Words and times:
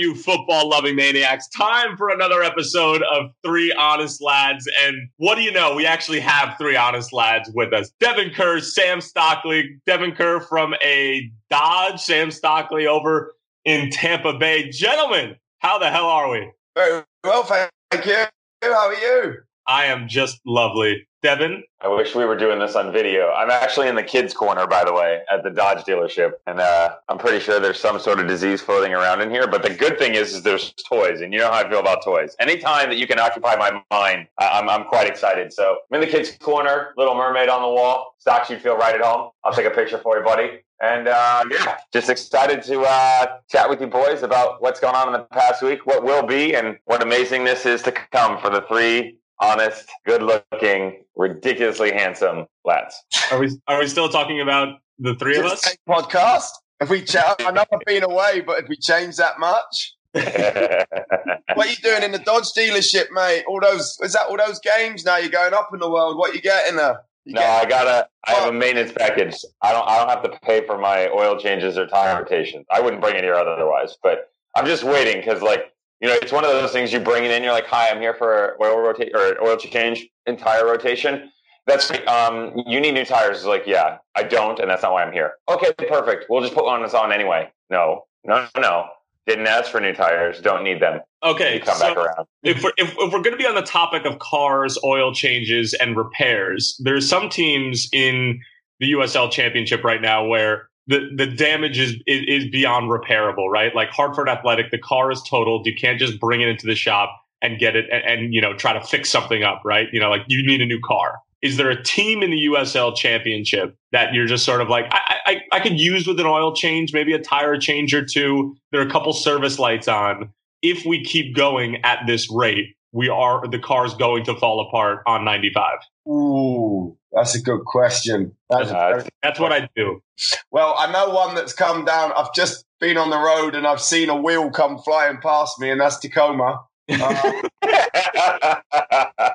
You 0.00 0.14
football 0.14 0.70
loving 0.70 0.96
maniacs, 0.96 1.46
time 1.48 1.94
for 1.94 2.08
another 2.08 2.42
episode 2.42 3.02
of 3.02 3.32
Three 3.44 3.70
Honest 3.70 4.22
Lads. 4.22 4.66
And 4.82 5.10
what 5.18 5.34
do 5.34 5.42
you 5.42 5.52
know? 5.52 5.74
We 5.74 5.84
actually 5.84 6.20
have 6.20 6.56
three 6.56 6.74
honest 6.74 7.12
lads 7.12 7.50
with 7.54 7.74
us 7.74 7.92
Devin 8.00 8.30
Kerr, 8.30 8.60
Sam 8.60 9.02
Stockley. 9.02 9.78
Devin 9.84 10.12
Kerr 10.12 10.40
from 10.40 10.74
a 10.82 11.30
Dodge, 11.50 12.00
Sam 12.00 12.30
Stockley 12.30 12.86
over 12.86 13.34
in 13.66 13.90
Tampa 13.90 14.38
Bay. 14.38 14.70
Gentlemen, 14.70 15.36
how 15.58 15.78
the 15.78 15.90
hell 15.90 16.06
are 16.06 16.30
we? 16.30 16.50
Very 16.74 17.02
well, 17.22 17.42
thank 17.42 18.06
you. 18.06 18.24
How 18.62 18.88
are 18.88 18.94
you? 18.94 19.34
I 19.66 19.84
am 19.84 20.08
just 20.08 20.40
lovely. 20.46 21.06
Devin? 21.22 21.62
I 21.82 21.88
wish 21.88 22.14
we 22.14 22.24
were 22.24 22.36
doing 22.36 22.58
this 22.58 22.76
on 22.76 22.92
video. 22.92 23.30
I'm 23.30 23.50
actually 23.50 23.88
in 23.88 23.94
the 23.94 24.02
kids' 24.02 24.32
corner, 24.32 24.66
by 24.66 24.84
the 24.84 24.92
way, 24.92 25.20
at 25.30 25.42
the 25.42 25.50
Dodge 25.50 25.84
dealership, 25.84 26.32
and 26.46 26.60
uh, 26.60 26.96
I'm 27.08 27.18
pretty 27.18 27.40
sure 27.40 27.60
there's 27.60 27.78
some 27.78 27.98
sort 27.98 28.20
of 28.20 28.26
disease 28.26 28.62
floating 28.62 28.94
around 28.94 29.20
in 29.20 29.30
here. 29.30 29.46
But 29.46 29.62
the 29.62 29.70
good 29.70 29.98
thing 29.98 30.14
is, 30.14 30.32
is 30.34 30.42
there's 30.42 30.72
toys, 30.88 31.20
and 31.20 31.32
you 31.32 31.38
know 31.40 31.50
how 31.52 31.58
I 31.64 31.68
feel 31.68 31.80
about 31.80 32.02
toys. 32.02 32.34
Anytime 32.40 32.88
that 32.88 32.96
you 32.96 33.06
can 33.06 33.18
occupy 33.18 33.56
my 33.56 33.82
mind, 33.90 34.28
I- 34.38 34.58
I'm, 34.58 34.68
I'm 34.70 34.84
quite 34.84 35.08
excited. 35.08 35.52
So 35.52 35.76
I'm 35.90 35.94
in 35.96 36.00
the 36.00 36.10
kids' 36.10 36.36
corner, 36.38 36.94
Little 36.96 37.14
Mermaid 37.14 37.50
on 37.50 37.60
the 37.62 37.68
wall. 37.68 38.14
Stocks, 38.18 38.48
you'd 38.48 38.62
feel 38.62 38.76
right 38.76 38.94
at 38.94 39.02
home. 39.02 39.30
I'll 39.44 39.52
take 39.52 39.66
a 39.66 39.70
picture 39.70 39.98
for 39.98 40.16
you, 40.18 40.24
buddy. 40.24 40.60
And 40.82 41.08
uh, 41.08 41.44
yeah, 41.50 41.76
just 41.92 42.08
excited 42.08 42.62
to 42.62 42.80
uh, 42.80 43.26
chat 43.50 43.68
with 43.68 43.82
you 43.82 43.86
boys 43.86 44.22
about 44.22 44.62
what's 44.62 44.80
going 44.80 44.94
on 44.94 45.08
in 45.08 45.12
the 45.12 45.26
past 45.26 45.62
week, 45.62 45.84
what 45.84 46.02
will 46.02 46.26
be, 46.26 46.54
and 46.54 46.78
what 46.86 47.02
amazingness 47.02 47.66
is 47.66 47.82
to 47.82 47.92
come 47.92 48.38
for 48.40 48.48
the 48.48 48.62
three 48.62 49.18
honest, 49.40 49.88
good-looking, 50.06 51.02
ridiculously 51.16 51.92
handsome 51.92 52.46
lads. 52.64 52.94
Are 53.30 53.38
we 53.38 53.50
are 53.66 53.80
we 53.80 53.88
still 53.88 54.08
talking 54.08 54.40
about 54.40 54.78
the 54.98 55.14
three 55.14 55.38
of 55.38 55.46
us? 55.46 55.76
Podcast. 55.88 56.50
If 56.80 56.88
we 56.88 57.02
chat, 57.02 57.36
I 57.40 57.50
know 57.50 57.64
I've 57.72 57.80
been 57.86 58.04
away, 58.04 58.40
but 58.40 58.62
if 58.62 58.68
we 58.68 58.76
change 58.76 59.16
that 59.16 59.38
much, 59.38 59.94
what 60.12 60.26
are 60.26 61.66
you 61.66 61.76
doing 61.76 62.02
in 62.02 62.12
the 62.12 62.18
Dodge 62.18 62.52
dealership, 62.56 63.10
mate? 63.12 63.44
All 63.46 63.60
those 63.60 63.98
is 64.02 64.14
that 64.14 64.26
all 64.28 64.36
those 64.36 64.58
games 64.60 65.04
now? 65.04 65.16
You're 65.16 65.30
going 65.30 65.54
up 65.54 65.70
in 65.72 65.78
the 65.78 65.90
world. 65.90 66.16
What 66.16 66.34
you 66.34 66.40
getting 66.40 66.76
there? 66.76 67.00
You 67.24 67.34
no, 67.34 67.42
get- 67.42 67.50
I 67.50 67.68
gotta. 67.68 68.08
I 68.26 68.32
have 68.32 68.44
a 68.44 68.48
oh. 68.48 68.52
maintenance 68.58 68.92
package. 68.92 69.36
I 69.62 69.72
don't. 69.72 69.86
I 69.88 69.98
don't 69.98 70.08
have 70.08 70.22
to 70.22 70.38
pay 70.42 70.66
for 70.66 70.78
my 70.78 71.08
oil 71.08 71.38
changes 71.38 71.78
or 71.78 71.86
tire 71.86 72.18
rotations. 72.18 72.66
I 72.70 72.80
wouldn't 72.80 73.02
bring 73.02 73.16
it 73.16 73.22
here 73.22 73.34
otherwise. 73.34 73.96
But 74.02 74.30
I'm 74.56 74.66
just 74.66 74.82
waiting 74.82 75.20
because, 75.20 75.42
like, 75.42 75.69
you 76.00 76.08
know, 76.08 76.14
it's 76.14 76.32
one 76.32 76.44
of 76.44 76.50
those 76.50 76.72
things 76.72 76.92
you 76.92 77.00
bring 77.00 77.24
it 77.24 77.30
in. 77.30 77.42
You're 77.42 77.52
like, 77.52 77.66
"Hi, 77.66 77.90
I'm 77.90 78.00
here 78.00 78.14
for 78.14 78.56
oil 78.62 78.78
rotate 78.80 79.12
or 79.14 79.42
oil 79.42 79.56
change 79.56 80.06
and 80.26 80.38
tire 80.38 80.66
rotation." 80.66 81.30
That's 81.66 81.90
um. 82.08 82.52
You 82.66 82.80
need 82.80 82.92
new 82.92 83.04
tires. 83.04 83.38
It's 83.38 83.46
like, 83.46 83.64
yeah, 83.66 83.98
I 84.14 84.22
don't, 84.22 84.58
and 84.58 84.70
that's 84.70 84.82
not 84.82 84.92
why 84.92 85.04
I'm 85.04 85.12
here. 85.12 85.32
Okay, 85.48 85.72
perfect. 85.88 86.26
We'll 86.28 86.40
just 86.42 86.54
put 86.54 86.64
one 86.64 86.80
of 86.80 86.86
us 86.86 86.94
on 86.94 87.12
anyway. 87.12 87.50
No, 87.68 88.04
no, 88.24 88.46
no. 88.58 88.86
Didn't 89.26 89.46
ask 89.46 89.70
for 89.70 89.80
new 89.80 89.92
tires. 89.92 90.40
Don't 90.40 90.64
need 90.64 90.80
them. 90.80 91.00
Okay, 91.22 91.56
You 91.56 91.60
come 91.60 91.76
so 91.76 91.94
back 91.94 91.96
around. 91.98 92.26
if 92.42 92.62
we're, 92.64 92.72
if, 92.78 92.90
if 92.98 93.12
we're 93.12 93.20
going 93.20 93.32
to 93.32 93.36
be 93.36 93.46
on 93.46 93.54
the 93.54 93.62
topic 93.62 94.06
of 94.06 94.18
cars, 94.18 94.78
oil 94.82 95.12
changes, 95.14 95.74
and 95.74 95.96
repairs, 95.96 96.80
there's 96.82 97.06
some 97.08 97.28
teams 97.28 97.88
in 97.92 98.40
the 98.80 98.92
USL 98.92 99.30
Championship 99.30 99.84
right 99.84 100.00
now 100.00 100.24
where 100.26 100.69
the, 100.86 101.10
the 101.16 101.26
damage 101.26 101.78
is, 101.78 101.92
is 102.06 102.22
is 102.26 102.50
beyond 102.50 102.90
repairable, 102.90 103.48
right? 103.48 103.74
Like 103.74 103.90
Hartford 103.90 104.28
Athletic, 104.28 104.70
the 104.70 104.78
car 104.78 105.10
is 105.10 105.22
totaled. 105.28 105.66
You 105.66 105.74
can't 105.74 105.98
just 105.98 106.18
bring 106.18 106.40
it 106.40 106.48
into 106.48 106.66
the 106.66 106.74
shop 106.74 107.10
and 107.42 107.58
get 107.58 107.76
it 107.76 107.86
and, 107.90 108.02
and 108.04 108.34
you 108.34 108.40
know 108.40 108.54
try 108.54 108.72
to 108.72 108.84
fix 108.84 109.10
something 109.10 109.42
up, 109.42 109.62
right? 109.64 109.88
You 109.92 110.00
know, 110.00 110.10
like 110.10 110.22
you 110.28 110.46
need 110.46 110.60
a 110.60 110.66
new 110.66 110.80
car. 110.84 111.18
Is 111.42 111.56
there 111.56 111.70
a 111.70 111.82
team 111.82 112.22
in 112.22 112.30
the 112.30 112.46
USL 112.46 112.94
Championship 112.94 113.74
that 113.92 114.12
you're 114.12 114.26
just 114.26 114.44
sort 114.44 114.60
of 114.60 114.68
like 114.68 114.86
I, 114.90 115.16
I 115.26 115.36
I 115.52 115.60
could 115.60 115.78
use 115.78 116.06
with 116.06 116.20
an 116.20 116.26
oil 116.26 116.54
change, 116.54 116.92
maybe 116.92 117.12
a 117.12 117.20
tire 117.20 117.58
change 117.58 117.94
or 117.94 118.04
two? 118.04 118.56
There 118.72 118.80
are 118.80 118.86
a 118.86 118.90
couple 118.90 119.12
service 119.12 119.58
lights 119.58 119.88
on 119.88 120.32
if 120.62 120.84
we 120.84 121.04
keep 121.04 121.34
going 121.34 121.76
at 121.84 122.06
this 122.06 122.30
rate, 122.30 122.76
we 122.92 123.08
are 123.08 123.46
the 123.48 123.58
car's 123.58 123.94
going 123.94 124.24
to 124.24 124.34
fall 124.36 124.66
apart 124.68 125.02
on 125.06 125.24
95. 125.24 125.78
Ooh, 126.08 126.96
that's 127.12 127.34
a 127.34 127.40
good 127.42 127.64
question. 127.64 128.32
That's 128.48 128.70
Uh, 128.70 128.88
very- 128.90 129.08
That's 129.22 129.38
what 129.40 129.52
I 129.52 129.68
do. 129.76 130.02
well, 130.50 130.74
I 130.78 130.90
know 130.92 131.10
one 131.10 131.34
that's 131.34 131.52
come 131.52 131.84
down. 131.84 132.12
I've 132.16 132.32
just 132.34 132.64
been 132.80 132.96
on 132.96 133.10
the 133.10 133.18
road 133.18 133.54
and 133.54 133.66
I've 133.66 133.80
seen 133.80 134.08
a 134.08 134.16
wheel 134.16 134.50
come 134.50 134.78
flying 134.78 135.18
past 135.18 135.58
me, 135.60 135.70
and 135.70 135.80
that's 135.80 135.98
Tacoma. 135.98 136.60
Uh, 136.90 137.42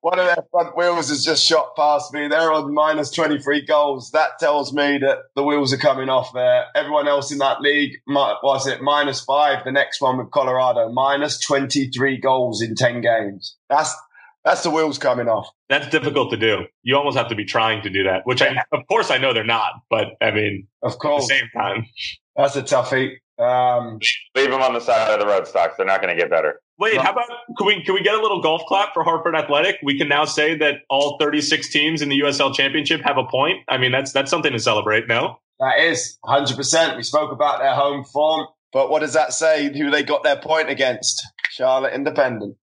one 0.00 0.18
of 0.18 0.26
their 0.26 0.44
front 0.50 0.76
wheels 0.76 1.08
has 1.08 1.24
just 1.24 1.44
shot 1.44 1.74
past 1.76 2.12
me. 2.12 2.28
They're 2.28 2.52
on 2.52 2.72
minus 2.74 3.10
23 3.10 3.64
goals. 3.64 4.10
That 4.10 4.38
tells 4.38 4.72
me 4.72 4.98
that 4.98 5.18
the 5.34 5.42
wheels 5.42 5.72
are 5.72 5.78
coming 5.78 6.08
off 6.08 6.32
there. 6.32 6.66
Everyone 6.74 7.08
else 7.08 7.32
in 7.32 7.38
that 7.38 7.60
league, 7.60 7.92
was 8.06 8.66
it 8.66 8.82
minus 8.82 9.20
five? 9.24 9.64
The 9.64 9.72
next 9.72 10.00
one 10.00 10.18
with 10.18 10.30
Colorado, 10.30 10.90
minus 10.92 11.40
23 11.40 12.18
goals 12.18 12.60
in 12.62 12.74
10 12.74 13.00
games. 13.00 13.56
That's 13.70 13.94
that's 14.46 14.62
the 14.62 14.70
wheels 14.70 14.96
coming 14.96 15.28
off. 15.28 15.48
That's 15.68 15.88
difficult 15.88 16.30
to 16.30 16.36
do. 16.38 16.64
You 16.84 16.96
almost 16.96 17.18
have 17.18 17.28
to 17.28 17.34
be 17.34 17.44
trying 17.44 17.82
to 17.82 17.90
do 17.90 18.04
that, 18.04 18.22
which 18.24 18.40
I, 18.40 18.56
of 18.72 18.86
course, 18.88 19.10
I 19.10 19.18
know 19.18 19.34
they're 19.34 19.44
not, 19.44 19.72
but 19.90 20.12
I 20.22 20.30
mean, 20.30 20.68
Of 20.82 20.98
course, 20.98 20.98
at 20.98 21.00
the 21.00 21.08
course, 21.08 21.28
same 21.28 21.48
time. 21.54 21.86
that's 22.36 22.56
a 22.56 22.62
toughie. 22.62 23.16
Um, 23.38 23.98
Leave 24.34 24.50
them 24.50 24.62
on 24.62 24.72
the 24.72 24.80
side 24.80 25.10
of 25.12 25.20
the 25.20 25.26
road 25.26 25.46
stocks. 25.46 25.74
They're 25.76 25.84
not 25.84 26.00
going 26.00 26.14
to 26.16 26.18
get 26.18 26.30
better. 26.30 26.62
Wait, 26.78 26.96
how 26.96 27.12
about 27.12 27.26
can 27.58 27.66
we 27.66 27.82
can 27.82 27.94
we 27.94 28.02
get 28.02 28.14
a 28.14 28.22
little 28.22 28.40
golf 28.40 28.62
clap 28.66 28.94
for 28.94 29.02
Hartford 29.02 29.34
Athletic? 29.34 29.76
We 29.82 29.98
can 29.98 30.08
now 30.08 30.24
say 30.24 30.56
that 30.58 30.76
all 30.88 31.18
36 31.18 31.68
teams 31.70 32.00
in 32.00 32.08
the 32.08 32.20
USL 32.20 32.54
Championship 32.54 33.00
have 33.02 33.18
a 33.18 33.24
point. 33.24 33.58
I 33.68 33.76
mean, 33.78 33.92
that's 33.92 34.12
that's 34.12 34.30
something 34.30 34.52
to 34.52 34.58
celebrate. 34.58 35.06
No, 35.08 35.38
that 35.58 35.80
is 35.80 36.18
100%. 36.24 36.96
We 36.96 37.02
spoke 37.02 37.32
about 37.32 37.58
their 37.58 37.74
home 37.74 38.04
form, 38.04 38.46
but 38.72 38.90
what 38.90 39.00
does 39.00 39.14
that 39.14 39.32
say? 39.34 39.76
Who 39.76 39.90
they 39.90 40.02
got 40.02 40.22
their 40.22 40.36
point 40.36 40.70
against? 40.70 41.26
Charlotte 41.50 41.94
Independence. 41.94 42.56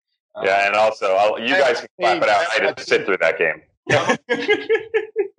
Yeah, 0.43 0.67
and 0.67 0.75
also 0.75 1.07
I'll, 1.15 1.39
you 1.39 1.49
guys 1.49 1.79
can 1.79 1.89
clap 1.99 2.23
it 2.23 2.29
out. 2.29 2.45
I 2.59 2.65
had 2.65 2.77
to 2.77 2.83
sit 2.83 3.05
through 3.05 3.17
that 3.17 3.37
game. 3.37 3.61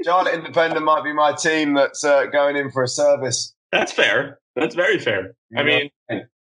Charlotte 0.04 0.34
Independence 0.34 0.82
might 0.84 1.04
be 1.04 1.12
my 1.12 1.32
team 1.34 1.74
that's 1.74 2.04
uh, 2.04 2.26
going 2.26 2.56
in 2.56 2.70
for 2.70 2.82
a 2.82 2.88
service. 2.88 3.54
that's 3.70 3.92
fair. 3.92 4.38
That's 4.54 4.74
very 4.74 4.98
fair. 4.98 5.34
I 5.56 5.62
mean, 5.62 5.90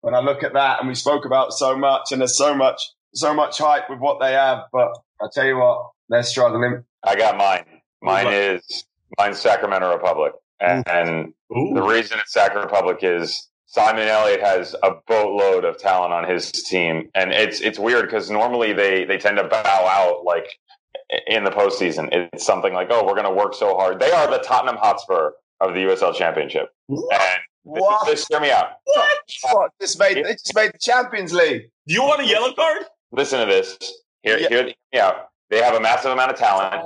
when 0.02 0.14
I 0.14 0.20
look 0.20 0.44
at 0.44 0.54
that, 0.54 0.80
and 0.80 0.90
we 0.90 0.96
spoke 0.96 1.26
about 1.26 1.54
so 1.54 1.78
much, 1.78 2.12
and 2.12 2.20
there's 2.20 2.38
so 2.38 2.54
much, 2.54 2.82
so 3.14 3.34
much 3.34 3.58
hype 3.58 3.90
with 3.90 4.00
what 4.00 4.20
they 4.20 4.34
have, 4.34 4.64
but 4.74 4.92
I 5.22 5.28
tell 5.34 5.46
you 5.46 5.58
what, 5.58 5.92
they're 6.10 6.24
struggling. 6.24 6.84
I 7.04 7.16
got 7.16 7.38
mine. 7.38 7.66
Mine 8.02 8.28
is 8.28 8.86
mine's 9.18 9.40
Sacramento 9.40 9.94
Republic, 9.94 10.34
and, 10.60 10.88
and 10.90 11.34
the 11.50 11.82
reason 11.82 12.20
it's 12.20 12.34
Sacramento 12.34 12.66
Republic 12.70 12.98
is 13.02 13.48
Simon 13.72 14.06
Elliott 14.06 14.42
has 14.42 14.76
a 14.84 14.92
boatload 15.08 15.64
of 15.64 15.78
talent 15.78 16.12
on 16.12 16.30
his 16.30 16.52
team, 16.52 17.10
and 17.16 17.32
it's 17.32 17.62
it's 17.62 17.80
weird 17.80 18.04
because 18.06 18.30
normally 18.30 18.74
they 18.74 19.06
they 19.06 19.18
tend 19.18 19.38
to 19.38 19.46
bow 19.46 19.64
out 19.64 20.26
like 20.26 20.46
in 21.28 21.46
the 21.46 21.52
postseason. 21.52 22.10
It's 22.12 22.46
something 22.46 22.74
like, 22.74 22.90
oh, 22.92 23.06
we're 23.06 23.14
going 23.14 23.24
to 23.26 23.32
work 23.32 23.54
so 23.56 23.76
hard. 23.78 23.98
They 24.00 24.12
are 24.12 24.30
the 24.30 24.40
Tottenham 24.40 24.76
Hotspur 24.76 25.32
of 25.62 25.74
the 25.74 25.80
USL 25.86 26.14
Championship, 26.14 26.68
What? 26.88 27.14
and 27.14 27.42
What? 27.64 28.06
this 28.08 28.28
hear 28.28 28.42
me 28.42 28.52
out. 28.52 28.72
What? 28.84 29.72
This 29.80 29.98
made 29.98 30.18
they 30.18 30.34
just 30.34 30.54
made 30.54 30.74
the 30.74 30.78
Champions 30.80 31.32
League. 31.32 31.70
do 31.88 31.94
you 31.94 32.02
want 32.04 32.22
a 32.22 32.28
yellow 32.28 32.52
card? 32.54 32.80
Listen 33.14 33.40
to 33.40 33.46
this. 33.46 33.78
Here, 34.24 34.38
Yeah. 34.38 34.48
here, 34.50 34.74
yeah. 34.92 35.12
They 35.50 35.62
have 35.62 35.76
a 35.76 35.80
massive 35.80 36.12
amount 36.12 36.32
of 36.32 36.38
talent. 36.38 36.84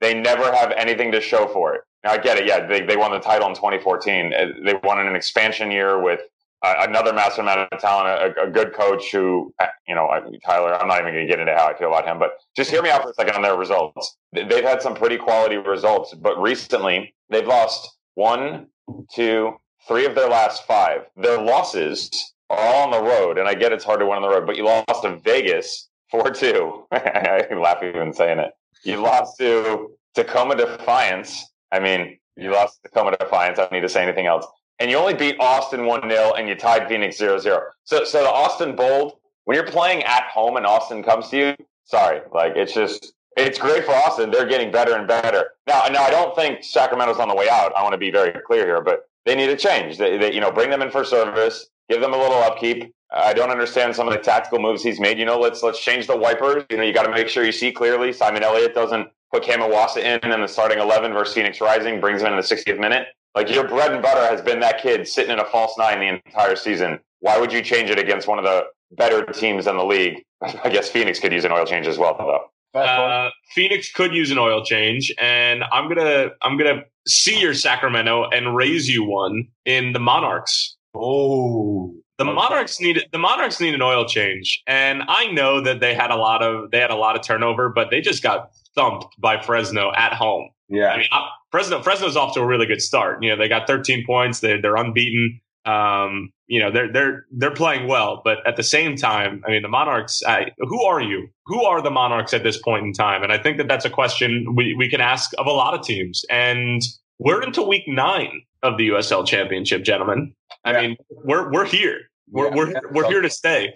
They 0.00 0.14
never 0.14 0.52
have 0.52 0.72
anything 0.72 1.12
to 1.12 1.20
show 1.20 1.46
for 1.46 1.74
it. 1.76 1.82
Now 2.04 2.12
I 2.12 2.18
get 2.18 2.36
it. 2.38 2.46
Yeah, 2.46 2.66
they, 2.66 2.82
they 2.82 2.96
won 2.96 3.10
the 3.12 3.18
title 3.18 3.48
in 3.48 3.54
2014. 3.54 4.32
Uh, 4.34 4.46
They 4.64 4.74
won 4.84 5.00
in 5.00 5.06
an 5.06 5.16
expansion 5.16 5.70
year 5.70 6.00
with 6.02 6.20
uh, 6.62 6.74
another 6.88 7.12
massive 7.12 7.40
amount 7.40 7.72
of 7.72 7.80
talent, 7.80 8.36
a, 8.38 8.44
a 8.44 8.50
good 8.50 8.72
coach 8.74 9.10
who, 9.10 9.52
uh, 9.58 9.66
you 9.88 9.94
know, 9.94 10.08
Tyler. 10.44 10.74
I'm 10.80 10.88
not 10.88 11.00
even 11.00 11.12
going 11.14 11.26
to 11.26 11.30
get 11.30 11.40
into 11.40 11.54
how 11.54 11.66
I 11.66 11.76
feel 11.76 11.88
about 11.88 12.06
him, 12.06 12.18
but 12.18 12.32
just 12.56 12.70
hear 12.70 12.82
me 12.82 12.90
out 12.90 13.02
for 13.02 13.10
a 13.10 13.14
second 13.14 13.34
on 13.36 13.42
their 13.42 13.56
results. 13.56 14.16
They- 14.32 14.44
They've 14.44 14.64
had 14.64 14.80
some 14.82 14.94
pretty 14.94 15.16
quality 15.18 15.56
results, 15.56 16.14
but 16.14 16.40
recently 16.40 17.14
they've 17.30 17.46
lost 17.46 17.96
one, 18.14 18.68
two, 19.14 19.54
three 19.88 20.06
of 20.06 20.14
their 20.14 20.28
last 20.28 20.66
five. 20.66 21.02
Their 21.16 21.40
losses 21.40 22.10
are 22.50 22.58
all 22.58 22.84
on 22.84 22.90
the 22.90 23.02
road, 23.10 23.38
and 23.38 23.48
I 23.48 23.54
get 23.54 23.72
it's 23.72 23.84
hard 23.84 24.00
to 24.00 24.06
win 24.06 24.16
on 24.16 24.22
the 24.22 24.28
road, 24.28 24.46
but 24.46 24.56
you 24.56 24.64
lost 24.64 25.02
to 25.02 25.16
Vegas 25.24 25.88
four 26.10 26.30
two. 26.30 26.86
I 26.92 27.46
laugh 27.58 27.82
even 27.82 28.12
saying 28.12 28.38
it. 28.38 28.52
You 28.84 28.98
lost 29.02 29.38
to 29.38 29.90
Tacoma 30.14 30.54
Defiance. 30.56 31.50
I 31.74 31.80
mean, 31.80 32.18
you 32.36 32.52
lost 32.52 32.82
to 32.82 32.88
Tacoma 32.88 33.16
Defiance. 33.16 33.58
I 33.58 33.62
don't 33.62 33.72
need 33.72 33.80
to 33.80 33.88
say 33.88 34.02
anything 34.02 34.26
else. 34.26 34.46
And 34.78 34.90
you 34.90 34.96
only 34.96 35.14
beat 35.14 35.36
Austin 35.40 35.86
1 35.86 36.08
0 36.08 36.32
and 36.32 36.48
you 36.48 36.54
tied 36.54 36.88
Phoenix 36.88 37.16
0 37.16 37.38
0. 37.38 37.62
So, 37.82 38.04
so 38.04 38.22
the 38.22 38.30
Austin 38.30 38.76
Bold, 38.76 39.14
when 39.44 39.56
you're 39.56 39.66
playing 39.66 40.04
at 40.04 40.24
home 40.24 40.56
and 40.56 40.66
Austin 40.66 41.02
comes 41.02 41.28
to 41.30 41.36
you, 41.36 41.56
sorry, 41.84 42.20
like 42.32 42.52
it's 42.56 42.74
just, 42.74 43.14
it's 43.36 43.58
great 43.58 43.84
for 43.84 43.92
Austin. 43.92 44.30
They're 44.30 44.46
getting 44.46 44.70
better 44.70 44.94
and 44.94 45.08
better. 45.08 45.46
Now, 45.66 45.84
now 45.90 46.02
I 46.02 46.10
don't 46.10 46.34
think 46.36 46.62
Sacramento's 46.62 47.18
on 47.18 47.28
the 47.28 47.34
way 47.34 47.48
out. 47.48 47.74
I 47.76 47.82
want 47.82 47.92
to 47.92 47.98
be 47.98 48.12
very 48.12 48.40
clear 48.46 48.64
here, 48.64 48.80
but 48.80 49.08
they 49.26 49.34
need 49.34 49.50
a 49.50 49.56
change. 49.56 49.98
They, 49.98 50.16
they, 50.16 50.32
you 50.32 50.40
know, 50.40 50.52
bring 50.52 50.70
them 50.70 50.82
in 50.82 50.90
for 50.90 51.04
service, 51.04 51.68
give 51.88 52.00
them 52.00 52.14
a 52.14 52.18
little 52.18 52.38
upkeep. 52.38 52.94
I 53.14 53.32
don't 53.32 53.50
understand 53.50 53.94
some 53.94 54.08
of 54.08 54.14
the 54.14 54.20
tactical 54.20 54.58
moves 54.58 54.82
he's 54.82 54.98
made. 54.98 55.18
You 55.18 55.24
know, 55.24 55.38
let's 55.38 55.62
let's 55.62 55.80
change 55.80 56.06
the 56.06 56.16
wipers. 56.16 56.64
You 56.68 56.76
know, 56.76 56.82
you 56.82 56.92
got 56.92 57.04
to 57.04 57.10
make 57.10 57.28
sure 57.28 57.44
you 57.44 57.52
see 57.52 57.70
clearly. 57.70 58.12
Simon 58.12 58.42
Elliott 58.42 58.74
doesn't 58.74 59.08
put 59.32 59.44
Cam 59.44 59.60
Iwasa 59.60 59.98
in 59.98 60.32
in 60.32 60.40
the 60.40 60.48
starting 60.48 60.78
eleven 60.78 61.12
versus 61.12 61.34
Phoenix 61.34 61.60
Rising, 61.60 62.00
brings 62.00 62.20
him 62.20 62.28
in 62.28 62.32
in 62.34 62.38
the 62.40 62.44
60th 62.44 62.78
minute. 62.78 63.06
Like 63.34 63.50
your 63.50 63.66
bread 63.66 63.92
and 63.92 64.02
butter 64.02 64.26
has 64.26 64.40
been 64.42 64.60
that 64.60 64.80
kid 64.80 65.06
sitting 65.06 65.32
in 65.32 65.38
a 65.38 65.44
false 65.44 65.76
nine 65.78 66.00
the 66.00 66.06
entire 66.06 66.56
season. 66.56 67.00
why 67.20 67.38
would 67.38 67.52
you 67.52 67.62
change 67.62 67.90
it 67.90 67.98
against 67.98 68.28
one 68.28 68.38
of 68.38 68.44
the 68.44 68.64
better 68.92 69.24
teams 69.26 69.66
in 69.66 69.76
the 69.76 69.84
league? 69.84 70.24
I 70.42 70.68
guess 70.68 70.88
Phoenix 70.88 71.20
could 71.20 71.32
use 71.32 71.44
an 71.44 71.52
oil 71.52 71.64
change 71.64 71.86
as 71.86 71.98
well, 71.98 72.16
though. 72.18 72.50
Uh, 72.78 73.30
Phoenix 73.54 73.92
could 73.92 74.12
use 74.12 74.32
an 74.32 74.38
oil 74.38 74.64
change, 74.64 75.12
and 75.20 75.62
I'm 75.72 75.88
gonna 75.88 76.30
I'm 76.42 76.56
gonna 76.56 76.82
see 77.06 77.38
your 77.38 77.54
Sacramento 77.54 78.28
and 78.30 78.56
raise 78.56 78.88
you 78.88 79.04
one 79.04 79.46
in 79.64 79.92
the 79.92 80.00
Monarchs. 80.00 80.76
Oh, 80.92 81.94
the. 82.18 82.24
Monarchs 82.24 82.80
need 82.80 83.04
the 83.12 83.18
Monarchs 83.18 83.60
need 83.60 83.74
an 83.74 83.82
oil 83.82 84.06
change, 84.06 84.62
and 84.66 85.02
I 85.08 85.30
know 85.32 85.60
that 85.60 85.80
they 85.80 85.94
had 85.94 86.10
a 86.10 86.16
lot 86.16 86.42
of 86.42 86.70
they 86.70 86.78
had 86.78 86.90
a 86.90 86.96
lot 86.96 87.16
of 87.16 87.22
turnover, 87.22 87.68
but 87.68 87.90
they 87.90 88.00
just 88.00 88.22
got 88.22 88.50
thumped 88.74 89.06
by 89.18 89.40
Fresno 89.40 89.92
at 89.96 90.12
home. 90.12 90.48
Yeah, 90.68 90.88
I 90.88 90.98
mean 90.98 91.08
Fresno 91.50 91.82
Fresno's 91.82 92.16
off 92.16 92.34
to 92.34 92.40
a 92.40 92.46
really 92.46 92.66
good 92.66 92.82
start. 92.82 93.22
You 93.22 93.30
know 93.30 93.36
they 93.36 93.48
got 93.48 93.66
13 93.66 94.04
points. 94.06 94.40
They 94.40 94.60
they're 94.60 94.76
unbeaten. 94.76 95.40
Um, 95.66 96.30
you 96.46 96.60
know 96.60 96.70
they're 96.70 96.92
they're 96.92 97.26
they're 97.32 97.54
playing 97.54 97.88
well, 97.88 98.20
but 98.24 98.46
at 98.46 98.56
the 98.56 98.62
same 98.62 98.96
time, 98.96 99.42
I 99.46 99.50
mean 99.50 99.62
the 99.62 99.68
Monarchs. 99.68 100.22
I, 100.26 100.50
who 100.58 100.84
are 100.84 101.00
you? 101.00 101.28
Who 101.46 101.64
are 101.64 101.80
the 101.80 101.90
Monarchs 101.90 102.34
at 102.34 102.42
this 102.42 102.60
point 102.60 102.84
in 102.84 102.92
time? 102.92 103.22
And 103.22 103.32
I 103.32 103.38
think 103.38 103.56
that 103.58 103.68
that's 103.68 103.84
a 103.84 103.90
question 103.90 104.54
we 104.54 104.74
we 104.76 104.88
can 104.88 105.00
ask 105.00 105.32
of 105.38 105.46
a 105.46 105.52
lot 105.52 105.74
of 105.74 105.84
teams. 105.84 106.24
And 106.30 106.82
we're 107.18 107.42
into 107.42 107.62
week 107.62 107.84
nine 107.86 108.42
of 108.62 108.78
the 108.78 108.88
USL 108.88 109.26
Championship, 109.26 109.84
gentlemen. 109.84 110.34
I 110.64 110.72
yeah. 110.72 110.80
mean, 110.80 110.96
we're 111.10 111.52
we're 111.52 111.66
here. 111.66 112.10
We're 112.30 112.48
yeah, 112.48 112.54
we're 112.54 112.70
yeah, 112.70 112.80
we're 112.90 113.08
here 113.08 113.20
to 113.20 113.30
stay. 113.30 113.74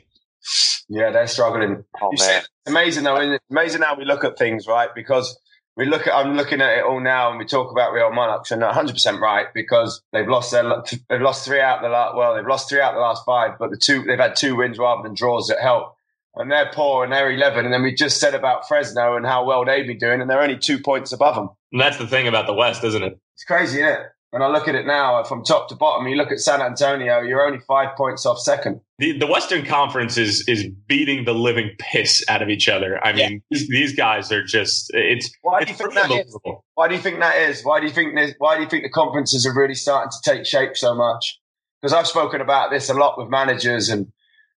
Yeah, 0.88 1.10
they're 1.10 1.26
struggling. 1.26 1.84
Oh, 2.00 2.10
it's 2.12 2.48
amazing 2.66 3.04
though. 3.04 3.16
It's 3.16 3.44
amazing 3.50 3.82
how 3.82 3.96
we 3.96 4.04
look 4.04 4.24
at 4.24 4.38
things, 4.38 4.66
right? 4.66 4.88
Because 4.94 5.38
we 5.76 5.86
look 5.86 6.06
at 6.06 6.14
I'm 6.14 6.34
looking 6.34 6.60
at 6.60 6.78
it 6.78 6.84
all 6.84 7.00
now, 7.00 7.30
and 7.30 7.38
we 7.38 7.44
talk 7.44 7.70
about 7.70 7.92
Real 7.92 8.12
Monarchs, 8.12 8.50
and 8.50 8.62
100 8.62 8.92
percent 8.92 9.20
right 9.20 9.46
because 9.54 10.02
they've 10.12 10.26
lost 10.26 10.50
their 10.50 10.64
they've 11.08 11.20
lost 11.20 11.44
three 11.44 11.60
out 11.60 11.82
the 11.82 11.88
last 11.88 12.16
well 12.16 12.34
they've 12.34 12.46
lost 12.46 12.68
three 12.68 12.80
out 12.80 12.94
the 12.94 13.00
last 13.00 13.22
five, 13.24 13.52
but 13.58 13.70
the 13.70 13.76
two 13.76 14.02
they've 14.02 14.18
had 14.18 14.36
two 14.36 14.56
wins 14.56 14.78
rather 14.78 15.02
than 15.02 15.14
draws 15.14 15.48
that 15.48 15.60
help. 15.60 15.94
And 16.34 16.52
they're 16.52 16.70
poor 16.72 17.02
and 17.02 17.12
they're 17.12 17.32
11. 17.32 17.64
And 17.64 17.74
then 17.74 17.82
we 17.82 17.92
just 17.92 18.20
said 18.20 18.32
about 18.32 18.68
Fresno 18.68 19.16
and 19.16 19.26
how 19.26 19.44
well 19.44 19.64
they've 19.64 19.86
been 19.86 19.98
doing, 19.98 20.20
and 20.20 20.30
they're 20.30 20.42
only 20.42 20.58
two 20.58 20.78
points 20.78 21.10
above 21.10 21.34
them. 21.34 21.50
And 21.72 21.80
that's 21.80 21.98
the 21.98 22.06
thing 22.06 22.28
about 22.28 22.46
the 22.46 22.54
West, 22.54 22.84
isn't 22.84 23.02
it? 23.02 23.18
It's 23.34 23.44
crazy, 23.44 23.80
isn't 23.80 23.92
it? 23.92 24.00
When 24.30 24.42
I 24.42 24.48
look 24.48 24.68
at 24.68 24.74
it 24.74 24.86
now, 24.86 25.20
uh, 25.20 25.24
from 25.24 25.42
top 25.42 25.70
to 25.70 25.74
bottom, 25.74 26.06
you 26.06 26.16
look 26.16 26.30
at 26.30 26.38
San 26.38 26.60
Antonio, 26.60 27.22
you're 27.22 27.40
only 27.40 27.60
five 27.60 27.96
points 27.96 28.26
off 28.26 28.38
second. 28.38 28.80
The, 28.98 29.18
the 29.18 29.26
Western 29.26 29.64
Conference 29.64 30.18
is 30.18 30.46
is 30.46 30.66
beating 30.86 31.24
the 31.24 31.32
living 31.32 31.70
piss 31.78 32.22
out 32.28 32.42
of 32.42 32.50
each 32.50 32.68
other. 32.68 33.02
I 33.02 33.14
mean, 33.14 33.32
yeah. 33.32 33.38
these, 33.50 33.68
these, 33.68 33.96
guys 33.96 34.30
are 34.30 34.44
just 34.44 34.90
it's. 34.92 35.30
Why 35.40 35.64
do 35.64 35.70
you 35.70 35.76
think 35.76 35.94
that 35.94 36.10
is? 36.10 36.38
Why 36.74 36.88
do 36.88 36.94
you 36.94 37.00
think 37.00 37.20
that 37.20 37.36
is? 37.36 37.62
Why 37.62 37.80
do 37.80 37.86
you 37.86 37.92
think 37.92 38.16
this, 38.16 38.34
Why 38.36 38.56
do 38.56 38.62
you 38.62 38.68
think 38.68 38.82
the 38.82 38.90
conferences 38.90 39.46
are 39.46 39.54
really 39.54 39.74
starting 39.74 40.10
to 40.10 40.30
take 40.30 40.44
shape 40.44 40.76
so 40.76 40.94
much? 40.94 41.40
Because 41.80 41.94
I've 41.94 42.06
spoken 42.06 42.42
about 42.42 42.70
this 42.70 42.90
a 42.90 42.94
lot 42.94 43.16
with 43.16 43.30
managers, 43.30 43.88
and 43.88 44.08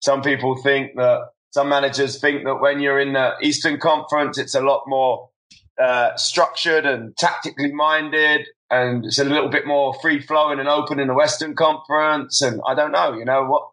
some 0.01 0.21
people 0.21 0.57
think 0.57 0.97
that 0.97 1.21
some 1.51 1.69
managers 1.69 2.21
think 2.21 2.45
that 2.45 2.57
when 2.57 2.81
you're 2.81 2.99
in 2.99 3.13
the 3.13 3.35
Eastern 3.41 3.79
Conference, 3.79 4.37
it's 4.37 4.57
a 4.57 4.63
lot 4.63 4.83
more 4.89 5.29
uh, 5.81 6.17
structured 6.17 6.85
and 6.85 7.17
tactically 7.17 7.73
minded, 7.73 8.47
and 8.71 9.05
it's 9.07 9.19
a 9.19 9.25
little 9.25 9.49
bit 9.49 9.67
more 9.67 9.95
free 10.01 10.21
flowing 10.21 10.61
and 10.61 10.69
open 10.69 11.01
in 11.01 11.09
the 11.09 11.15
Western 11.15 11.55
Conference. 11.55 12.43
And 12.43 12.61
I 12.67 12.75
don't 12.75 12.93
know, 12.93 13.15
you 13.15 13.25
know 13.25 13.45
what? 13.47 13.69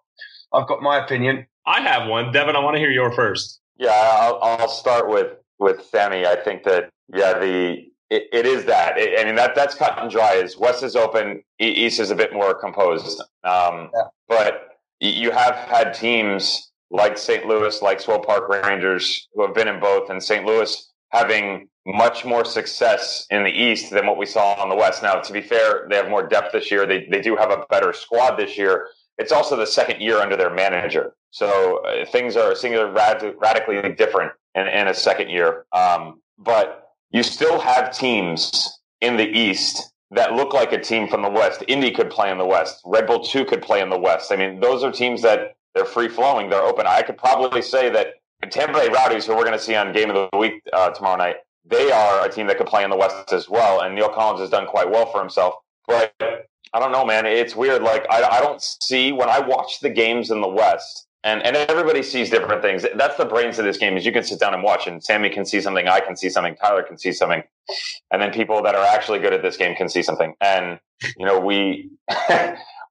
I've 0.53 0.67
got 0.67 0.81
my 0.81 1.03
opinion. 1.03 1.47
I 1.65 1.81
have 1.81 2.07
one, 2.07 2.31
Devin. 2.31 2.55
I 2.55 2.59
want 2.59 2.75
to 2.75 2.79
hear 2.79 2.91
your 2.91 3.11
first. 3.11 3.59
Yeah, 3.77 3.91
I'll, 3.91 4.39
I'll 4.41 4.69
start 4.69 5.09
with 5.09 5.33
with 5.59 5.83
Sammy. 5.85 6.25
I 6.25 6.35
think 6.35 6.63
that 6.63 6.89
yeah, 7.13 7.37
the 7.37 7.85
it, 8.09 8.23
it 8.31 8.45
is 8.45 8.65
that. 8.65 8.97
It, 8.97 9.19
I 9.19 9.25
mean 9.25 9.35
that 9.35 9.53
that's 9.55 9.75
cut 9.75 9.99
and 9.99 10.09
dry. 10.09 10.35
Is 10.35 10.57
West 10.57 10.83
is 10.83 10.95
open, 10.95 11.43
East 11.59 11.99
is 11.99 12.09
a 12.09 12.15
bit 12.15 12.33
more 12.33 12.53
composed. 12.53 13.19
Um, 13.43 13.91
yeah. 13.93 14.03
But 14.29 14.77
you 14.99 15.31
have 15.31 15.55
had 15.55 15.93
teams 15.93 16.71
like 16.89 17.17
St. 17.17 17.45
Louis, 17.45 17.81
like 17.81 17.99
Swope 17.99 18.25
Park 18.25 18.47
Rangers, 18.49 19.27
who 19.33 19.45
have 19.45 19.53
been 19.53 19.67
in 19.67 19.79
both, 19.79 20.09
and 20.09 20.23
St. 20.23 20.45
Louis 20.45 20.91
having 21.09 21.69
much 21.85 22.25
more 22.25 22.43
success 22.43 23.25
in 23.29 23.43
the 23.43 23.49
East 23.49 23.91
than 23.91 24.05
what 24.05 24.17
we 24.17 24.25
saw 24.25 24.53
on 24.61 24.69
the 24.69 24.75
West. 24.75 25.01
Now, 25.01 25.15
to 25.15 25.33
be 25.33 25.41
fair, 25.41 25.87
they 25.89 25.95
have 25.95 26.09
more 26.09 26.27
depth 26.27 26.51
this 26.51 26.69
year. 26.69 26.85
They, 26.85 27.07
they 27.09 27.21
do 27.21 27.35
have 27.37 27.49
a 27.49 27.65
better 27.69 27.93
squad 27.93 28.35
this 28.35 28.57
year. 28.57 28.87
It's 29.17 29.31
also 29.31 29.55
the 29.55 29.65
second 29.65 30.01
year 30.01 30.17
under 30.17 30.35
their 30.35 30.53
manager. 30.53 31.15
So 31.31 31.83
uh, 31.85 32.05
things 32.05 32.35
are 32.35 32.55
singular 32.55 32.91
rad- 32.91 33.35
radically 33.39 33.81
different 33.93 34.33
in, 34.53 34.67
in, 34.67 34.87
a 34.87 34.93
second 34.93 35.29
year. 35.29 35.65
Um, 35.71 36.21
but 36.37 36.89
you 37.11 37.23
still 37.23 37.59
have 37.59 37.95
teams 37.95 38.79
in 39.01 39.17
the 39.17 39.27
East 39.27 39.93
that 40.11 40.33
look 40.33 40.53
like 40.53 40.71
a 40.73 40.79
team 40.79 41.07
from 41.07 41.21
the 41.21 41.29
West. 41.29 41.63
Indy 41.67 41.91
could 41.91 42.09
play 42.09 42.31
in 42.31 42.37
the 42.37 42.45
West. 42.45 42.81
Red 42.85 43.07
Bull 43.07 43.23
2 43.23 43.45
could 43.45 43.61
play 43.61 43.81
in 43.81 43.89
the 43.89 43.99
West. 43.99 44.31
I 44.31 44.35
mean, 44.35 44.59
those 44.59 44.83
are 44.83 44.91
teams 44.91 45.21
that 45.21 45.55
they're 45.73 45.85
free 45.85 46.09
flowing. 46.09 46.49
They're 46.49 46.61
open. 46.61 46.85
I 46.87 47.01
could 47.01 47.17
probably 47.17 47.61
say 47.61 47.89
that 47.91 48.15
Tampa 48.49 48.73
Bay 48.73 48.89
Rowdies, 48.89 49.25
who 49.25 49.35
we're 49.35 49.43
going 49.43 49.57
to 49.57 49.63
see 49.63 49.75
on 49.75 49.91
Game 49.93 50.09
of 50.09 50.29
the 50.31 50.37
Week 50.37 50.61
uh, 50.71 50.89
tomorrow 50.91 51.17
night, 51.17 51.37
they 51.65 51.91
are 51.91 52.25
a 52.25 52.31
team 52.31 52.47
that 52.47 52.57
could 52.57 52.67
play 52.67 52.83
in 52.83 52.89
the 52.89 52.95
West 52.95 53.33
as 53.33 53.49
well. 53.49 53.81
And 53.81 53.95
Neil 53.95 54.09
Collins 54.09 54.39
has 54.39 54.49
done 54.49 54.67
quite 54.67 54.89
well 54.89 55.05
for 55.11 55.19
himself. 55.19 55.55
But 55.87 56.13
I 56.73 56.79
don't 56.79 56.91
know, 56.91 57.05
man. 57.05 57.25
It's 57.25 57.55
weird. 57.55 57.81
Like 57.81 58.05
I, 58.09 58.23
I 58.23 58.41
don't 58.41 58.61
see 58.61 59.11
when 59.11 59.29
I 59.29 59.39
watch 59.39 59.79
the 59.79 59.89
games 59.89 60.31
in 60.31 60.41
the 60.41 60.47
West, 60.47 61.07
and 61.23 61.41
and 61.43 61.55
everybody 61.55 62.03
sees 62.03 62.29
different 62.29 62.61
things. 62.61 62.85
That's 62.95 63.17
the 63.17 63.25
brains 63.25 63.57
of 63.57 63.65
this 63.65 63.77
game. 63.77 63.97
Is 63.97 64.05
you 64.05 64.11
can 64.11 64.23
sit 64.23 64.39
down 64.39 64.53
and 64.53 64.63
watch, 64.63 64.87
and 64.87 65.03
Sammy 65.03 65.29
can 65.29 65.45
see 65.45 65.61
something, 65.61 65.87
I 65.87 66.01
can 66.01 66.15
see 66.15 66.29
something, 66.29 66.55
Tyler 66.55 66.83
can 66.83 66.97
see 66.97 67.11
something, 67.11 67.41
and 68.11 68.21
then 68.21 68.31
people 68.31 68.61
that 68.63 68.75
are 68.75 68.85
actually 68.85 69.19
good 69.19 69.33
at 69.33 69.41
this 69.41 69.57
game 69.57 69.75
can 69.75 69.87
see 69.87 70.03
something. 70.03 70.35
And 70.41 70.79
you 71.17 71.25
know, 71.25 71.39
we 71.39 71.89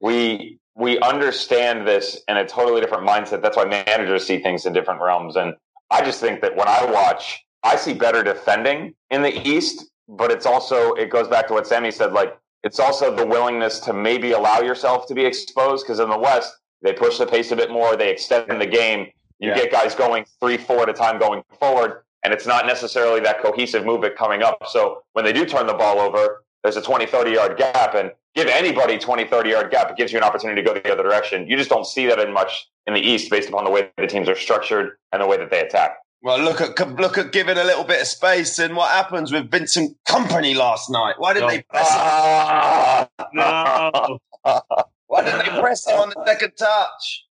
we 0.00 0.58
we 0.74 0.98
understand 1.00 1.86
this 1.88 2.20
in 2.28 2.36
a 2.36 2.46
totally 2.46 2.80
different 2.80 3.08
mindset. 3.08 3.40
That's 3.40 3.56
why 3.56 3.64
managers 3.64 4.26
see 4.26 4.38
things 4.38 4.66
in 4.66 4.72
different 4.74 5.00
realms. 5.00 5.36
And 5.36 5.54
I 5.90 6.04
just 6.04 6.20
think 6.20 6.42
that 6.42 6.54
when 6.54 6.68
I 6.68 6.84
watch 6.90 7.44
I 7.62 7.76
see 7.76 7.94
better 7.94 8.22
defending 8.22 8.94
in 9.10 9.22
the 9.22 9.48
East, 9.48 9.90
but 10.08 10.30
it's 10.30 10.46
also 10.46 10.92
it 10.92 11.10
goes 11.10 11.28
back 11.28 11.48
to 11.48 11.54
what 11.54 11.66
Sammy 11.66 11.90
said. 11.90 12.12
Like 12.12 12.38
it's 12.62 12.78
also 12.78 13.14
the 13.14 13.26
willingness 13.26 13.80
to 13.80 13.92
maybe 13.92 14.32
allow 14.32 14.60
yourself 14.60 15.06
to 15.08 15.14
be 15.14 15.24
exposed 15.24 15.84
because 15.84 15.98
in 15.98 16.10
the 16.10 16.18
West 16.18 16.54
they 16.82 16.92
push 16.92 17.18
the 17.18 17.26
pace 17.26 17.50
a 17.52 17.56
bit 17.56 17.70
more, 17.70 17.96
they 17.96 18.10
extend 18.10 18.60
the 18.60 18.66
game. 18.66 19.08
You 19.38 19.50
yeah. 19.50 19.56
get 19.56 19.72
guys 19.72 19.94
going 19.94 20.24
three, 20.40 20.56
four 20.56 20.82
at 20.82 20.88
a 20.88 20.92
time 20.92 21.18
going 21.18 21.42
forward, 21.58 22.02
and 22.22 22.32
it's 22.32 22.46
not 22.46 22.66
necessarily 22.66 23.20
that 23.20 23.42
cohesive 23.42 23.84
movement 23.84 24.16
coming 24.16 24.42
up. 24.42 24.66
So 24.68 25.02
when 25.12 25.24
they 25.24 25.32
do 25.32 25.44
turn 25.44 25.66
the 25.66 25.74
ball 25.74 25.98
over, 25.98 26.44
there's 26.66 26.76
a 26.76 26.82
20, 26.82 27.06
30 27.06 27.30
yard 27.30 27.56
gap, 27.56 27.94
and 27.94 28.10
give 28.34 28.48
anybody 28.48 28.98
20, 28.98 29.24
30 29.24 29.50
yard 29.50 29.70
gap, 29.70 29.90
it 29.90 29.96
gives 29.96 30.12
you 30.12 30.18
an 30.18 30.24
opportunity 30.24 30.60
to 30.60 30.66
go 30.66 30.74
the 30.74 30.92
other 30.92 31.04
direction. 31.04 31.46
You 31.48 31.56
just 31.56 31.70
don't 31.70 31.86
see 31.86 32.06
that 32.06 32.18
in 32.18 32.32
much 32.32 32.68
in 32.86 32.94
the 32.94 33.00
East 33.00 33.30
based 33.30 33.48
upon 33.48 33.64
the 33.64 33.70
way 33.70 33.90
the 33.96 34.06
teams 34.08 34.28
are 34.28 34.34
structured 34.34 34.96
and 35.12 35.22
the 35.22 35.26
way 35.26 35.36
that 35.36 35.50
they 35.50 35.60
attack. 35.60 35.98
Well, 36.22 36.40
look 36.40 36.60
at 36.60 36.96
look 36.96 37.18
at 37.18 37.30
giving 37.30 37.56
a 37.56 37.62
little 37.62 37.84
bit 37.84 38.00
of 38.00 38.06
space, 38.08 38.58
and 38.58 38.74
what 38.74 38.90
happens 38.90 39.30
with 39.30 39.48
Vincent 39.48 39.96
Kompany 40.08 40.56
last 40.56 40.90
night? 40.90 41.14
Why 41.18 41.34
didn't 41.34 41.48
no. 41.48 41.54
they 41.54 41.62
press 41.62 41.88
him? 41.88 43.28
no. 43.34 44.18
Why 45.06 45.22
didn't 45.22 45.38
they 45.38 45.60
press 45.60 45.86
him 45.86 46.00
on 46.00 46.08
the 46.10 46.24
second 46.26 46.52
touch? 46.58 47.24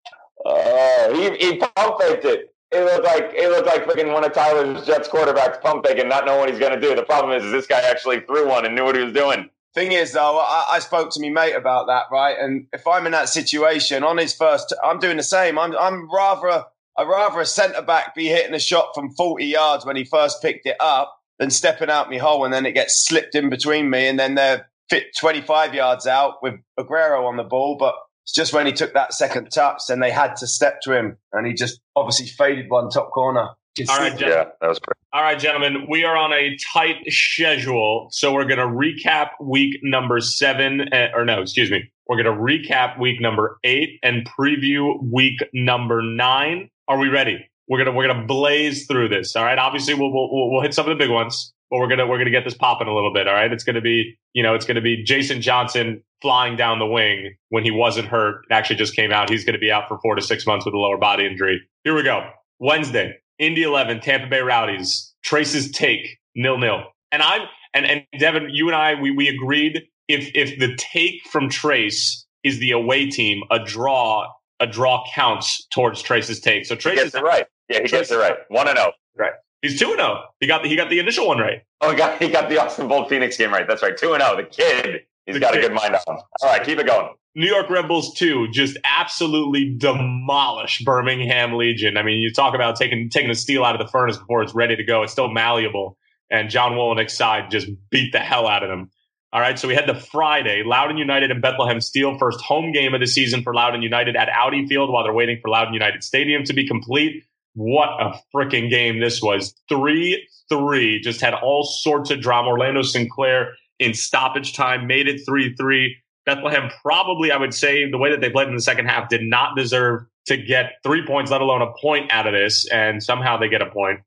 Oh, 0.45 1.13
he 1.15 1.45
he 1.45 1.57
pump 1.57 1.99
faked 1.99 2.23
it. 2.23 2.53
It 2.71 2.83
looked 2.83 3.05
like 3.05 3.31
it 3.33 3.49
looked 3.49 3.65
like 3.65 3.85
freaking 3.85 4.13
one 4.13 4.25
of 4.25 4.33
Tyler's 4.33 4.85
Jets 4.85 5.07
quarterbacks 5.07 5.61
pump 5.61 5.85
faking, 5.85 6.09
not 6.09 6.25
knowing 6.25 6.39
what 6.39 6.49
he's 6.49 6.59
going 6.59 6.73
to 6.73 6.81
do. 6.81 6.95
The 6.95 7.03
problem 7.03 7.37
is, 7.37 7.45
is 7.45 7.51
this 7.51 7.67
guy 7.67 7.79
actually 7.79 8.21
threw 8.21 8.47
one 8.47 8.65
and 8.65 8.75
knew 8.75 8.83
what 8.83 8.95
he 8.95 9.03
was 9.03 9.13
doing. 9.13 9.49
Thing 9.73 9.93
is, 9.93 10.13
though, 10.13 10.39
I, 10.39 10.65
I, 10.71 10.79
spoke 10.79 11.11
to 11.11 11.19
me 11.19 11.29
mate 11.29 11.53
about 11.53 11.87
that, 11.87 12.05
right? 12.11 12.35
And 12.39 12.65
if 12.73 12.87
I'm 12.87 13.05
in 13.05 13.11
that 13.11 13.29
situation 13.29 14.03
on 14.03 14.17
his 14.17 14.33
first, 14.33 14.73
I'm 14.83 14.99
doing 14.99 15.17
the 15.17 15.23
same. 15.23 15.57
I'm 15.57 15.77
I'm 15.77 16.09
rather 16.11 16.65
I'd 16.97 17.07
rather 17.07 17.39
a 17.39 17.45
centre 17.45 17.83
back 17.83 18.15
be 18.15 18.27
hitting 18.27 18.55
a 18.55 18.59
shot 18.59 18.89
from 18.95 19.11
40 19.11 19.45
yards 19.45 19.85
when 19.85 19.95
he 19.95 20.03
first 20.03 20.41
picked 20.41 20.65
it 20.65 20.77
up 20.79 21.15
than 21.37 21.51
stepping 21.51 21.89
out 21.89 22.09
my 22.09 22.17
hole 22.17 22.43
and 22.43 22.53
then 22.53 22.65
it 22.65 22.73
gets 22.73 23.05
slipped 23.05 23.35
in 23.35 23.49
between 23.49 23.89
me 23.89 24.07
and 24.07 24.19
then 24.19 24.33
they're 24.35 24.67
fit 24.89 25.15
25 25.15 25.75
yards 25.75 26.07
out 26.07 26.41
with 26.41 26.55
Aguero 26.79 27.27
on 27.27 27.37
the 27.37 27.43
ball. 27.43 27.77
But 27.77 27.93
just 28.33 28.53
when 28.53 28.65
he 28.65 28.71
took 28.71 28.93
that 28.93 29.13
second 29.13 29.49
touch, 29.49 29.83
then 29.87 29.99
they 29.99 30.11
had 30.11 30.35
to 30.37 30.47
step 30.47 30.81
to 30.81 30.93
him 30.93 31.17
and 31.33 31.47
he 31.47 31.53
just 31.53 31.79
obviously 31.95 32.27
faded 32.27 32.69
one 32.69 32.89
top 32.89 33.11
corner. 33.11 33.49
All 33.89 33.99
right, 33.99 34.19
yeah, 34.19 34.45
that 34.59 34.67
was 34.67 34.79
great. 34.79 34.95
All 35.13 35.21
right, 35.21 35.37
gentlemen, 35.37 35.85
we 35.87 36.03
are 36.03 36.17
on 36.17 36.33
a 36.33 36.57
tight 36.73 36.95
schedule, 37.09 38.07
so 38.11 38.33
we're 38.33 38.45
going 38.45 38.57
to 38.57 38.65
recap 38.65 39.29
week 39.39 39.79
number 39.83 40.19
seven, 40.19 40.91
uh, 40.91 41.09
or 41.13 41.25
no, 41.25 41.41
excuse 41.41 41.69
me, 41.69 41.83
we're 42.07 42.21
going 42.21 42.35
to 42.35 42.41
recap 42.41 42.99
week 42.99 43.21
number 43.21 43.59
eight 43.63 43.99
and 44.01 44.27
preview 44.27 44.95
week 45.11 45.39
number 45.53 46.01
nine. 46.01 46.69
Are 46.87 46.97
we 46.97 47.09
ready? 47.09 47.47
We're 47.67 47.79
gonna 47.79 47.91
we're 47.91 48.07
gonna 48.07 48.25
blaze 48.25 48.87
through 48.87 49.09
this. 49.09 49.35
All 49.35 49.43
right. 49.43 49.57
Obviously, 49.57 49.93
we'll 49.93 50.11
we'll, 50.11 50.51
we'll 50.51 50.61
hit 50.61 50.73
some 50.73 50.89
of 50.89 50.97
the 50.97 51.03
big 51.03 51.11
ones, 51.11 51.53
but 51.69 51.77
we're 51.77 51.87
gonna 51.87 52.07
we're 52.07 52.17
gonna 52.17 52.31
get 52.31 52.43
this 52.43 52.53
popping 52.53 52.87
a 52.87 52.93
little 52.93 53.13
bit. 53.13 53.27
All 53.27 53.33
right. 53.33 53.51
It's 53.51 53.63
gonna 53.63 53.81
be 53.81 54.17
you 54.33 54.43
know 54.43 54.55
it's 54.55 54.65
gonna 54.65 54.81
be 54.81 55.03
Jason 55.03 55.41
Johnson 55.41 56.03
flying 56.21 56.55
down 56.55 56.79
the 56.79 56.85
wing 56.85 57.35
when 57.49 57.63
he 57.63 57.71
wasn't 57.71 58.07
hurt. 58.07 58.45
Actually 58.51 58.77
just 58.77 58.95
came 58.95 59.11
out. 59.11 59.29
He's 59.29 59.45
gonna 59.45 59.57
be 59.57 59.71
out 59.71 59.87
for 59.87 59.99
four 59.99 60.15
to 60.15 60.21
six 60.21 60.45
months 60.45 60.65
with 60.65 60.73
a 60.73 60.77
lower 60.77 60.97
body 60.97 61.25
injury. 61.25 61.61
Here 61.83 61.95
we 61.95 62.03
go. 62.03 62.29
Wednesday, 62.59 63.15
Indy 63.39 63.63
Eleven, 63.63 63.99
Tampa 63.99 64.27
Bay 64.27 64.41
Rowdies. 64.41 65.13
Trace's 65.23 65.71
take 65.71 66.19
nil 66.35 66.57
nil. 66.57 66.83
And 67.11 67.21
I'm 67.21 67.41
and 67.73 67.85
and 67.85 68.03
Devin, 68.19 68.49
you 68.51 68.67
and 68.67 68.75
I 68.75 68.99
we 68.99 69.11
we 69.11 69.27
agreed 69.27 69.83
if 70.07 70.29
if 70.33 70.59
the 70.59 70.75
take 70.77 71.21
from 71.31 71.49
Trace 71.49 72.25
is 72.43 72.59
the 72.59 72.71
away 72.71 73.09
team, 73.09 73.41
a 73.51 73.59
draw 73.59 74.27
a 74.59 74.67
draw 74.67 75.03
counts 75.13 75.65
towards 75.67 76.01
Trace's 76.01 76.39
take. 76.39 76.65
So 76.65 76.75
Trace 76.75 76.99
gets 76.99 77.15
it 77.15 77.21
right. 77.21 77.45
Yeah, 77.69 77.81
he 77.81 77.87
Trace 77.87 78.09
gets 78.09 78.11
it 78.11 78.17
right. 78.17 78.37
One 78.49 78.67
and 78.67 78.77
zero. 78.77 78.91
Oh. 78.91 78.97
Right. 79.17 79.33
He's 79.61 79.79
two 79.79 79.87
and 79.87 79.97
zero. 79.97 80.21
Oh. 80.23 80.25
He 80.39 80.47
got 80.47 80.63
the, 80.63 80.69
he 80.69 80.75
got 80.75 80.89
the 80.89 80.99
initial 80.99 81.27
one 81.27 81.39
right. 81.39 81.63
Oh, 81.81 81.91
he 81.91 81.97
got 81.97 82.21
he 82.21 82.29
got 82.29 82.49
the 82.49 82.61
Austin 82.61 82.87
Bold 82.87 83.09
Phoenix 83.09 83.37
game 83.37 83.51
right. 83.51 83.67
That's 83.67 83.81
right. 83.81 83.97
Two 83.97 84.13
and 84.13 84.21
zero. 84.21 84.35
The 84.35 84.43
kid. 84.43 85.01
He's 85.25 85.35
the 85.35 85.39
got 85.39 85.53
kid. 85.53 85.63
a 85.63 85.67
good 85.67 85.75
mind 85.75 85.95
on 85.95 86.15
him. 86.15 86.23
All 86.41 86.49
right, 86.49 86.63
keep 86.63 86.79
it 86.79 86.87
going. 86.87 87.09
New 87.35 87.47
York 87.47 87.69
Red 87.69 87.87
Bulls 87.87 88.13
two 88.15 88.47
just 88.49 88.77
absolutely 88.83 89.75
demolish 89.77 90.83
Birmingham 90.83 91.53
Legion. 91.53 91.97
I 91.97 92.03
mean, 92.03 92.19
you 92.19 92.31
talk 92.33 92.55
about 92.55 92.75
taking 92.75 93.09
taking 93.09 93.29
the 93.29 93.35
steel 93.35 93.63
out 93.63 93.79
of 93.79 93.85
the 93.85 93.91
furnace 93.91 94.17
before 94.17 94.41
it's 94.41 94.55
ready 94.55 94.75
to 94.75 94.83
go. 94.83 95.03
It's 95.03 95.11
still 95.11 95.29
malleable, 95.29 95.97
and 96.31 96.49
John 96.49 96.73
Wolyniec's 96.73 97.15
side 97.15 97.51
just 97.51 97.67
beat 97.89 98.11
the 98.11 98.19
hell 98.19 98.47
out 98.47 98.63
of 98.63 98.69
them. 98.69 98.89
All 99.33 99.41
right, 99.41 99.59
so 99.59 99.67
we 99.67 99.75
head 99.75 99.87
to 99.87 99.93
Friday. 99.93 100.63
Loudoun 100.65 100.97
United 100.97 101.31
and 101.31 101.41
Bethlehem 101.41 101.81
Steel, 101.81 102.17
first 102.17 102.39
home 102.41 102.71
game 102.71 102.93
of 102.93 103.01
the 103.01 103.07
season 103.07 103.43
for 103.43 103.53
Loudoun 103.53 103.81
United 103.81 104.15
at 104.15 104.29
Audi 104.29 104.65
Field 104.67 104.89
while 104.89 105.03
they're 105.03 105.13
waiting 105.13 105.37
for 105.41 105.49
Loudoun 105.49 105.73
United 105.73 106.03
Stadium 106.03 106.43
to 106.45 106.53
be 106.53 106.65
complete. 106.65 107.23
What 107.57 107.89
a 107.99 108.13
freaking 108.33 108.69
game 108.69 108.99
this 108.99 109.19
was. 109.19 109.55
3 109.67 110.27
3. 110.47 111.01
Just 111.01 111.21
had 111.21 111.33
all 111.33 111.63
sorts 111.63 112.11
of 112.11 112.21
drama. 112.21 112.49
Orlando 112.49 112.83
Sinclair 112.83 113.55
in 113.79 113.95
stoppage 113.95 114.53
time 114.53 114.85
made 114.85 115.07
it 115.07 115.21
3 115.25 115.55
3. 115.55 115.97
Bethlehem 116.27 116.69
probably, 116.83 117.31
I 117.31 117.37
would 117.37 117.55
say, 117.55 117.89
the 117.89 117.97
way 117.97 118.11
that 118.11 118.21
they 118.21 118.29
played 118.29 118.47
in 118.47 118.53
the 118.53 118.61
second 118.61 118.85
half 118.85 119.09
did 119.09 119.23
not 119.23 119.57
deserve 119.57 120.01
to 120.27 120.37
get 120.37 120.73
three 120.83 121.03
points, 121.03 121.31
let 121.31 121.41
alone 121.41 121.63
a 121.63 121.71
point 121.81 122.11
out 122.11 122.27
of 122.27 122.33
this. 122.33 122.67
And 122.69 123.01
somehow 123.01 123.37
they 123.37 123.49
get 123.49 123.63
a 123.63 123.71
point. 123.71 124.01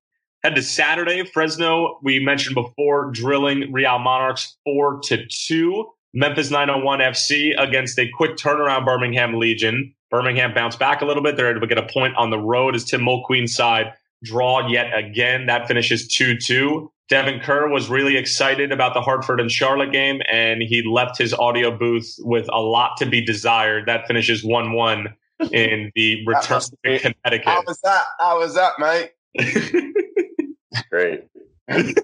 Head 0.45 0.55
to 0.55 0.63
Saturday, 0.63 1.25
Fresno. 1.25 1.99
We 2.05 2.21
mentioned 2.21 2.55
before 2.55 3.11
drilling 3.11 3.73
Real 3.73 3.99
Monarchs 3.99 4.57
four 4.65 5.01
to 5.05 5.27
two. 5.27 5.87
Memphis 6.15 6.53
901 6.53 7.01
FC 7.01 7.61
against 7.61 7.99
a 7.99 8.09
quick 8.09 8.37
turnaround 8.37 8.85
Birmingham 8.85 9.41
Legion. 9.41 9.93
Birmingham 10.11 10.53
bounced 10.55 10.79
back 10.79 11.03
a 11.03 11.05
little 11.05 11.23
bit. 11.23 11.37
They're 11.37 11.51
able 11.51 11.61
to 11.61 11.67
get 11.67 11.79
a 11.79 11.87
point 11.87 12.17
on 12.17 12.31
the 12.31 12.39
road 12.39 12.75
as 12.75 12.85
Tim 12.85 13.03
Mulqueen's 13.03 13.55
side 13.55 13.93
draw 14.23 14.69
yet 14.69 14.97
again. 14.97 15.47
That 15.47 15.67
finishes 15.67 16.09
2 16.09 16.37
2. 16.39 16.91
Devin 17.09 17.41
Kerr 17.41 17.69
was 17.69 17.89
really 17.89 18.17
excited 18.17 18.71
about 18.71 18.95
the 18.95 19.01
Hartford 19.01 19.41
and 19.41 19.51
Charlotte 19.51 19.91
game, 19.91 20.21
and 20.31 20.63
he 20.63 20.85
left 20.89 21.19
his 21.19 21.35
audio 21.35 21.77
booth 21.77 22.15
with 22.21 22.49
a 22.53 22.61
lot 22.61 22.97
to 22.99 23.07
be 23.07 23.25
desired. 23.25 23.87
That 23.87 24.07
finishes 24.07 24.45
1 24.45 24.73
1 24.73 25.09
in 25.53 25.91
the 25.95 26.25
return 26.27 26.61
to 26.61 26.99
Connecticut. 26.99 27.49
How 27.49 27.63
was 27.67 27.81
that? 27.83 28.05
How 28.21 28.39
was 28.39 28.55
that, 28.55 28.73
mate? 28.79 29.11
Great. 30.91 31.25
this 31.69 31.95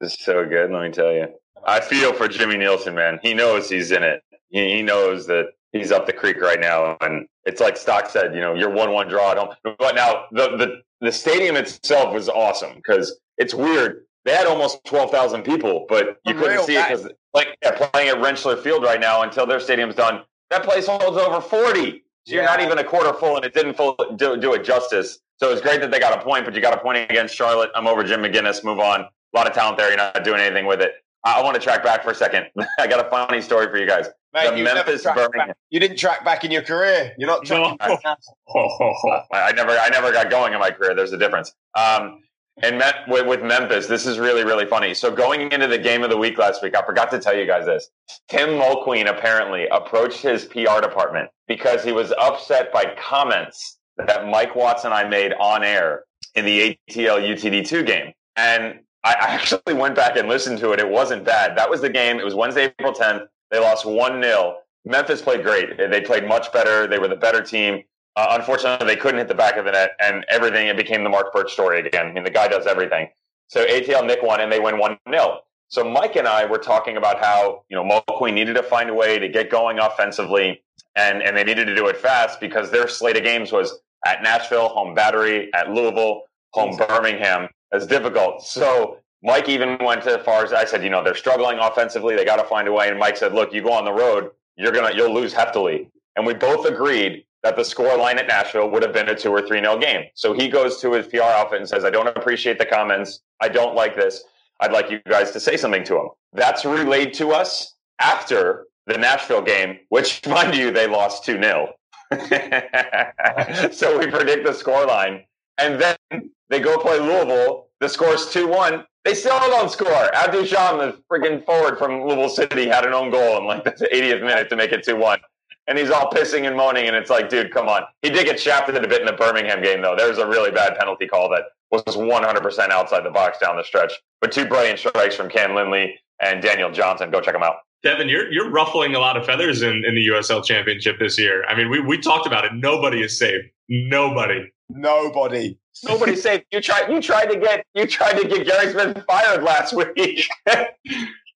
is 0.00 0.18
so 0.18 0.44
good, 0.44 0.70
let 0.70 0.82
me 0.82 0.90
tell 0.90 1.12
you. 1.12 1.28
I 1.64 1.80
feel 1.80 2.12
for 2.12 2.26
Jimmy 2.26 2.56
Nielsen, 2.56 2.94
man. 2.94 3.20
He 3.22 3.34
knows 3.34 3.68
he's 3.68 3.90
in 3.90 4.02
it. 4.02 4.22
He, 4.48 4.76
he 4.76 4.82
knows 4.82 5.26
that 5.26 5.50
he's 5.72 5.92
up 5.92 6.06
the 6.06 6.12
creek 6.12 6.40
right 6.40 6.60
now. 6.60 6.96
And 7.00 7.26
it's 7.44 7.60
like 7.60 7.76
Stock 7.76 8.08
said, 8.10 8.34
you 8.34 8.40
know, 8.40 8.54
you're 8.54 8.70
one 8.70 8.92
one 8.92 9.08
draw 9.08 9.32
at 9.32 9.38
home. 9.38 9.54
But 9.78 9.94
now 9.94 10.26
the 10.32 10.56
the, 10.56 10.82
the 11.00 11.12
stadium 11.12 11.56
itself 11.56 12.12
was 12.12 12.28
awesome 12.28 12.76
because 12.76 13.18
it's 13.38 13.54
weird. 13.54 14.04
They 14.24 14.32
had 14.32 14.46
almost 14.46 14.84
twelve 14.84 15.10
thousand 15.10 15.42
people, 15.42 15.86
but 15.88 16.18
you 16.26 16.34
couldn't 16.34 16.64
see 16.64 16.76
it 16.76 16.88
because 16.88 17.08
like 17.32 17.56
yeah, 17.62 17.72
playing 17.72 18.08
at 18.08 18.16
Rentschler 18.16 18.62
Field 18.62 18.84
right 18.84 19.00
now 19.00 19.22
until 19.22 19.46
their 19.46 19.60
stadium's 19.60 19.94
done. 19.94 20.22
That 20.50 20.62
place 20.64 20.86
holds 20.86 21.16
over 21.16 21.40
forty. 21.40 22.04
So 22.26 22.34
you're 22.34 22.44
not 22.44 22.60
even 22.60 22.78
a 22.78 22.84
quarter 22.84 23.14
full, 23.14 23.36
and 23.36 23.44
it 23.46 23.54
didn't 23.54 23.74
full, 23.74 23.96
do, 24.16 24.36
do 24.36 24.52
it 24.52 24.62
justice. 24.62 25.20
So 25.38 25.50
it's 25.50 25.62
great 25.62 25.80
that 25.80 25.90
they 25.90 25.98
got 25.98 26.16
a 26.16 26.22
point, 26.22 26.44
but 26.44 26.54
you 26.54 26.60
got 26.60 26.74
a 26.74 26.80
point 26.80 27.10
against 27.10 27.34
Charlotte. 27.34 27.70
I'm 27.74 27.86
over 27.86 28.04
Jim 28.04 28.20
McGuinness. 28.20 28.62
Move 28.62 28.78
on. 28.78 29.00
A 29.00 29.08
lot 29.34 29.46
of 29.46 29.54
talent 29.54 29.78
there. 29.78 29.88
You're 29.88 29.96
not 29.96 30.22
doing 30.22 30.38
anything 30.38 30.66
with 30.66 30.82
it. 30.82 30.92
I 31.24 31.42
want 31.42 31.54
to 31.54 31.60
track 31.60 31.82
back 31.84 32.02
for 32.02 32.10
a 32.10 32.14
second. 32.14 32.46
I 32.78 32.86
got 32.86 33.04
a 33.04 33.10
funny 33.10 33.40
story 33.40 33.66
for 33.66 33.76
you 33.76 33.86
guys. 33.86 34.06
Mate, 34.32 34.54
the 34.54 34.62
Memphis 34.62 35.02
Birmingham. 35.02 35.54
You 35.70 35.80
didn't 35.80 35.96
track 35.96 36.24
back 36.24 36.44
in 36.44 36.50
your 36.50 36.62
career. 36.62 37.12
You're 37.18 37.28
not 37.28 37.44
tracking 37.44 37.76
no. 37.80 37.98
back. 38.02 38.18
I 39.32 39.52
never, 39.52 39.72
I 39.72 39.88
never 39.90 40.12
got 40.12 40.30
going 40.30 40.52
in 40.52 40.60
my 40.60 40.70
career. 40.70 40.94
There's 40.94 41.12
a 41.12 41.18
difference. 41.18 41.52
Um, 41.74 42.22
and 42.62 42.78
met 42.78 43.08
with, 43.08 43.26
with, 43.26 43.42
Memphis, 43.42 43.86
this 43.86 44.06
is 44.06 44.18
really, 44.18 44.44
really 44.44 44.66
funny. 44.66 44.92
So 44.94 45.10
going 45.10 45.50
into 45.50 45.66
the 45.66 45.78
game 45.78 46.02
of 46.02 46.10
the 46.10 46.16
week 46.16 46.38
last 46.38 46.62
week, 46.62 46.76
I 46.76 46.84
forgot 46.84 47.10
to 47.12 47.18
tell 47.18 47.36
you 47.36 47.46
guys 47.46 47.66
this. 47.66 47.90
Tim 48.28 48.50
Mulqueen 48.50 49.08
apparently 49.08 49.66
approached 49.68 50.20
his 50.20 50.44
PR 50.44 50.80
department 50.80 51.30
because 51.48 51.82
he 51.82 51.92
was 51.92 52.12
upset 52.20 52.72
by 52.72 52.94
comments 52.98 53.78
that 53.96 54.26
Mike 54.26 54.54
Watts 54.54 54.84
and 54.84 54.92
I 54.92 55.08
made 55.08 55.32
on 55.34 55.64
air 55.64 56.04
in 56.34 56.44
the 56.44 56.78
ATL 56.88 57.20
UTD2 57.20 57.86
game. 57.86 58.12
And 58.36 58.80
I 59.02 59.14
actually 59.18 59.74
went 59.74 59.94
back 59.94 60.16
and 60.16 60.28
listened 60.28 60.58
to 60.58 60.72
it. 60.72 60.80
It 60.80 60.88
wasn't 60.88 61.24
bad. 61.24 61.56
That 61.56 61.70
was 61.70 61.80
the 61.80 61.88
game. 61.88 62.18
It 62.18 62.24
was 62.24 62.34
Wednesday, 62.34 62.64
April 62.64 62.92
10th. 62.92 63.26
They 63.50 63.58
lost 63.58 63.86
1 63.86 64.22
0. 64.22 64.58
Memphis 64.84 65.22
played 65.22 65.42
great. 65.42 65.76
They 65.76 66.00
played 66.00 66.26
much 66.26 66.52
better. 66.52 66.86
They 66.86 66.98
were 66.98 67.08
the 67.08 67.16
better 67.16 67.42
team. 67.42 67.82
Uh, 68.16 68.36
unfortunately, 68.38 68.86
they 68.86 68.96
couldn't 68.96 69.18
hit 69.18 69.28
the 69.28 69.34
back 69.34 69.56
of 69.56 69.64
the 69.64 69.72
net, 69.72 69.92
and 70.00 70.24
everything, 70.28 70.66
it 70.66 70.76
became 70.76 71.04
the 71.04 71.10
Mark 71.10 71.32
Birch 71.32 71.52
story 71.52 71.80
again. 71.80 72.08
I 72.08 72.12
mean, 72.12 72.24
the 72.24 72.30
guy 72.30 72.48
does 72.48 72.66
everything. 72.66 73.08
So 73.48 73.64
ATL 73.64 74.06
Nick 74.06 74.22
won, 74.22 74.40
and 74.40 74.50
they 74.50 74.60
win 74.60 74.78
1 74.78 74.98
0. 75.08 75.40
So 75.68 75.84
Mike 75.84 76.16
and 76.16 76.26
I 76.26 76.44
were 76.46 76.58
talking 76.58 76.96
about 76.96 77.20
how, 77.20 77.62
you 77.68 77.76
know, 77.76 77.84
Mulqueen 77.84 78.34
needed 78.34 78.54
to 78.56 78.62
find 78.62 78.90
a 78.90 78.94
way 78.94 79.18
to 79.18 79.28
get 79.28 79.50
going 79.50 79.78
offensively, 79.78 80.62
and, 80.96 81.22
and 81.22 81.36
they 81.36 81.44
needed 81.44 81.66
to 81.66 81.74
do 81.74 81.86
it 81.86 81.96
fast 81.96 82.40
because 82.40 82.70
their 82.70 82.88
slate 82.88 83.16
of 83.16 83.22
games 83.22 83.52
was 83.52 83.78
at 84.04 84.22
Nashville, 84.22 84.68
home 84.68 84.94
battery, 84.94 85.48
at 85.54 85.70
Louisville, 85.70 86.22
home 86.52 86.76
Birmingham. 86.76 87.48
It's 87.72 87.86
difficult. 87.86 88.42
So 88.42 88.98
Mike 89.22 89.48
even 89.48 89.78
went 89.80 90.06
as 90.06 90.24
far 90.24 90.44
as 90.44 90.52
I 90.52 90.64
said, 90.64 90.82
you 90.82 90.90
know, 90.90 91.04
they're 91.04 91.14
struggling 91.14 91.58
offensively. 91.58 92.16
They 92.16 92.24
got 92.24 92.36
to 92.36 92.44
find 92.44 92.66
a 92.68 92.72
way. 92.72 92.88
And 92.88 92.98
Mike 92.98 93.16
said, 93.16 93.32
look, 93.32 93.52
you 93.52 93.62
go 93.62 93.72
on 93.72 93.84
the 93.84 93.92
road, 93.92 94.30
you're 94.56 94.72
gonna 94.72 94.94
you'll 94.94 95.14
lose 95.14 95.32
heftily. 95.32 95.88
And 96.16 96.26
we 96.26 96.34
both 96.34 96.66
agreed 96.66 97.24
that 97.42 97.56
the 97.56 97.64
score 97.64 97.96
line 97.96 98.18
at 98.18 98.26
Nashville 98.26 98.70
would 98.70 98.82
have 98.82 98.92
been 98.92 99.08
a 99.08 99.14
two 99.14 99.30
or 99.30 99.46
three 99.46 99.60
nil 99.60 99.78
game. 99.78 100.04
So 100.14 100.32
he 100.32 100.48
goes 100.48 100.80
to 100.80 100.92
his 100.92 101.06
PR 101.06 101.22
outfit 101.22 101.60
and 101.60 101.68
says, 101.68 101.84
I 101.84 101.90
don't 101.90 102.08
appreciate 102.08 102.58
the 102.58 102.66
comments. 102.66 103.20
I 103.40 103.48
don't 103.48 103.74
like 103.74 103.96
this. 103.96 104.24
I'd 104.60 104.72
like 104.72 104.90
you 104.90 105.00
guys 105.08 105.30
to 105.32 105.40
say 105.40 105.56
something 105.56 105.84
to 105.84 105.96
him. 105.96 106.08
That's 106.32 106.64
relayed 106.64 107.14
to 107.14 107.30
us 107.30 107.74
after 107.98 108.66
the 108.86 108.98
Nashville 108.98 109.42
game, 109.42 109.78
which, 109.88 110.26
mind 110.28 110.54
you, 110.54 110.70
they 110.70 110.86
lost 110.86 111.24
2 111.24 111.40
0. 111.42 111.72
so 113.72 113.98
we 113.98 114.06
predict 114.08 114.44
the 114.44 114.52
score 114.52 114.84
line. 114.84 115.24
And 115.60 115.80
then 115.80 116.30
they 116.48 116.60
go 116.60 116.78
play 116.78 116.98
Louisville. 116.98 117.68
The 117.80 117.88
score's 117.88 118.30
2 118.30 118.48
1. 118.48 118.84
They 119.04 119.14
still 119.14 119.38
don't 119.38 119.70
score. 119.70 120.10
Sham, 120.44 120.78
the 120.78 120.98
freaking 121.10 121.44
forward 121.44 121.78
from 121.78 122.02
Louisville 122.02 122.28
City, 122.28 122.66
had 122.66 122.84
an 122.84 122.92
own 122.92 123.10
goal 123.10 123.38
in 123.38 123.44
like 123.44 123.64
the 123.78 123.88
80th 123.92 124.20
minute 124.20 124.48
to 124.50 124.56
make 124.56 124.72
it 124.72 124.84
2 124.84 124.96
1. 124.96 125.18
And 125.66 125.78
he's 125.78 125.90
all 125.90 126.10
pissing 126.10 126.46
and 126.46 126.56
moaning. 126.56 126.86
And 126.86 126.96
it's 126.96 127.10
like, 127.10 127.28
dude, 127.28 127.52
come 127.52 127.68
on. 127.68 127.82
He 128.02 128.10
did 128.10 128.26
get 128.26 128.40
shafted 128.40 128.76
a 128.76 128.88
bit 128.88 129.00
in 129.00 129.06
the 129.06 129.12
Birmingham 129.12 129.62
game, 129.62 129.80
though. 129.82 129.94
There's 129.96 130.18
a 130.18 130.26
really 130.26 130.50
bad 130.50 130.76
penalty 130.78 131.06
call 131.06 131.30
that 131.30 131.44
was 131.70 131.82
100% 131.84 132.70
outside 132.70 133.04
the 133.04 133.10
box 133.10 133.38
down 133.38 133.56
the 133.56 133.64
stretch. 133.64 133.92
But 134.20 134.32
two 134.32 134.46
brilliant 134.46 134.78
strikes 134.78 135.14
from 135.14 135.28
Cam 135.28 135.54
Lindley 135.54 135.94
and 136.20 136.42
Daniel 136.42 136.70
Johnson. 136.70 137.10
Go 137.10 137.20
check 137.20 137.34
them 137.34 137.42
out. 137.42 137.56
Devin, 137.82 138.10
you're 138.10 138.30
you're 138.30 138.50
ruffling 138.50 138.94
a 138.94 138.98
lot 138.98 139.16
of 139.16 139.24
feathers 139.24 139.62
in, 139.62 139.84
in 139.86 139.94
the 139.94 140.08
USL 140.08 140.44
Championship 140.44 140.98
this 140.98 141.18
year. 141.18 141.44
I 141.48 141.54
mean, 141.54 141.70
we 141.70 141.80
we 141.80 141.96
talked 141.96 142.26
about 142.26 142.44
it. 142.44 142.52
Nobody 142.54 143.02
is 143.02 143.18
safe. 143.18 143.42
Nobody. 143.70 144.50
Nobody. 144.70 145.58
Nobody's 145.84 146.22
safe. 146.28 146.42
You 146.50 146.60
tried. 146.60 146.90
You 146.90 147.00
tried 147.00 147.26
to 147.26 147.38
get. 147.38 147.64
You 147.74 147.86
tried 147.86 148.18
to 148.18 148.28
get 148.28 148.46
Gary 148.46 148.72
Smith 148.72 149.04
fired 149.06 149.42
last 149.42 149.74
week. 149.74 150.28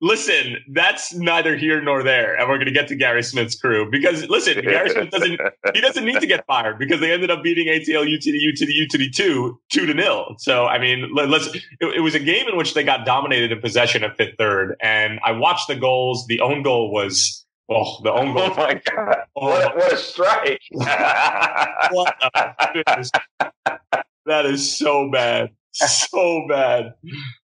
listen, 0.02 0.56
that's 0.72 1.14
neither 1.14 1.56
here 1.56 1.80
nor 1.80 2.02
there, 2.02 2.34
and 2.34 2.48
we're 2.48 2.56
going 2.56 2.66
to 2.66 2.72
get 2.72 2.88
to 2.88 2.96
Gary 2.96 3.22
Smith's 3.22 3.54
crew 3.54 3.88
because 3.90 4.28
listen, 4.28 4.60
Gary 4.60 4.90
Smith 4.90 5.10
doesn't 5.10 5.40
he 5.72 5.80
doesn't 5.80 6.04
need 6.04 6.20
to 6.20 6.26
get 6.26 6.44
fired 6.46 6.78
because 6.78 7.00
they 7.00 7.12
ended 7.12 7.30
up 7.30 7.42
beating 7.42 7.68
ATL 7.68 8.04
UTD 8.04 8.36
UTD 8.52 8.86
UTD 8.86 9.14
two 9.14 9.60
two 9.70 9.86
to 9.86 9.94
nil. 9.94 10.34
So 10.38 10.66
I 10.66 10.78
mean, 10.78 11.10
let's. 11.14 11.46
It, 11.46 11.62
it, 11.80 12.00
was 12.00 12.14
a 12.14 12.20
game 12.20 12.48
in 12.48 12.56
which 12.56 12.74
they 12.74 12.84
got 12.84 13.06
dominated 13.06 13.52
in 13.52 13.60
possession 13.60 14.04
at 14.04 14.16
fifth 14.16 14.34
third, 14.38 14.76
and 14.82 15.20
I 15.24 15.32
watched 15.32 15.68
the 15.68 15.76
goals. 15.76 16.26
The 16.26 16.40
own 16.40 16.62
goal 16.62 16.92
was. 16.92 17.38
Oh, 17.74 18.00
the 18.02 18.12
own 18.12 18.34
goal! 18.34 18.50
Oh 18.50 18.54
my 18.56 18.80
god! 18.94 19.16
Oh, 19.36 19.46
what, 19.46 19.76
what 19.76 19.92
a 19.92 19.96
strike! 19.96 20.60
what 20.70 22.14
a, 22.34 22.54
that 24.26 24.46
is 24.46 24.76
so 24.76 25.10
bad, 25.10 25.50
so 25.72 26.46
bad. 26.48 26.92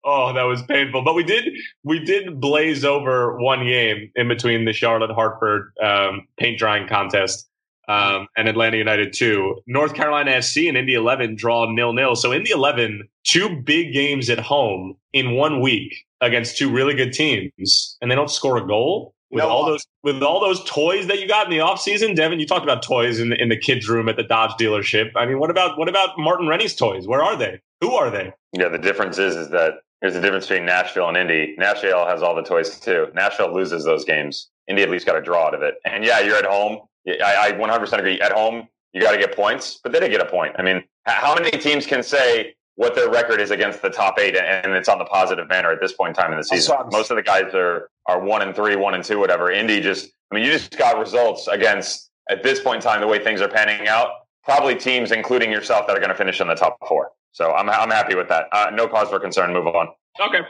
Oh, 0.05 0.33
that 0.33 0.45
was 0.45 0.63
painful. 0.63 1.03
But 1.03 1.15
we 1.15 1.25
did 1.25 1.45
we 1.85 1.99
did 1.99 2.41
blaze 2.41 2.85
over 2.85 3.37
one 3.39 3.65
game 3.67 4.11
in 4.15 4.29
between 4.29 4.65
the 4.65 4.73
Charlotte 4.73 5.11
Hartford 5.11 5.73
um, 5.83 6.27
paint 6.39 6.59
drying 6.59 6.89
contest 6.89 7.49
um, 7.89 8.29
and 8.37 8.49
Atlanta 8.49 8.77
United 8.77 9.13
two. 9.13 9.61
North 9.67 9.95
Carolina 9.95 10.41
SC 10.41 10.59
and 10.69 10.77
Indy 10.77 10.95
Eleven 10.95 11.35
draw 11.37 11.71
nil 11.71 11.93
nil. 11.93 12.17
So 12.17 12.33
Indy 12.33 12.53
Eleven 12.53 13.09
two 13.25 13.61
big 13.63 13.93
games 13.93 14.31
at 14.31 14.39
home 14.39 14.97
in 15.13 15.33
one 15.33 15.61
week 15.61 15.93
against 16.21 16.57
two 16.57 16.71
really 16.71 16.95
good 16.95 17.13
teams, 17.13 17.97
and 18.01 18.11
they 18.11 18.15
don't 18.15 18.31
score 18.31 18.57
a 18.57 18.67
goal. 18.67 19.15
With 19.31 19.43
no. 19.43 19.51
all 19.51 19.67
those 19.67 19.85
with 20.03 20.23
all 20.23 20.41
those 20.41 20.63
toys 20.65 21.09
that 21.09 21.21
you 21.21 21.27
got 21.27 21.47
in 21.47 21.51
the 21.51 21.65
offseason, 21.65 22.15
Devin, 22.15 22.39
you 22.39 22.47
talked 22.47 22.63
about 22.63 22.83
toys 22.83 23.19
in 23.19 23.31
the, 23.31 23.43
in 23.43 23.49
the 23.49 23.57
kids' 23.57 23.89
room 23.89 24.09
at 24.09 24.17
the 24.17 24.23
Dodge 24.23 24.53
dealership. 24.53 25.11
I 25.17 25.27
mean, 25.27 25.41
what 25.41 25.51
about 25.51 25.79
what 25.79 25.89
about 25.89 26.11
Martin 26.17 26.47
Rennie's 26.47 26.77
toys? 26.77 27.09
Where 27.09 27.23
are 27.23 27.37
they? 27.37 27.61
Who 27.81 27.95
are 27.95 28.11
they? 28.11 28.33
Yeah, 28.53 28.69
the 28.69 28.79
difference 28.79 29.19
is 29.19 29.35
is 29.35 29.51
that 29.51 29.81
Here's 30.01 30.15
a 30.15 30.21
difference 30.21 30.47
between 30.47 30.67
Nashville 30.67 31.09
and 31.09 31.17
Indy. 31.17 31.55
Nashville 31.59 32.07
has 32.07 32.23
all 32.23 32.35
the 32.35 32.43
toys 32.43 32.79
too. 32.79 33.09
Nashville 33.15 33.55
loses 33.55 33.85
those 33.85 34.05
games. 34.05 34.51
Indy 34.69 34.83
at 34.83 34.91
least 34.91 35.07
got 35.07 35.17
a 35.17 35.23
draw 35.23 35.47
out 35.47 35.55
of 35.55 35.63
it. 35.63 35.77
And 35.85 36.05
yeah, 36.05 36.21
you're 36.21 36.37
at 36.37 36.45
home. 36.45 36.81
I, 37.09 37.49
I 37.49 37.53
100% 37.53 37.99
agree. 37.99 38.21
At 38.21 38.33
home, 38.33 38.69
you 38.93 39.01
got 39.01 39.13
to 39.13 39.19
get 39.19 39.35
points, 39.35 39.81
but 39.83 39.93
they 39.93 40.01
didn't 40.01 40.13
get 40.13 40.21
a 40.21 40.31
point. 40.31 40.55
I 40.59 40.63
mean, 40.63 40.85
how 41.07 41.35
many 41.35 41.51
teams 41.51 41.87
can 41.87 42.03
say 42.03 42.55
what 42.77 42.95
their 42.95 43.11
record 43.11 43.41
is 43.41 43.51
against 43.51 43.83
the 43.83 43.91
top 43.91 44.19
eight 44.19 44.37
and 44.37 44.73
it's 44.73 44.89
on 44.89 44.99
the 44.99 45.05
positive 45.05 45.49
manner 45.49 45.71
at 45.71 45.81
this 45.81 45.93
point 45.93 46.11
in 46.11 46.23
time 46.23 46.33
in 46.33 46.39
the 46.39 46.45
season? 46.45 46.77
Most 46.93 47.11
of 47.11 47.17
the 47.17 47.23
guys 47.23 47.55
are 47.55 47.91
are 48.07 48.21
one 48.21 48.43
and 48.43 48.55
three, 48.55 48.77
one 48.77 48.95
and 48.95 49.03
two, 49.03 49.19
whatever. 49.19 49.51
Indy 49.51 49.81
just, 49.81 50.09
I 50.31 50.37
mean, 50.37 50.45
you 50.45 50.53
just 50.53 50.77
got 50.79 50.99
results 50.99 51.49
against 51.49 52.11
at 52.31 52.43
this 52.43 52.61
point 52.61 52.77
in 52.77 52.83
time 52.83 53.01
the 53.01 53.07
way 53.07 53.23
things 53.23 53.41
are 53.41 53.49
panning 53.49 53.89
out. 53.89 54.11
Probably 54.45 54.77
teams, 54.77 55.11
including 55.11 55.51
yourself, 55.51 55.89
that 55.89 55.97
are 55.97 56.01
going 56.01 56.11
to 56.11 56.15
finish 56.15 56.41
in 56.41 56.47
the 56.47 56.55
top 56.55 56.79
four. 56.87 57.11
So 57.33 57.53
I'm 57.53 57.69
I'm 57.69 57.91
happy 57.91 58.15
with 58.15 58.29
that. 58.29 58.47
Uh, 58.53 58.71
no 58.73 58.87
cause 58.87 59.09
for 59.09 59.19
concern. 59.19 59.53
Move 59.53 59.67
on. 59.67 59.89
Okay. 60.21 60.41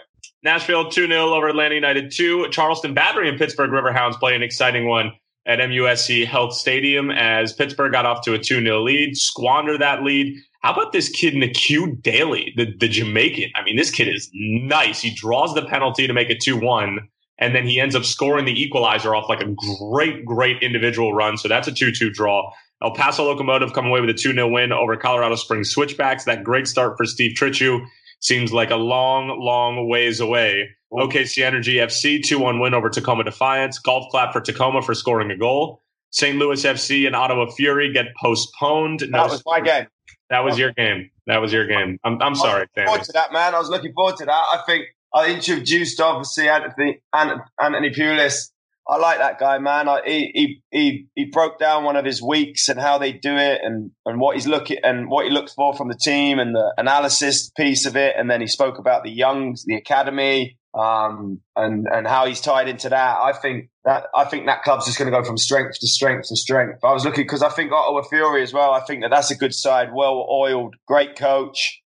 Nashville 0.42 0.90
2 0.90 1.06
0 1.08 1.34
over 1.34 1.48
Atlanta 1.48 1.74
United 1.74 2.12
2. 2.12 2.50
Charleston 2.50 2.94
Battery 2.94 3.28
and 3.28 3.38
Pittsburgh 3.38 3.70
Riverhounds 3.70 4.18
play 4.18 4.34
an 4.34 4.42
exciting 4.42 4.86
one 4.86 5.12
at 5.46 5.58
MUSC 5.60 6.26
Health 6.26 6.52
Stadium 6.52 7.10
as 7.10 7.52
Pittsburgh 7.52 7.92
got 7.92 8.04
off 8.04 8.22
to 8.24 8.34
a 8.34 8.38
2 8.38 8.62
0 8.62 8.82
lead, 8.82 9.16
squander 9.16 9.78
that 9.78 10.02
lead. 10.02 10.36
How 10.62 10.72
about 10.72 10.92
this 10.92 11.08
kid, 11.08 11.34
Nicque 11.34 12.02
Daley, 12.02 12.52
the, 12.56 12.66
the 12.78 12.88
Jamaican? 12.88 13.50
I 13.54 13.62
mean, 13.62 13.76
this 13.76 13.90
kid 13.90 14.08
is 14.08 14.30
nice. 14.34 15.00
He 15.00 15.14
draws 15.14 15.54
the 15.54 15.64
penalty 15.64 16.06
to 16.06 16.12
make 16.12 16.30
it 16.30 16.40
2 16.40 16.58
1, 16.58 16.98
and 17.38 17.54
then 17.54 17.66
he 17.66 17.80
ends 17.80 17.94
up 17.94 18.04
scoring 18.04 18.44
the 18.44 18.60
equalizer 18.60 19.14
off 19.14 19.28
like 19.28 19.40
a 19.40 19.54
great, 19.80 20.24
great 20.24 20.62
individual 20.62 21.12
run. 21.14 21.36
So 21.36 21.48
that's 21.48 21.68
a 21.68 21.72
2 21.72 21.92
2 21.92 22.10
draw. 22.10 22.50
El 22.82 22.94
Paso 22.94 23.24
Locomotive 23.24 23.72
come 23.72 23.86
away 23.86 24.00
with 24.00 24.10
a 24.10 24.14
2 24.14 24.32
0 24.32 24.48
win 24.48 24.72
over 24.72 24.96
Colorado 24.96 25.36
Springs 25.36 25.70
Switchbacks. 25.70 26.24
That 26.24 26.44
great 26.44 26.66
start 26.66 26.96
for 26.96 27.06
Steve 27.06 27.36
Trittschuh 27.36 27.86
seems 28.20 28.52
like 28.52 28.70
a 28.70 28.76
long, 28.76 29.38
long 29.38 29.88
ways 29.88 30.20
away. 30.20 30.68
OKC 30.92 31.44
Energy 31.44 31.74
FC 31.76 32.22
2 32.22 32.38
1 32.38 32.60
win 32.60 32.74
over 32.74 32.88
Tacoma 32.88 33.24
Defiance. 33.24 33.78
Golf 33.78 34.10
clap 34.10 34.32
for 34.32 34.40
Tacoma 34.40 34.82
for 34.82 34.94
scoring 34.94 35.30
a 35.30 35.36
goal. 35.36 35.82
St. 36.10 36.38
Louis 36.38 36.62
FC 36.62 37.06
and 37.06 37.14
Ottawa 37.14 37.50
Fury 37.50 37.92
get 37.92 38.06
postponed. 38.20 39.00
That 39.00 39.28
was 39.28 39.42
my 39.44 39.60
game. 39.60 39.86
That 40.30 40.44
was 40.44 40.54
oh. 40.54 40.58
your 40.58 40.72
game. 40.72 41.10
That 41.26 41.38
was 41.38 41.52
your 41.52 41.66
game. 41.66 41.98
I'm, 42.04 42.20
I'm 42.20 42.34
sorry, 42.34 42.66
Sammy. 42.74 42.86
Forward 42.86 43.04
to 43.04 43.12
that, 43.12 43.32
man. 43.32 43.54
I 43.54 43.58
was 43.58 43.68
looking 43.68 43.92
forward 43.92 44.16
to 44.16 44.24
that. 44.24 44.30
I 44.32 44.62
think 44.66 44.86
I 45.14 45.32
introduced 45.32 46.00
obviously 46.00 46.48
Anthony 46.48 47.00
Anthony 47.12 47.90
Pulis 47.90 48.50
I 48.88 48.98
like 48.98 49.18
that 49.18 49.40
guy, 49.40 49.58
man. 49.58 49.88
I, 49.88 50.00
he, 50.06 50.30
he 50.32 50.62
he 50.70 51.06
he 51.16 51.24
broke 51.24 51.58
down 51.58 51.82
one 51.82 51.96
of 51.96 52.04
his 52.04 52.22
weeks 52.22 52.68
and 52.68 52.78
how 52.78 52.98
they 52.98 53.12
do 53.12 53.36
it, 53.36 53.60
and 53.62 53.90
and 54.04 54.20
what 54.20 54.36
he's 54.36 54.46
looking 54.46 54.78
and 54.84 55.08
what 55.08 55.24
he 55.24 55.30
looks 55.30 55.52
for 55.54 55.74
from 55.74 55.88
the 55.88 55.98
team, 56.00 56.38
and 56.38 56.54
the 56.54 56.72
analysis 56.78 57.50
piece 57.56 57.84
of 57.84 57.96
it. 57.96 58.14
And 58.16 58.30
then 58.30 58.40
he 58.40 58.46
spoke 58.46 58.78
about 58.78 59.02
the 59.02 59.10
youngs, 59.10 59.64
the 59.64 59.74
academy, 59.74 60.56
um, 60.76 61.40
and 61.56 61.86
and 61.90 62.06
how 62.06 62.26
he's 62.26 62.40
tied 62.40 62.68
into 62.68 62.90
that. 62.90 63.18
I 63.18 63.32
think 63.32 63.70
that 63.84 64.06
I 64.14 64.24
think 64.24 64.46
that 64.46 64.62
club's 64.62 64.84
just 64.84 64.98
going 64.98 65.10
to 65.10 65.16
go 65.16 65.24
from 65.24 65.38
strength 65.38 65.78
to 65.80 65.86
strength 65.88 66.28
to 66.28 66.36
strength. 66.36 66.84
I 66.84 66.92
was 66.92 67.04
looking 67.04 67.24
because 67.24 67.42
I 67.42 67.48
think 67.48 67.72
Ottawa 67.72 68.02
Fury 68.02 68.42
as 68.42 68.52
well. 68.52 68.72
I 68.72 68.80
think 68.80 69.02
that 69.02 69.10
that's 69.10 69.30
a 69.30 69.36
good 69.36 69.54
side, 69.54 69.88
well 69.94 70.26
oiled, 70.30 70.76
great 70.86 71.16
coach, 71.16 71.82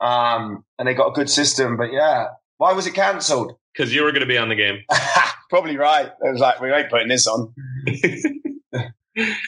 um, 0.00 0.64
and 0.78 0.86
they 0.86 0.94
got 0.94 1.08
a 1.08 1.12
good 1.12 1.30
system. 1.30 1.76
But 1.78 1.92
yeah, 1.92 2.28
why 2.58 2.72
was 2.72 2.86
it 2.86 2.94
cancelled? 2.94 3.54
Because 3.72 3.94
you 3.94 4.04
were 4.04 4.12
going 4.12 4.20
to 4.20 4.26
be 4.26 4.38
on 4.38 4.50
the 4.50 4.54
game. 4.54 4.78
Probably 5.50 5.76
right. 5.76 6.06
It 6.06 6.32
was 6.32 6.40
like 6.40 6.60
we 6.60 6.70
ain't 6.70 6.90
putting 6.90 7.08
this 7.08 7.26
on. 7.26 7.54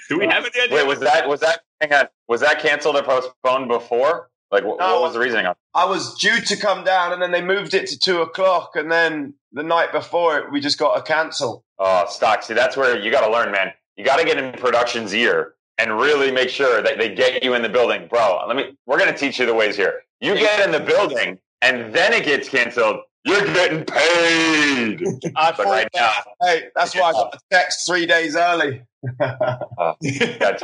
Do 0.09 0.19
we 0.19 0.27
have 0.27 0.45
any 0.45 0.61
idea? 0.63 0.77
Wait, 0.77 0.87
was 0.87 1.01
that 1.01 1.29
was 1.29 1.41
that 1.41 1.61
hang 1.81 1.93
on, 1.93 2.09
was 2.29 2.41
that 2.41 2.61
canceled 2.61 2.97
or 2.97 3.03
postponed 3.03 3.69
before? 3.69 4.31
Like, 4.51 4.65
what, 4.65 4.79
no, 4.79 4.95
what 4.95 5.03
was 5.03 5.13
the 5.15 5.19
reasoning? 5.19 5.47
I 5.75 5.85
was 5.85 6.15
due 6.19 6.41
to 6.41 6.57
come 6.57 6.85
down, 6.85 7.13
and 7.13 7.21
then 7.21 7.33
they 7.33 7.43
moved 7.43 7.75
it 7.75 7.87
to 7.89 7.99
two 7.99 8.21
o'clock, 8.21 8.77
and 8.77 8.91
then 8.91 9.35
the 9.53 9.63
night 9.63 9.93
before 9.93 10.39
it, 10.39 10.53
we 10.53 10.61
just 10.61 10.79
got 10.79 10.99
a 10.99 11.03
cancel. 11.03 11.65
Oh, 11.79 12.07
stock. 12.09 12.43
See, 12.43 12.55
that's 12.55 12.77
where 12.77 12.99
you 12.99 13.11
got 13.11 13.27
to 13.27 13.33
learn, 13.33 13.51
man. 13.51 13.73
You 13.97 14.05
got 14.05 14.19
to 14.19 14.25
get 14.25 14.39
in 14.39 14.53
production's 14.53 15.13
ear 15.15 15.55
and 15.79 15.99
really 15.99 16.31
make 16.31 16.49
sure 16.49 16.83
that 16.83 16.99
they 16.99 17.15
get 17.15 17.43
you 17.43 17.55
in 17.55 17.63
the 17.63 17.69
building, 17.69 18.07
bro. 18.09 18.45
Let 18.47 18.57
me. 18.57 18.77
We're 18.87 18.99
gonna 18.99 19.17
teach 19.17 19.39
you 19.39 19.47
the 19.47 19.55
ways 19.55 19.77
here. 19.77 20.03
You 20.21 20.35
get 20.35 20.65
in 20.65 20.73
the 20.73 20.81
building, 20.81 21.39
and 21.63 21.93
then 21.93 22.13
it 22.13 22.25
gets 22.25 22.49
canceled. 22.49 23.01
You're 23.25 23.45
getting 23.45 23.85
paid. 23.85 25.03
I 25.37 25.53
but 25.57 25.67
right 25.67 25.89
now, 25.95 26.13
hey, 26.43 26.69
that's 26.77 26.95
why 26.95 27.09
I 27.09 27.13
got 27.13 27.33
the 27.33 27.41
text 27.51 27.87
three 27.87 28.07
days 28.07 28.37
early. 28.37 28.83
uh, 29.21 29.95
them, 30.01 30.57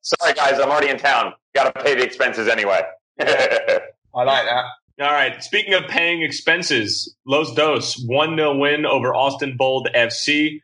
Sorry, 0.00 0.32
guys, 0.32 0.58
I'm 0.58 0.70
already 0.70 0.88
in 0.88 0.98
town. 0.98 1.34
Got 1.54 1.74
to 1.74 1.82
pay 1.82 1.94
the 1.94 2.02
expenses 2.02 2.48
anyway. 2.48 2.80
I 3.20 4.22
like 4.24 4.46
that. 4.46 4.64
All 4.98 5.12
right. 5.12 5.42
Speaking 5.42 5.74
of 5.74 5.84
paying 5.88 6.22
expenses, 6.22 7.14
Los 7.26 7.54
Dos 7.54 8.02
1 8.06 8.36
0 8.36 8.56
win 8.56 8.86
over 8.86 9.14
Austin 9.14 9.56
Bold 9.56 9.88
FC. 9.94 10.62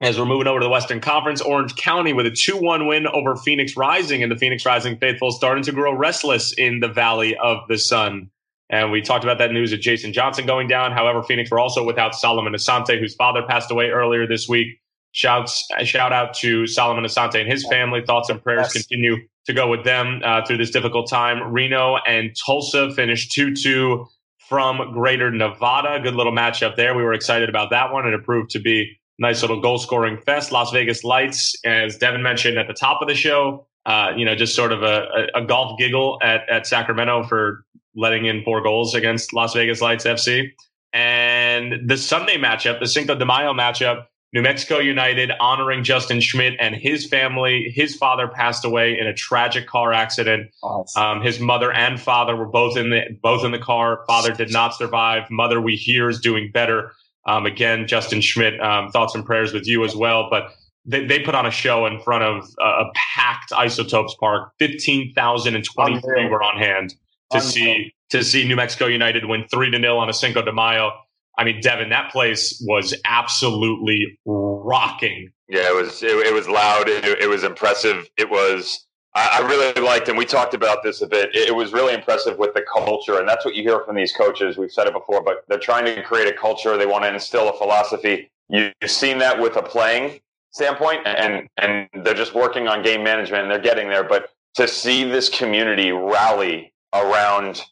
As 0.00 0.16
we're 0.18 0.26
moving 0.26 0.46
over 0.46 0.60
to 0.60 0.64
the 0.64 0.70
Western 0.70 1.00
Conference, 1.00 1.40
Orange 1.40 1.74
County 1.74 2.12
with 2.12 2.26
a 2.26 2.30
2 2.30 2.56
1 2.56 2.86
win 2.86 3.06
over 3.06 3.36
Phoenix 3.36 3.76
Rising, 3.76 4.22
and 4.22 4.30
the 4.30 4.36
Phoenix 4.36 4.66
Rising 4.66 4.96
faithful 4.98 5.30
starting 5.30 5.64
to 5.64 5.72
grow 5.72 5.92
restless 5.92 6.52
in 6.52 6.80
the 6.80 6.88
Valley 6.88 7.36
of 7.36 7.58
the 7.68 7.78
Sun. 7.78 8.30
And 8.70 8.90
we 8.92 9.00
talked 9.00 9.24
about 9.24 9.38
that 9.38 9.52
news 9.52 9.72
of 9.72 9.80
Jason 9.80 10.12
Johnson 10.12 10.44
going 10.44 10.68
down. 10.68 10.92
However, 10.92 11.22
Phoenix 11.22 11.50
were 11.50 11.58
also 11.58 11.84
without 11.84 12.14
Solomon 12.14 12.52
Asante, 12.52 12.98
whose 12.98 13.14
father 13.14 13.42
passed 13.42 13.70
away 13.70 13.86
earlier 13.90 14.26
this 14.26 14.48
week. 14.48 14.80
Shouts, 15.12 15.66
shout 15.84 16.12
out 16.12 16.34
to 16.34 16.66
Solomon 16.66 17.04
Asante 17.04 17.40
and 17.40 17.50
his 17.50 17.66
family. 17.66 18.02
Thoughts 18.04 18.28
and 18.28 18.42
prayers 18.42 18.70
yes. 18.74 18.84
continue 18.86 19.26
to 19.48 19.54
go 19.54 19.66
with 19.66 19.82
them 19.82 20.20
uh, 20.24 20.44
through 20.44 20.58
this 20.58 20.70
difficult 20.70 21.08
time. 21.08 21.50
Reno 21.50 21.96
and 22.06 22.36
Tulsa 22.46 22.92
finished 22.92 23.32
2 23.32 23.54
2 23.54 24.06
from 24.46 24.92
Greater 24.92 25.30
Nevada. 25.30 25.98
Good 26.02 26.14
little 26.14 26.34
matchup 26.34 26.76
there. 26.76 26.94
We 26.94 27.02
were 27.02 27.14
excited 27.14 27.48
about 27.48 27.70
that 27.70 27.90
one, 27.90 28.04
and 28.04 28.14
it 28.14 28.24
proved 28.24 28.50
to 28.50 28.58
be 28.58 28.82
a 28.82 29.22
nice 29.22 29.40
little 29.40 29.58
goal 29.58 29.78
scoring 29.78 30.18
fest. 30.18 30.52
Las 30.52 30.70
Vegas 30.70 31.02
Lights, 31.02 31.54
as 31.64 31.96
Devin 31.96 32.22
mentioned 32.22 32.58
at 32.58 32.68
the 32.68 32.74
top 32.74 33.00
of 33.00 33.08
the 33.08 33.14
show, 33.14 33.66
uh, 33.86 34.12
you 34.14 34.26
know, 34.26 34.34
just 34.34 34.54
sort 34.54 34.70
of 34.70 34.82
a, 34.82 35.28
a, 35.34 35.42
golf 35.42 35.78
giggle 35.78 36.18
at, 36.22 36.46
at 36.50 36.66
Sacramento 36.66 37.22
for 37.22 37.64
letting 37.96 38.26
in 38.26 38.44
four 38.44 38.62
goals 38.62 38.94
against 38.94 39.32
Las 39.32 39.54
Vegas 39.54 39.80
Lights 39.80 40.04
FC. 40.04 40.50
And 40.92 41.88
the 41.88 41.96
Sunday 41.96 42.36
matchup, 42.36 42.80
the 42.80 42.86
Cinco 42.86 43.14
de 43.14 43.24
Mayo 43.24 43.54
matchup, 43.54 44.04
New 44.34 44.42
Mexico 44.42 44.78
United 44.78 45.30
honoring 45.40 45.82
Justin 45.82 46.20
Schmidt 46.20 46.54
and 46.60 46.74
his 46.74 47.06
family. 47.06 47.72
His 47.74 47.96
father 47.96 48.28
passed 48.28 48.64
away 48.64 48.98
in 48.98 49.06
a 49.06 49.14
tragic 49.14 49.66
car 49.66 49.92
accident. 49.92 50.50
Awesome. 50.62 51.02
Um, 51.02 51.22
his 51.22 51.40
mother 51.40 51.72
and 51.72 51.98
father 51.98 52.36
were 52.36 52.46
both 52.46 52.76
in 52.76 52.90
the 52.90 53.02
both 53.22 53.44
in 53.44 53.52
the 53.52 53.58
car. 53.58 54.04
Father 54.06 54.32
did 54.32 54.52
not 54.52 54.74
survive. 54.74 55.30
Mother, 55.30 55.60
we 55.60 55.76
hear, 55.76 56.10
is 56.10 56.20
doing 56.20 56.50
better. 56.52 56.92
Um, 57.26 57.46
again, 57.46 57.86
Justin 57.86 58.20
Schmidt, 58.20 58.60
um, 58.60 58.90
thoughts 58.90 59.14
and 59.14 59.24
prayers 59.24 59.52
with 59.52 59.66
you 59.66 59.84
as 59.84 59.96
well. 59.96 60.28
But 60.30 60.52
they, 60.84 61.06
they 61.06 61.20
put 61.20 61.34
on 61.34 61.46
a 61.46 61.50
show 61.50 61.86
in 61.86 61.98
front 62.00 62.24
of 62.24 62.48
a 62.60 62.84
packed 62.94 63.52
Isotopes 63.52 64.14
Park. 64.20 64.52
Fifteen 64.58 65.12
thousand 65.14 65.54
and 65.54 65.64
twenty 65.64 66.00
three 66.00 66.28
were 66.28 66.42
on 66.42 66.58
hand 66.58 66.94
to 67.32 67.40
see 67.40 67.94
to 68.10 68.22
see 68.22 68.46
New 68.46 68.56
Mexico 68.56 68.86
United 68.86 69.24
win 69.24 69.46
three 69.50 69.70
to 69.70 69.78
nil 69.78 69.98
on 69.98 70.10
a 70.10 70.14
Cinco 70.14 70.42
de 70.42 70.52
Mayo. 70.52 70.92
I 71.38 71.44
mean, 71.44 71.60
Devin, 71.60 71.88
that 71.90 72.10
place 72.10 72.62
was 72.66 72.94
absolutely 73.04 74.18
rocking. 74.26 75.30
Yeah, 75.48 75.68
it 75.68 75.74
was. 75.74 76.02
It, 76.02 76.10
it 76.10 76.34
was 76.34 76.48
loud. 76.48 76.88
It, 76.88 77.04
it, 77.04 77.28
was 77.28 77.44
impressive. 77.44 78.10
It 78.18 78.28
was. 78.28 78.86
I, 79.14 79.40
I, 79.40 79.46
really 79.46 79.80
liked, 79.80 80.08
and 80.08 80.18
we 80.18 80.26
talked 80.26 80.52
about 80.52 80.82
this 80.82 81.00
a 81.00 81.06
bit. 81.06 81.34
It, 81.34 81.48
it, 81.48 81.54
was 81.54 81.72
really 81.72 81.94
impressive 81.94 82.38
with 82.38 82.52
the 82.54 82.62
culture, 82.62 83.18
and 83.18 83.26
that's 83.26 83.44
what 83.44 83.54
you 83.54 83.62
hear 83.62 83.80
from 83.84 83.96
these 83.96 84.12
coaches. 84.12 84.58
We've 84.58 84.70
said 84.70 84.88
it 84.88 84.92
before, 84.92 85.22
but 85.22 85.44
they're 85.48 85.58
trying 85.58 85.84
to 85.86 86.02
create 86.02 86.28
a 86.28 86.36
culture. 86.36 86.76
They 86.76 86.86
want 86.86 87.04
to 87.04 87.14
instill 87.14 87.48
a 87.48 87.56
philosophy. 87.56 88.30
You've 88.50 88.74
seen 88.84 89.18
that 89.18 89.40
with 89.40 89.56
a 89.56 89.62
playing 89.62 90.20
standpoint, 90.50 91.06
and 91.06 91.48
and 91.56 91.88
they're 92.04 92.14
just 92.14 92.34
working 92.34 92.66
on 92.66 92.82
game 92.82 93.04
management, 93.04 93.44
and 93.44 93.50
they're 93.50 93.58
getting 93.58 93.88
there. 93.88 94.04
But 94.04 94.30
to 94.56 94.66
see 94.66 95.04
this 95.04 95.28
community 95.28 95.92
rally 95.92 96.72
around 96.92 97.62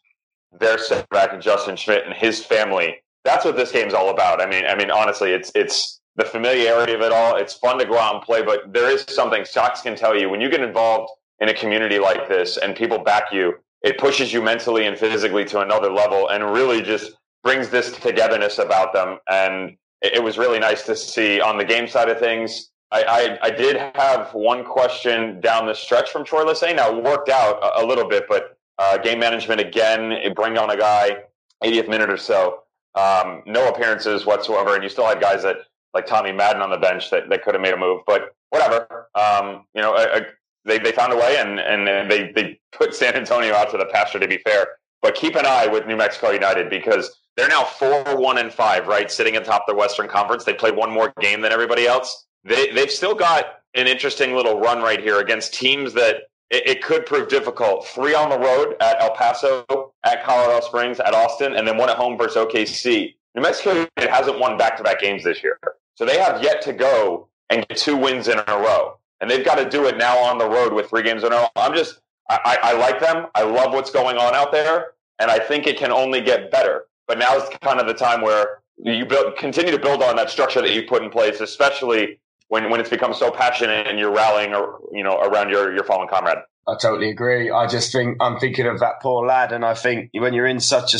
their 0.59 0.77
setback 0.77 1.33
and 1.33 1.41
Justin 1.41 1.75
Schmidt 1.75 2.05
and 2.05 2.13
his 2.13 2.43
family. 2.43 3.01
That's 3.23 3.45
what 3.45 3.55
this 3.55 3.71
game's 3.71 3.93
all 3.93 4.09
about. 4.09 4.41
I 4.41 4.45
mean, 4.45 4.65
I 4.65 4.75
mean, 4.75 4.91
honestly, 4.91 5.31
it's 5.31 5.51
it's 5.55 5.99
the 6.15 6.25
familiarity 6.25 6.93
of 6.93 7.01
it 7.01 7.11
all. 7.11 7.35
It's 7.35 7.53
fun 7.53 7.77
to 7.79 7.85
go 7.85 7.97
out 7.97 8.15
and 8.15 8.23
play, 8.23 8.41
but 8.41 8.73
there 8.73 8.89
is 8.89 9.05
something 9.09 9.45
Stocks 9.45 9.81
can 9.81 9.95
tell 9.95 10.17
you 10.17 10.29
when 10.29 10.41
you 10.41 10.49
get 10.49 10.61
involved 10.61 11.11
in 11.39 11.49
a 11.49 11.53
community 11.53 11.99
like 11.99 12.27
this 12.27 12.57
and 12.57 12.75
people 12.75 12.99
back 12.99 13.31
you. 13.31 13.55
It 13.83 13.99
pushes 13.99 14.33
you 14.33 14.41
mentally 14.41 14.87
and 14.87 14.97
physically 14.97 15.45
to 15.45 15.59
another 15.59 15.91
level, 15.91 16.29
and 16.29 16.51
really 16.51 16.81
just 16.81 17.11
brings 17.43 17.69
this 17.69 17.91
togetherness 17.91 18.57
about 18.57 18.91
them. 18.93 19.19
And 19.29 19.77
it, 20.01 20.23
was 20.23 20.37
really 20.37 20.59
nice 20.59 20.83
to 20.83 20.95
see 20.95 21.39
on 21.39 21.57
the 21.57 21.65
game 21.65 21.87
side 21.87 22.09
of 22.09 22.19
things. 22.19 22.71
I, 22.91 23.03
I, 23.03 23.47
I 23.47 23.49
did 23.51 23.77
have 23.95 24.33
one 24.33 24.65
question 24.65 25.39
down 25.41 25.67
the 25.67 25.73
stretch 25.73 26.09
from 26.09 26.25
Troy 26.25 26.43
Lesesne. 26.43 26.75
Now 26.75 26.95
it 26.95 27.03
worked 27.03 27.29
out 27.29 27.59
a, 27.61 27.83
a 27.83 27.85
little 27.85 28.07
bit, 28.07 28.25
but 28.27 28.57
uh, 28.79 28.97
game 28.97 29.19
management 29.19 29.61
again, 29.61 30.33
bring 30.35 30.57
on 30.57 30.69
a 30.69 30.77
guy 30.77 31.17
80th 31.63 31.89
minute 31.89 32.09
or 32.09 32.17
so. 32.17 32.63
Um, 32.95 33.43
no 33.45 33.67
appearances 33.69 34.25
whatsoever, 34.25 34.73
and 34.73 34.83
you 34.83 34.89
still 34.89 35.05
had 35.05 35.21
guys 35.21 35.43
that 35.43 35.57
like 35.93 36.05
Tommy 36.05 36.31
Madden 36.31 36.61
on 36.61 36.69
the 36.69 36.77
bench 36.77 37.09
that, 37.11 37.29
that 37.29 37.43
could 37.43 37.55
have 37.55 37.61
made 37.61 37.73
a 37.73 37.77
move, 37.77 38.01
but 38.05 38.35
whatever. 38.49 39.09
Um, 39.15 39.65
you 39.73 39.81
know, 39.81 39.95
a, 39.95 40.19
a, 40.19 40.21
they, 40.65 40.79
they 40.79 40.91
found 40.91 41.13
a 41.13 41.15
way 41.15 41.37
and, 41.37 41.59
and 41.59 42.11
they, 42.11 42.31
they 42.33 42.59
put 42.71 42.93
San 42.93 43.15
Antonio 43.15 43.53
out 43.53 43.71
to 43.71 43.77
the 43.77 43.85
pasture, 43.85 44.19
to 44.19 44.27
be 44.27 44.37
fair. 44.39 44.67
But 45.01 45.15
keep 45.15 45.35
an 45.35 45.45
eye 45.45 45.67
with 45.67 45.87
New 45.87 45.95
Mexico 45.95 46.31
United 46.31 46.69
because 46.69 47.19
they're 47.35 47.47
now 47.47 47.63
4 47.63 48.17
1 48.17 48.37
and 48.37 48.51
5, 48.51 48.87
right? 48.87 49.09
Sitting 49.09 49.37
atop 49.37 49.65
the 49.67 49.75
Western 49.75 50.07
Conference. 50.07 50.43
They 50.43 50.53
played 50.53 50.75
one 50.75 50.91
more 50.91 51.13
game 51.19 51.41
than 51.41 51.51
everybody 51.51 51.87
else. 51.87 52.25
They, 52.43 52.71
they've 52.71 52.91
still 52.91 53.15
got 53.15 53.59
an 53.75 53.87
interesting 53.87 54.35
little 54.35 54.59
run 54.59 54.81
right 54.81 54.99
here 54.99 55.19
against 55.19 55.53
teams 55.53 55.93
that 55.93 56.23
it, 56.49 56.67
it, 56.67 56.83
could 56.83 57.05
prove 57.05 57.27
difficult. 57.27 57.87
Three 57.87 58.15
on 58.15 58.29
the 58.29 58.39
road 58.39 58.75
at 58.81 59.01
El 59.01 59.15
Paso, 59.15 59.86
at 60.03 60.23
Colorado 60.23 60.65
Springs, 60.65 60.99
at 60.99 61.13
Austin, 61.13 61.55
and 61.55 61.67
then 61.67 61.77
one 61.77 61.89
at 61.89 61.97
home 61.97 62.17
versus 62.17 62.37
OKC. 62.37 63.15
New 63.35 63.41
Mexico 63.41 63.87
hasn't 63.97 64.39
won 64.39 64.57
back 64.57 64.77
to 64.77 64.83
back 64.83 64.99
games 64.99 65.23
this 65.23 65.43
year. 65.43 65.59
So 65.95 66.05
they 66.05 66.19
have 66.19 66.43
yet 66.43 66.61
to 66.63 66.73
go 66.73 67.27
and 67.49 67.67
get 67.67 67.77
two 67.77 67.97
wins 67.97 68.27
in 68.27 68.39
a 68.39 68.43
row. 68.47 68.97
And 69.19 69.29
they've 69.29 69.45
got 69.45 69.55
to 69.55 69.69
do 69.69 69.87
it 69.87 69.97
now 69.97 70.17
on 70.17 70.37
the 70.37 70.47
road 70.47 70.73
with 70.73 70.89
three 70.89 71.03
games 71.03 71.23
in 71.23 71.33
a 71.33 71.35
row. 71.35 71.47
I'm 71.55 71.73
just, 71.73 71.99
I, 72.29 72.57
I 72.61 72.73
like 72.73 72.99
them. 72.99 73.27
I 73.35 73.43
love 73.43 73.73
what's 73.73 73.89
going 73.89 74.17
on 74.17 74.35
out 74.35 74.51
there. 74.51 74.93
And 75.19 75.31
I 75.31 75.39
think 75.39 75.65
it 75.65 75.77
can 75.77 75.91
only 75.91 76.21
get 76.21 76.51
better. 76.51 76.85
But 77.07 77.17
now 77.17 77.35
is 77.37 77.43
kind 77.61 77.79
of 77.79 77.87
the 77.87 77.93
time 77.93 78.21
where 78.21 78.59
you 78.77 79.05
build, 79.05 79.37
continue 79.37 79.71
to 79.71 79.79
build 79.79 80.03
on 80.03 80.15
that 80.17 80.29
structure 80.29 80.61
that 80.61 80.73
you 80.73 80.83
put 80.83 81.01
in 81.01 81.09
place, 81.09 81.41
especially 81.41 82.19
when, 82.49 82.69
when 82.69 82.79
it's 82.79 82.89
become 82.89 83.13
so 83.13 83.31
passionate 83.31 83.87
and 83.87 83.99
you're 83.99 84.13
rallying 84.13 84.53
or, 84.53 84.79
you 84.91 85.03
know, 85.03 85.17
around 85.19 85.49
your, 85.49 85.73
your 85.73 85.83
fallen 85.83 86.07
comrade. 86.07 86.39
I 86.67 86.75
totally 86.81 87.09
agree. 87.09 87.49
I 87.49 87.67
just 87.67 87.91
think 87.91 88.17
I'm 88.21 88.39
thinking 88.39 88.67
of 88.67 88.79
that 88.79 89.01
poor 89.01 89.25
lad. 89.25 89.51
And 89.51 89.65
I 89.65 89.73
think 89.73 90.09
when 90.13 90.33
you're 90.33 90.47
in 90.47 90.59
such 90.59 90.93
a, 90.93 90.99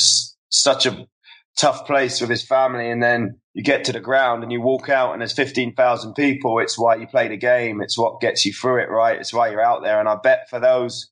such 0.50 0.86
a 0.86 1.08
tough 1.58 1.86
place 1.86 2.22
with 2.22 2.30
his 2.30 2.46
family 2.46 2.90
and 2.90 3.02
then 3.02 3.40
you 3.54 3.64
get 3.64 3.86
to 3.86 3.92
the 3.92 4.00
ground 4.00 4.44
and 4.44 4.52
you 4.52 4.62
walk 4.62 4.90
out 4.90 5.14
and 5.14 5.22
there's 5.22 5.34
15,000 5.34 6.14
people. 6.14 6.60
It's 6.60 6.78
why 6.78 6.96
you 6.96 7.08
play 7.08 7.28
the 7.28 7.38
game. 7.38 7.82
It's 7.82 7.98
what 7.98 8.22
gets 8.22 8.46
you 8.46 8.54
through 8.54 8.84
it, 8.84 8.90
right? 8.90 9.20
It's 9.20 9.34
why 9.34 9.50
you're 9.50 9.62
out 9.62 9.84
there. 9.84 10.00
And 10.00 10.08
I 10.08 10.16
bet 10.16 10.48
for 10.50 10.60
those, 10.60 11.10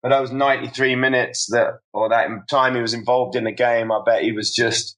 for 0.00 0.08
those 0.10 0.32
93 0.32 0.96
minutes 0.96 1.46
that, 1.52 1.74
or 1.92 2.08
that 2.08 2.28
time 2.48 2.74
he 2.74 2.80
was 2.80 2.94
involved 2.94 3.36
in 3.36 3.44
the 3.44 3.52
game, 3.52 3.92
I 3.92 4.00
bet 4.04 4.22
he 4.22 4.32
was 4.32 4.54
just 4.54 4.96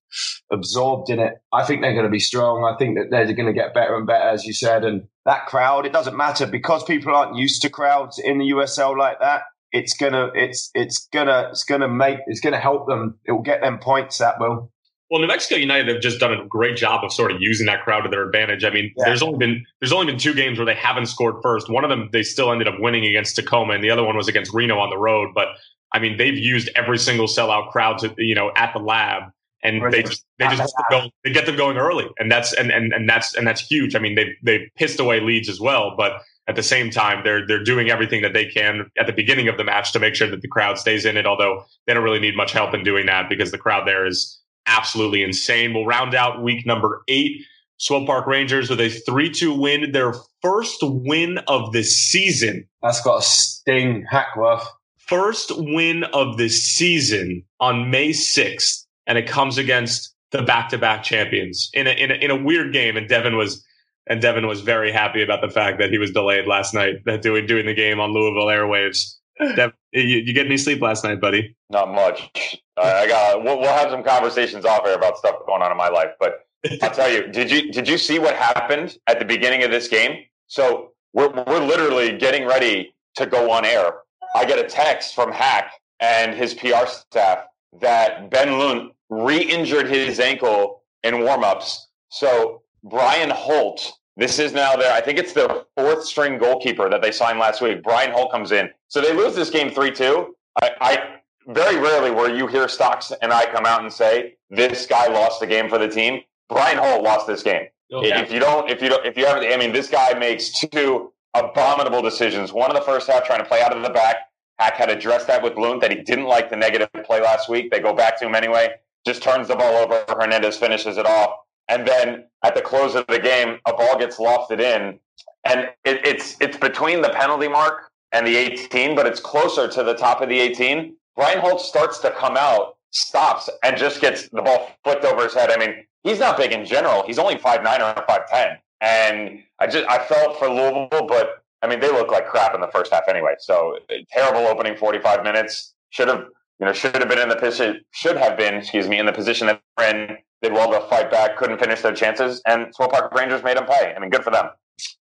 absorbed 0.51 1.11
in 1.11 1.19
it. 1.19 1.35
I 1.53 1.65
think 1.65 1.81
they're 1.81 1.93
going 1.93 2.05
to 2.05 2.11
be 2.11 2.19
strong. 2.19 2.65
I 2.65 2.77
think 2.79 2.97
that 2.97 3.11
they're 3.11 3.33
going 3.33 3.47
to 3.47 3.53
get 3.53 3.75
better 3.75 3.97
and 3.97 4.07
better, 4.07 4.29
as 4.29 4.45
you 4.45 4.53
said. 4.53 4.85
And 4.85 5.09
that 5.25 5.47
crowd, 5.47 5.87
it 5.87 5.93
doesn't 5.93 6.17
matter 6.17 6.47
because 6.47 6.85
people 6.85 7.15
aren't 7.15 7.37
used 7.37 7.63
to 7.63 7.71
crowds 7.71 8.19
in 8.19 8.39
the 8.39 8.51
USL 8.51 8.97
like 8.97 9.21
that. 9.21 9.43
It's 9.73 9.95
gonna, 9.95 10.31
it's, 10.35 10.71
it's 10.75 11.09
gonna, 11.13 11.49
it's 11.51 11.65
gonna 11.65 11.89
make, 11.89 12.19
it's 12.29 12.41
gonna 12.41 12.61
help 12.61 12.87
them. 12.87 13.19
It 13.27 13.33
will 13.33 13.43
get 13.43 13.61
them 13.61 13.79
points. 13.79 14.19
That 14.19 14.39
will. 14.39 14.71
Well, 15.11 15.21
New 15.21 15.29
Mexico 15.29 15.55
United 15.57 15.87
have 15.89 16.03
just 16.03 16.19
done 16.19 16.33
a 16.33 16.45
great 16.47 16.77
job 16.77 17.05
of 17.05 17.13
sort 17.13 17.31
of 17.31 17.41
using 17.41 17.67
that 17.67 17.83
crowd 17.83 18.01
to 18.03 18.09
their 18.09 18.25
advantage. 18.25 18.65
I 18.65 18.71
mean, 18.71 18.93
yeah. 18.97 19.05
there's 19.07 19.23
only 19.23 19.39
been 19.39 19.65
there's 19.81 19.93
only 19.93 20.07
been 20.07 20.19
two 20.19 20.35
games 20.35 20.59
where 20.59 20.67
they 20.67 20.75
haven't 20.75 21.07
scored 21.07 21.37
first. 21.43 21.71
One 21.71 21.85
of 21.85 21.91
them 21.91 22.09
they 22.13 22.25
still 22.25 22.51
ended 22.51 22.67
up 22.67 22.75
winning 22.79 23.05
against 23.05 23.37
Tacoma, 23.37 23.75
and 23.75 23.85
the 23.85 23.91
other 23.91 24.03
one 24.03 24.17
was 24.17 24.27
against 24.27 24.53
Reno 24.53 24.79
on 24.79 24.91
the 24.91 24.99
road. 24.99 25.31
But 25.33 25.49
I 25.93 26.01
mean, 26.01 26.17
they've 26.17 26.37
used 26.37 26.71
every 26.75 26.99
single 26.99 27.27
sellout 27.27 27.71
crowd 27.71 27.99
to 27.99 28.15
you 28.19 28.35
know 28.35 28.51
at 28.57 28.73
the 28.73 28.81
lab, 28.81 29.31
and 29.67 29.93
they 29.93 30.03
just 30.03 30.25
they 30.39 30.47
just 30.49 30.75
go, 30.91 31.11
they 31.25 31.33
get 31.33 31.47
them 31.47 31.57
going 31.57 31.77
early, 31.77 32.07
and 32.19 32.31
that's 32.31 32.53
and, 32.53 32.71
and 32.71 32.93
and 32.93 33.09
that's 33.09 33.35
and 33.35 33.47
that's 33.47 33.61
huge. 33.61 33.95
I 33.95 33.99
mean, 33.99 34.15
they 34.15 34.35
they 34.43 34.71
pissed 34.77 35.01
away 35.01 35.21
leads 35.21 35.49
as 35.49 35.61
well, 35.61 35.95
but 35.97 36.23
at 36.49 36.57
the 36.57 36.63
same 36.63 36.91
time, 36.91 37.23
they're 37.25 37.47
they're 37.47 37.65
doing 37.65 37.91
everything 37.91 38.23
that 38.23 38.33
they 38.33 38.47
can 38.47 38.91
at 38.99 39.07
the 39.07 39.13
beginning 39.13 39.49
of 39.49 39.57
the 39.57 39.65
match 39.65 39.93
to 39.93 39.99
make 39.99 40.15
sure 40.15 40.31
that 40.31 40.43
the 40.43 40.49
crowd 40.49 40.79
stays 40.79 41.05
in 41.05 41.17
it. 41.17 41.27
Although 41.27 41.65
they 41.87 41.95
don't 41.95 42.05
really 42.05 42.21
need 42.21 42.37
much 42.37 42.53
help 42.53 42.75
in 42.75 42.85
doing 42.85 43.07
that 43.07 43.29
because 43.29 43.51
the 43.51 43.59
crowd 43.59 43.87
there 43.87 44.07
is 44.07 44.41
absolutely 44.67 45.23
insane. 45.23 45.75
We'll 45.75 45.87
round 45.87 46.15
out 46.15 46.43
week 46.43 46.67
number 46.67 47.03
eight. 47.09 47.43
Swope 47.79 48.07
Park 48.07 48.27
Rangers 48.27 48.71
with 48.71 48.81
a 48.81 48.89
3 48.89 49.31
2 49.31 49.53
win, 49.53 49.93
their 49.93 50.15
first 50.41 50.79
win 50.83 51.39
of 51.47 51.73
the 51.73 51.83
season. 51.83 52.67
That's 52.81 53.03
got 53.03 53.19
a 53.19 53.23
sting, 53.23 54.07
Hackworth. 54.11 54.67
First 54.97 55.53
win 55.55 56.05
of 56.05 56.37
the 56.37 56.49
season 56.49 57.45
on 57.61 57.91
May 57.91 58.11
6th, 58.11 58.86
and 59.07 59.19
it 59.19 59.27
comes 59.27 59.59
against 59.59 60.15
the 60.33 60.43
back 60.43 60.69
to 60.71 60.79
back 60.79 61.03
champions 61.03 61.71
in 61.73 61.87
a, 61.87 61.91
in 61.91 62.11
a, 62.11 62.15
in 62.15 62.31
a 62.31 62.37
weird 62.37 62.73
game. 62.73 62.97
And 62.97 63.09
Devin 63.09 63.37
was. 63.37 63.65
And 64.09 64.23
Devin 64.23 64.47
was 64.47 64.61
very 64.61 64.93
happy 64.93 65.21
about 65.21 65.41
the 65.41 65.51
fact 65.51 65.81
that 65.81 65.91
he 65.91 65.99
was 65.99 66.13
delayed 66.13 66.47
last 66.47 66.73
night, 66.73 67.05
that 67.07 67.23
doing 67.23 67.45
doing 67.45 67.67
the 67.67 67.75
game 67.75 67.99
on 67.99 68.13
Louisville 68.13 68.47
airwaves. 68.47 69.17
Dev, 69.57 69.73
you, 69.91 70.03
you, 70.03 70.33
get 70.33 70.47
any 70.47 70.57
sleep 70.57 70.81
last 70.81 71.03
night, 71.05 71.21
buddy? 71.21 71.57
Not 71.71 71.93
much. 71.93 72.31
I 72.77 73.07
got. 73.09 73.43
We'll, 73.43 73.59
we'll 73.59 73.73
have 73.73 73.91
some 73.91 74.03
conversations 74.03 74.65
off 74.65 74.87
air 74.87 74.95
about 74.95 75.19
stuff 75.19 75.37
going 75.47 75.61
on 75.61 75.71
in 75.71 75.77
my 75.77 75.89
life, 75.89 76.11
but 76.21 76.47
I'll 76.83 76.91
tell 76.91 77.11
you. 77.11 77.27
Did 77.29 77.51
you 77.51 77.73
did 77.73 77.89
you 77.89 77.99
see 77.99 78.19
what 78.19 78.35
happened 78.35 78.97
at 79.07 79.19
the 79.19 79.25
beginning 79.25 79.63
of 79.63 79.71
this 79.71 79.89
game? 79.89 80.25
So 80.47 80.93
we're 81.13 81.31
we're 81.45 81.65
literally 81.65 82.17
getting 82.17 82.47
ready 82.47 82.95
to 83.17 83.27
go 83.27 83.51
on 83.51 83.65
air. 83.65 83.93
I 84.35 84.45
get 84.45 84.59
a 84.59 84.65
text 84.69 85.15
from 85.15 85.33
Hack 85.33 85.73
and 86.01 86.35
his 86.35 86.55
PR 86.55 86.87
staff 86.87 87.47
that 87.81 88.31
Ben 88.31 88.59
Lundt 88.59 88.93
re-injured 89.11 89.89
his 89.89 90.21
ankle 90.21 90.83
in 91.03 91.15
warmups. 91.15 91.79
So 92.09 92.63
Brian 92.83 93.31
Holt 93.31 93.99
this 94.17 94.39
is 94.39 94.53
now 94.53 94.77
their, 94.77 94.93
I 94.93 95.01
think 95.01 95.19
it's 95.19 95.35
their 95.35 95.49
fourth 95.77 96.05
string 96.05 96.39
goalkeeper 96.39 96.89
that 96.89 97.03
they 97.03 97.13
signed 97.13 97.39
last 97.39 97.61
week. 97.61 97.83
Brian 97.83 98.13
Holt 98.13 98.33
comes 98.33 98.51
in. 98.51 98.71
So 98.89 99.01
they 99.01 99.13
lose 99.13 99.35
this 99.35 99.51
game 99.51 99.71
3 99.71 99.91
2. 99.91 100.35
I, 100.63 100.71
I 100.81 101.17
very 101.49 101.77
rarely 101.77 102.11
where 102.11 102.35
you 102.35 102.47
hear 102.47 102.67
Stocks 102.67 103.13
and 103.21 103.33
I 103.33 103.45
come 103.53 103.67
out 103.67 103.83
and 103.83 103.93
say, 103.93 104.37
this 104.49 104.87
guy 104.87 105.07
lost 105.09 105.41
the 105.41 105.47
game 105.47 105.69
for 105.69 105.79
the 105.79 105.89
team. 105.89 106.23
Brian 106.49 106.79
Holt 106.79 107.03
lost 107.03 107.27
this 107.27 107.43
game. 107.43 107.67
Oh, 107.93 107.99
okay. 107.99 108.21
If 108.21 108.33
you 108.33 108.41
don't, 108.41 108.71
if 108.71 108.81
you 108.81 108.89
don't, 108.89 109.05
if 109.05 109.19
you 109.19 109.27
haven't, 109.27 109.53
I 109.53 109.57
mean, 109.57 109.73
this 109.73 109.91
guy 109.91 110.15
makes 110.19 110.51
two 110.51 111.13
abominable 111.35 112.01
decisions. 112.01 112.53
One 112.53 112.71
in 112.71 112.75
the 112.75 112.83
first 112.83 113.09
half, 113.09 113.25
trying 113.25 113.41
to 113.41 113.45
play 113.45 113.63
out 113.63 113.77
of 113.77 113.83
the 113.83 113.91
back. 113.91 114.17
Hack 114.59 114.75
had 114.75 114.89
addressed 114.89 115.27
that 115.27 115.43
with 115.43 115.55
Bloom 115.55 115.79
that 115.81 115.91
he 115.91 115.99
didn't 115.99 116.25
like 116.25 116.49
the 116.49 116.57
negative 116.57 116.89
play 117.05 117.21
last 117.21 117.51
week. 117.51 117.71
They 117.71 117.81
go 117.81 117.93
back 117.93 118.19
to 118.21 118.27
him 118.27 118.35
anyway. 118.35 118.71
Just 119.07 119.23
turns 119.23 119.47
the 119.47 119.55
ball 119.55 119.77
over. 119.77 120.05
Hernandez 120.09 120.57
finishes 120.57 120.99
it 120.99 121.07
off. 121.07 121.31
And 121.69 121.87
then 121.87 122.25
at 122.45 122.55
the 122.55 122.61
close 122.61 122.95
of 122.97 123.07
the 123.07 123.21
game, 123.21 123.59
a 123.67 123.73
ball 123.73 123.99
gets 123.99 124.17
lofted 124.17 124.61
in, 124.61 124.99
and 125.45 125.71
it, 125.85 126.05
it's 126.05 126.37
it's 126.41 126.57
between 126.57 127.03
the 127.03 127.11
penalty 127.11 127.49
mark 127.49 127.91
and 128.13 128.27
the 128.27 128.37
18, 128.37 128.95
but 128.95 129.07
it's 129.07 129.21
closer 129.21 129.69
to 129.69 129.83
the 129.83 129.95
top 129.95 130.21
of 130.21 130.29
the 130.29 130.39
18. 130.39 130.97
Reinhold 131.17 131.61
starts 131.61 131.99
to 132.01 132.11
come 132.11 132.37
out, 132.37 132.77
stops, 132.91 133.49
and 133.63 133.77
just 133.77 134.01
gets 134.01 134.29
the 134.29 134.43
ball 134.43 134.71
flicked 134.85 135.05
over 135.05 135.25
his 135.25 135.35
head. 135.35 135.51
I 135.51 135.57
mean, 135.57 135.85
he's 136.03 136.21
not 136.21 136.37
big 136.37 136.53
in 136.53 136.65
general. 136.65 137.05
He's 137.07 137.19
only 137.19 137.39
five 137.39 137.63
nine 137.63 137.81
or 137.81 137.95
five 138.07 138.29
ten, 138.29 138.59
and 138.81 139.43
I 139.61 139.67
just 139.67 139.89
I 139.89 140.05
felt 140.05 140.39
for 140.39 140.49
Louisville, 140.49 141.07
but 141.09 141.45
I 141.63 141.69
mean 141.69 141.81
they 141.81 141.91
look 141.91 142.11
like 142.11 142.27
crap 142.27 142.55
in 142.55 142.61
the 142.61 142.69
first 142.69 142.93
half 142.93 143.09
anyway. 143.09 143.35
So 143.39 143.79
terrible 144.11 144.47
opening 144.47 144.77
45 144.77 145.23
minutes. 145.23 145.75
Should 145.91 146.09
have 146.09 146.27
you 146.61 146.67
know 146.67 146.73
should 146.73 146.95
have 146.95 147.09
been 147.09 147.19
in 147.19 147.29
the 147.29 147.37
position 147.37 147.81
should 147.93 148.17
have 148.17 148.37
been 148.37 148.55
excuse 148.55 148.89
me 148.89 148.99
in 148.99 149.07
the 149.07 149.13
position 149.13 149.47
that 149.47 149.61
they're 149.77 149.95
in 149.95 150.17
did 150.43 150.53
well 150.53 150.71
to 150.71 150.87
fight 150.89 151.11
back, 151.11 151.37
couldn't 151.37 151.59
finish 151.59 151.81
their 151.81 151.95
chances, 151.95 152.43
and 152.47 152.75
Swope 152.75 152.93
Park 152.93 153.13
Rangers 153.15 153.43
made 153.43 153.57
them 153.57 153.67
pay. 153.67 153.95
I 153.95 153.99
mean, 153.99 154.11
good 154.11 154.23
for 154.23 154.31
them. 154.31 154.47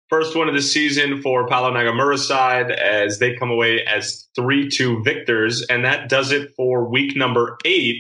First 0.10 0.36
one 0.36 0.50
of 0.50 0.54
the 0.54 0.62
season 0.62 1.22
for 1.22 1.48
Paulo 1.48 1.72
Nagamura's 1.72 2.28
side 2.28 2.70
as 2.72 3.20
they 3.20 3.34
come 3.36 3.50
away 3.50 3.86
as 3.86 4.28
3 4.36 4.70
2 4.70 5.04
victors. 5.04 5.66
And 5.70 5.86
that 5.86 6.10
does 6.10 6.34
it 6.34 6.54
for 6.56 6.84
week 6.84 7.16
number 7.16 7.58
eight. 7.64 7.96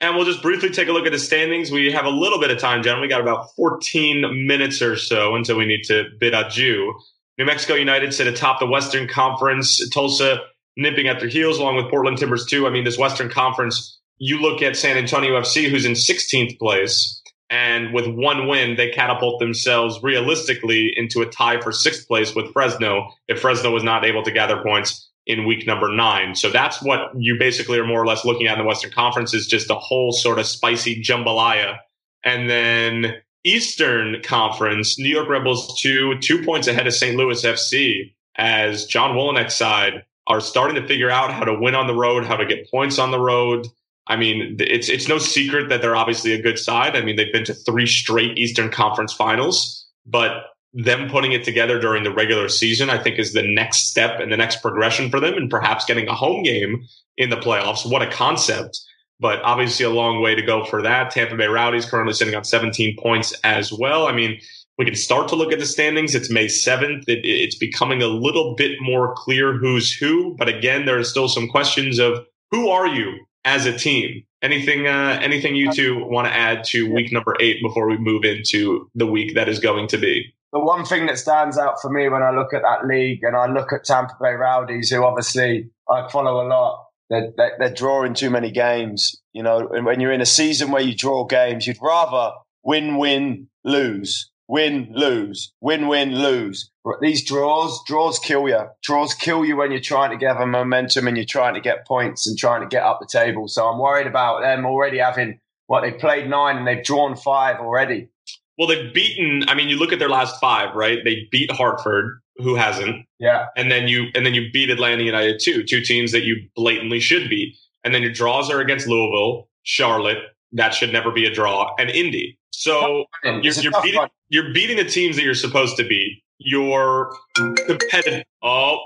And 0.00 0.14
we'll 0.14 0.24
just 0.24 0.40
briefly 0.40 0.70
take 0.70 0.86
a 0.86 0.92
look 0.92 1.04
at 1.04 1.10
the 1.10 1.18
standings. 1.18 1.72
We 1.72 1.90
have 1.90 2.04
a 2.04 2.10
little 2.10 2.38
bit 2.38 2.52
of 2.52 2.58
time, 2.58 2.84
John. 2.84 3.00
We 3.00 3.08
got 3.08 3.20
about 3.20 3.48
14 3.56 4.46
minutes 4.46 4.80
or 4.80 4.94
so 4.94 5.34
until 5.34 5.56
we 5.56 5.66
need 5.66 5.82
to 5.84 6.04
bid 6.20 6.32
adieu. 6.32 6.94
New 7.36 7.44
Mexico 7.44 7.74
United 7.74 8.14
sit 8.14 8.28
atop 8.28 8.60
the 8.60 8.66
Western 8.66 9.08
Conference. 9.08 9.88
Tulsa 9.90 10.38
nipping 10.78 11.08
at 11.08 11.20
their 11.20 11.28
heels 11.28 11.58
along 11.58 11.76
with 11.76 11.90
Portland 11.90 12.16
Timbers, 12.16 12.46
too. 12.46 12.66
I 12.66 12.70
mean, 12.70 12.84
this 12.84 12.96
Western 12.96 13.28
Conference 13.28 13.98
you 14.18 14.40
look 14.40 14.62
at 14.62 14.76
San 14.76 14.96
Antonio 14.96 15.40
FC, 15.40 15.70
who's 15.70 15.84
in 15.84 15.92
16th 15.92 16.58
place, 16.58 17.22
and 17.50 17.94
with 17.94 18.06
one 18.06 18.46
win, 18.46 18.76
they 18.76 18.90
catapult 18.90 19.40
themselves 19.40 20.02
realistically 20.02 20.92
into 20.96 21.22
a 21.22 21.26
tie 21.26 21.60
for 21.60 21.72
sixth 21.72 22.06
place 22.06 22.34
with 22.34 22.52
Fresno 22.52 23.10
if 23.26 23.40
Fresno 23.40 23.70
was 23.70 23.84
not 23.84 24.04
able 24.04 24.22
to 24.24 24.30
gather 24.30 24.62
points 24.62 25.08
in 25.26 25.46
week 25.46 25.66
number 25.66 25.88
nine. 25.94 26.34
So 26.34 26.50
that's 26.50 26.82
what 26.82 27.10
you 27.16 27.38
basically 27.38 27.78
are 27.78 27.86
more 27.86 28.02
or 28.02 28.06
less 28.06 28.24
looking 28.24 28.46
at 28.46 28.58
in 28.58 28.64
the 28.64 28.68
Western 28.68 28.90
Conference 28.90 29.32
is 29.32 29.46
just 29.46 29.70
a 29.70 29.74
whole 29.74 30.12
sort 30.12 30.38
of 30.38 30.46
spicy 30.46 31.02
jambalaya. 31.02 31.78
And 32.24 32.50
then 32.50 33.14
Eastern 33.44 34.20
Conference, 34.22 34.98
New 34.98 35.08
York 35.08 35.28
Red 35.28 35.44
Bulls 35.44 35.80
two, 35.80 36.18
two 36.18 36.44
points 36.44 36.66
ahead 36.66 36.86
of 36.86 36.94
St. 36.94 37.16
Louis 37.16 37.42
FC 37.42 38.14
as 38.36 38.84
John 38.84 39.16
Wolyniec's 39.16 39.54
side 39.54 40.04
are 40.28 40.40
starting 40.40 40.80
to 40.80 40.86
figure 40.86 41.10
out 41.10 41.32
how 41.32 41.44
to 41.44 41.58
win 41.58 41.74
on 41.74 41.86
the 41.86 41.94
road, 41.94 42.24
how 42.24 42.36
to 42.36 42.46
get 42.46 42.70
points 42.70 42.98
on 42.98 43.10
the 43.10 43.18
road. 43.18 43.66
I 44.06 44.16
mean, 44.16 44.56
it's 44.60 44.88
it's 44.88 45.08
no 45.08 45.18
secret 45.18 45.68
that 45.70 45.82
they're 45.82 45.96
obviously 45.96 46.32
a 46.32 46.40
good 46.40 46.58
side. 46.58 46.96
I 46.96 47.00
mean, 47.00 47.16
they've 47.16 47.32
been 47.32 47.44
to 47.44 47.54
three 47.54 47.86
straight 47.86 48.38
Eastern 48.38 48.70
Conference 48.70 49.12
Finals, 49.12 49.86
but 50.06 50.44
them 50.74 51.08
putting 51.08 51.32
it 51.32 51.44
together 51.44 51.80
during 51.80 52.04
the 52.04 52.12
regular 52.12 52.48
season, 52.48 52.90
I 52.90 53.02
think, 53.02 53.18
is 53.18 53.32
the 53.32 53.42
next 53.42 53.88
step 53.90 54.20
and 54.20 54.30
the 54.30 54.36
next 54.36 54.62
progression 54.62 55.10
for 55.10 55.18
them, 55.18 55.34
and 55.34 55.50
perhaps 55.50 55.84
getting 55.84 56.08
a 56.08 56.14
home 56.14 56.42
game 56.42 56.84
in 57.16 57.30
the 57.30 57.36
playoffs. 57.36 57.90
What 57.90 58.02
a 58.02 58.10
concept! 58.10 58.80
But 59.20 59.42
obviously, 59.42 59.84
a 59.84 59.90
long 59.90 60.22
way 60.22 60.34
to 60.34 60.42
go 60.42 60.64
for 60.64 60.82
that. 60.82 61.10
Tampa 61.10 61.36
Bay 61.36 61.46
Rowdies 61.46 61.86
currently 61.86 62.14
sitting 62.14 62.34
on 62.34 62.44
17 62.44 62.96
points 62.98 63.34
as 63.44 63.72
well. 63.72 64.06
I 64.06 64.12
mean, 64.12 64.40
we 64.78 64.84
can 64.84 64.94
start 64.94 65.28
to 65.28 65.36
look 65.36 65.52
at 65.52 65.58
the 65.58 65.66
standings. 65.66 66.14
It's 66.14 66.30
May 66.30 66.46
7th. 66.46 67.04
It, 67.08 67.20
it's 67.24 67.56
becoming 67.56 68.02
a 68.02 68.06
little 68.06 68.54
bit 68.54 68.78
more 68.80 69.14
clear 69.14 69.52
who's 69.52 69.92
who. 69.92 70.36
But 70.38 70.48
again, 70.48 70.86
there 70.86 70.98
are 70.98 71.04
still 71.04 71.28
some 71.28 71.48
questions 71.48 71.98
of 71.98 72.24
who 72.50 72.70
are 72.70 72.86
you 72.86 73.12
as 73.44 73.66
a 73.66 73.76
team. 73.76 74.22
Anything, 74.40 74.86
uh, 74.86 75.18
anything 75.20 75.56
you 75.56 75.72
two 75.72 76.04
want 76.04 76.28
to 76.28 76.34
add 76.34 76.62
to 76.66 76.92
week 76.92 77.12
number 77.12 77.36
eight 77.40 77.60
before 77.60 77.88
we 77.88 77.98
move 77.98 78.24
into 78.24 78.88
the 78.94 79.06
week 79.06 79.34
that 79.34 79.48
is 79.48 79.58
going 79.58 79.88
to 79.88 79.98
be? 79.98 80.32
the 80.52 80.58
one 80.58 80.84
thing 80.84 81.06
that 81.06 81.18
stands 81.18 81.58
out 81.58 81.80
for 81.80 81.90
me 81.90 82.08
when 82.08 82.22
I 82.22 82.30
look 82.30 82.54
at 82.54 82.62
that 82.62 82.86
league 82.86 83.22
and 83.22 83.36
I 83.36 83.46
look 83.46 83.72
at 83.72 83.84
Tampa 83.84 84.14
Bay 84.20 84.32
Rowdies, 84.32 84.90
who 84.90 85.04
obviously 85.04 85.68
I 85.88 86.08
follow 86.08 86.42
a 86.42 86.46
lot, 86.48 86.86
they're, 87.10 87.32
they're, 87.58 87.74
drawing 87.74 88.14
too 88.14 88.30
many 88.30 88.50
games. 88.50 89.20
You 89.32 89.42
know, 89.42 89.68
and 89.68 89.84
when 89.84 90.00
you're 90.00 90.12
in 90.12 90.20
a 90.20 90.26
season 90.26 90.70
where 90.70 90.82
you 90.82 90.94
draw 90.94 91.24
games, 91.24 91.66
you'd 91.66 91.78
rather 91.82 92.34
win, 92.62 92.96
win, 92.96 93.48
lose, 93.64 94.30
win, 94.48 94.90
lose, 94.94 95.52
win, 95.60 95.86
win, 95.88 96.14
lose. 96.14 96.70
These 97.00 97.24
draws, 97.24 97.84
draws 97.86 98.18
kill 98.18 98.48
you. 98.48 98.60
Draws 98.82 99.14
kill 99.14 99.44
you 99.44 99.56
when 99.56 99.70
you're 99.70 99.80
trying 99.80 100.10
to 100.10 100.16
gather 100.16 100.46
momentum 100.46 101.06
and 101.06 101.16
you're 101.16 101.26
trying 101.26 101.54
to 101.54 101.60
get 101.60 101.86
points 101.86 102.26
and 102.26 102.36
trying 102.36 102.62
to 102.62 102.66
get 102.66 102.82
up 102.82 102.98
the 103.00 103.06
table. 103.06 103.46
So 103.46 103.68
I'm 103.68 103.78
worried 103.78 104.06
about 104.06 104.40
them 104.40 104.64
already 104.64 104.98
having 104.98 105.38
what 105.66 105.82
they 105.82 105.92
played 105.92 106.28
nine 106.28 106.56
and 106.56 106.66
they've 106.66 106.82
drawn 106.82 107.14
five 107.14 107.56
already. 107.60 108.08
Well, 108.56 108.66
they've 108.66 108.92
beaten. 108.92 109.44
I 109.48 109.54
mean, 109.54 109.68
you 109.68 109.78
look 109.78 109.92
at 109.92 109.98
their 109.98 110.08
last 110.08 110.40
five, 110.40 110.74
right? 110.74 110.98
They 111.04 111.28
beat 111.30 111.52
Hartford, 111.52 112.20
who 112.36 112.56
hasn't. 112.56 113.06
Yeah. 113.20 113.46
And 113.56 113.70
then 113.70 113.86
you 113.86 114.06
and 114.14 114.26
then 114.26 114.34
you 114.34 114.50
beat 114.50 114.70
Atlanta 114.70 115.02
United 115.04 115.40
too, 115.40 115.62
two 115.62 115.82
teams 115.82 116.10
that 116.12 116.24
you 116.24 116.48
blatantly 116.56 116.98
should 116.98 117.28
beat. 117.28 117.56
And 117.84 117.94
then 117.94 118.02
your 118.02 118.12
draws 118.12 118.50
are 118.50 118.60
against 118.60 118.88
Louisville, 118.88 119.48
Charlotte. 119.62 120.18
That 120.52 120.74
should 120.74 120.92
never 120.92 121.12
be 121.12 121.26
a 121.26 121.32
draw, 121.32 121.74
and 121.78 121.90
Indy. 121.90 122.37
So 122.50 123.04
you're, 123.24 123.54
you're 123.54 123.82
beating 123.82 124.06
you're 124.28 124.52
beating 124.52 124.76
the 124.76 124.84
teams 124.84 125.16
that 125.16 125.22
you're 125.22 125.34
supposed 125.34 125.76
to 125.76 125.84
beat. 125.84 126.22
You're 126.38 127.12
competitive. 127.34 128.24
Oh, 128.42 128.78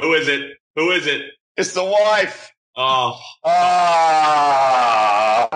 who 0.00 0.14
is 0.14 0.28
it? 0.28 0.52
Who 0.76 0.90
is 0.90 1.06
it? 1.06 1.22
It's 1.56 1.72
the 1.72 1.84
wife. 1.84 2.52
Oh. 2.76 3.18
Ah. 3.44 5.48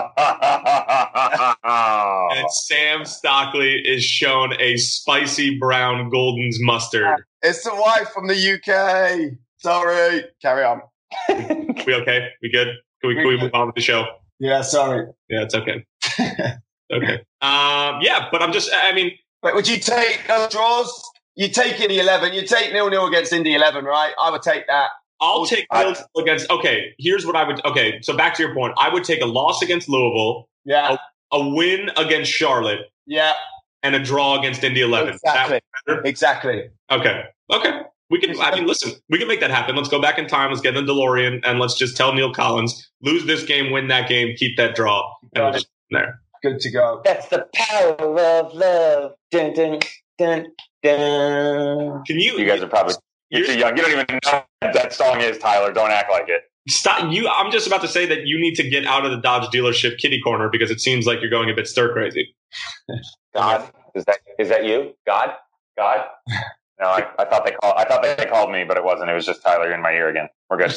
and 2.35 2.51
Sam 2.51 3.05
Stockley 3.05 3.81
is 3.85 4.03
shown 4.03 4.53
a 4.59 4.75
spicy 4.77 5.57
brown 5.57 6.09
Gulden's 6.09 6.59
mustard. 6.61 7.23
It's 7.41 7.63
the 7.63 7.73
wife 7.73 8.09
from 8.09 8.27
the 8.27 8.35
UK. 8.35 9.37
Sorry. 9.57 10.25
Carry 10.41 10.65
on. 10.65 10.81
we 11.29 11.95
okay? 11.95 12.29
We 12.41 12.49
good? 12.49 12.67
Can 13.01 13.07
we, 13.07 13.15
can 13.15 13.27
we 13.27 13.37
move 13.37 13.53
on 13.53 13.67
with 13.67 13.75
the 13.75 13.81
show? 13.81 14.05
Yeah, 14.39 14.61
sorry. 14.61 15.07
Yeah, 15.29 15.43
it's 15.43 15.55
okay. 15.55 15.85
okay. 16.93 17.13
Um, 17.41 17.99
yeah, 18.01 18.27
but 18.31 18.41
I'm 18.41 18.53
just, 18.53 18.69
I 18.73 18.93
mean. 18.93 19.11
But 19.41 19.55
would 19.55 19.67
you 19.67 19.77
take 19.77 20.21
those 20.27 20.49
draws? 20.49 21.11
You 21.35 21.49
take 21.49 21.79
Indy 21.79 21.99
11. 21.99 22.33
You 22.33 22.45
take 22.45 22.71
nil 22.73 22.89
nil 22.89 23.07
against 23.07 23.33
Indy 23.33 23.55
11, 23.55 23.85
right? 23.85 24.13
I 24.21 24.29
would 24.29 24.41
take 24.41 24.67
that. 24.67 24.89
I'll 25.19 25.45
take 25.45 25.65
nil 25.73 25.95
against. 26.17 26.49
Okay, 26.49 26.93
here's 26.99 27.25
what 27.25 27.35
I 27.35 27.43
would. 27.43 27.63
Okay, 27.65 27.99
so 28.01 28.15
back 28.15 28.35
to 28.35 28.43
your 28.43 28.53
point, 28.53 28.73
I 28.77 28.89
would 28.89 29.03
take 29.03 29.21
a 29.21 29.25
loss 29.25 29.61
against 29.61 29.89
Louisville. 29.89 30.47
Yeah. 30.65 30.97
A, 31.31 31.37
a 31.37 31.49
win 31.55 31.89
against 31.97 32.31
Charlotte. 32.31 32.81
Yeah. 33.05 33.33
And 33.81 33.95
a 33.95 33.99
draw 33.99 34.39
against 34.39 34.63
Indy 34.63 34.81
11. 34.81 35.15
Exactly. 35.15 35.59
Exactly. 36.05 36.69
Okay. 36.89 37.23
Okay. 37.51 37.81
We 38.09 38.19
can. 38.19 38.39
I 38.39 38.53
mean, 38.53 38.67
listen. 38.67 38.93
We 39.09 39.17
can 39.17 39.27
make 39.27 39.39
that 39.39 39.49
happen. 39.49 39.75
Let's 39.75 39.89
go 39.89 39.99
back 39.99 40.19
in 40.19 40.27
time. 40.27 40.51
Let's 40.51 40.61
get 40.61 40.77
in 40.77 40.85
the 40.85 40.93
DeLorean, 40.93 41.41
and 41.43 41.59
let's 41.59 41.75
just 41.75 41.97
tell 41.97 42.13
Neil 42.13 42.31
Collins 42.31 42.91
lose 43.01 43.25
this 43.25 43.43
game, 43.43 43.71
win 43.71 43.87
that 43.87 44.07
game, 44.07 44.35
keep 44.37 44.55
that 44.57 44.75
draw, 44.75 45.11
and 45.33 45.43
we'll 45.43 45.53
just 45.53 45.67
there. 45.89 46.21
Good 46.43 46.59
to 46.59 46.71
go. 46.71 47.01
That's 47.05 47.27
the 47.29 47.47
power 47.55 47.95
of 47.95 48.53
love. 48.53 49.13
Dun, 49.31 49.53
dun, 49.53 49.79
dun, 50.17 50.47
dun. 50.83 52.03
Can 52.05 52.19
you? 52.19 52.37
You 52.37 52.45
guys 52.45 52.61
are 52.61 52.67
probably 52.67 52.95
you're 53.29 53.45
too 53.45 53.57
young. 53.57 53.75
You 53.77 53.83
don't 53.83 53.91
even 53.91 54.19
know 54.25 54.43
what 54.59 54.73
that 54.73 54.93
song 54.93 55.21
is, 55.21 55.37
Tyler. 55.37 55.71
Don't 55.71 55.91
act 55.91 56.11
like 56.11 56.29
it. 56.29 56.43
Stop 56.67 57.11
you. 57.11 57.27
I'm 57.29 57.51
just 57.51 57.65
about 57.65 57.81
to 57.81 57.87
say 57.87 58.05
that 58.05 58.27
you 58.27 58.39
need 58.39 58.55
to 58.55 58.69
get 58.69 58.85
out 58.85 59.05
of 59.05 59.11
the 59.11 59.17
Dodge 59.17 59.49
dealership 59.51 59.97
kitty 59.97 60.21
corner 60.21 60.49
because 60.49 60.69
it 60.69 60.81
seems 60.81 61.05
like 61.07 61.21
you're 61.21 61.29
going 61.29 61.49
a 61.49 61.53
bit 61.53 61.67
stir 61.67 61.93
crazy. 61.93 62.35
God, 63.33 63.71
is 63.95 64.05
that 64.05 64.19
is 64.37 64.49
that 64.49 64.65
you? 64.65 64.93
God, 65.07 65.31
God. 65.77 66.05
No, 66.79 66.87
I, 66.87 67.07
I 67.17 67.25
thought 67.25 67.45
they 67.45 67.51
called. 67.51 67.75
I 67.77 67.85
thought 67.85 68.03
they 68.03 68.25
called 68.25 68.51
me, 68.51 68.65
but 68.65 68.77
it 68.77 68.83
wasn't. 68.83 69.09
It 69.09 69.13
was 69.13 69.25
just 69.25 69.41
Tyler 69.41 69.71
in 69.71 69.81
my 69.81 69.91
ear 69.93 70.09
again. 70.09 70.27
We're 70.49 70.57
good. 70.57 70.73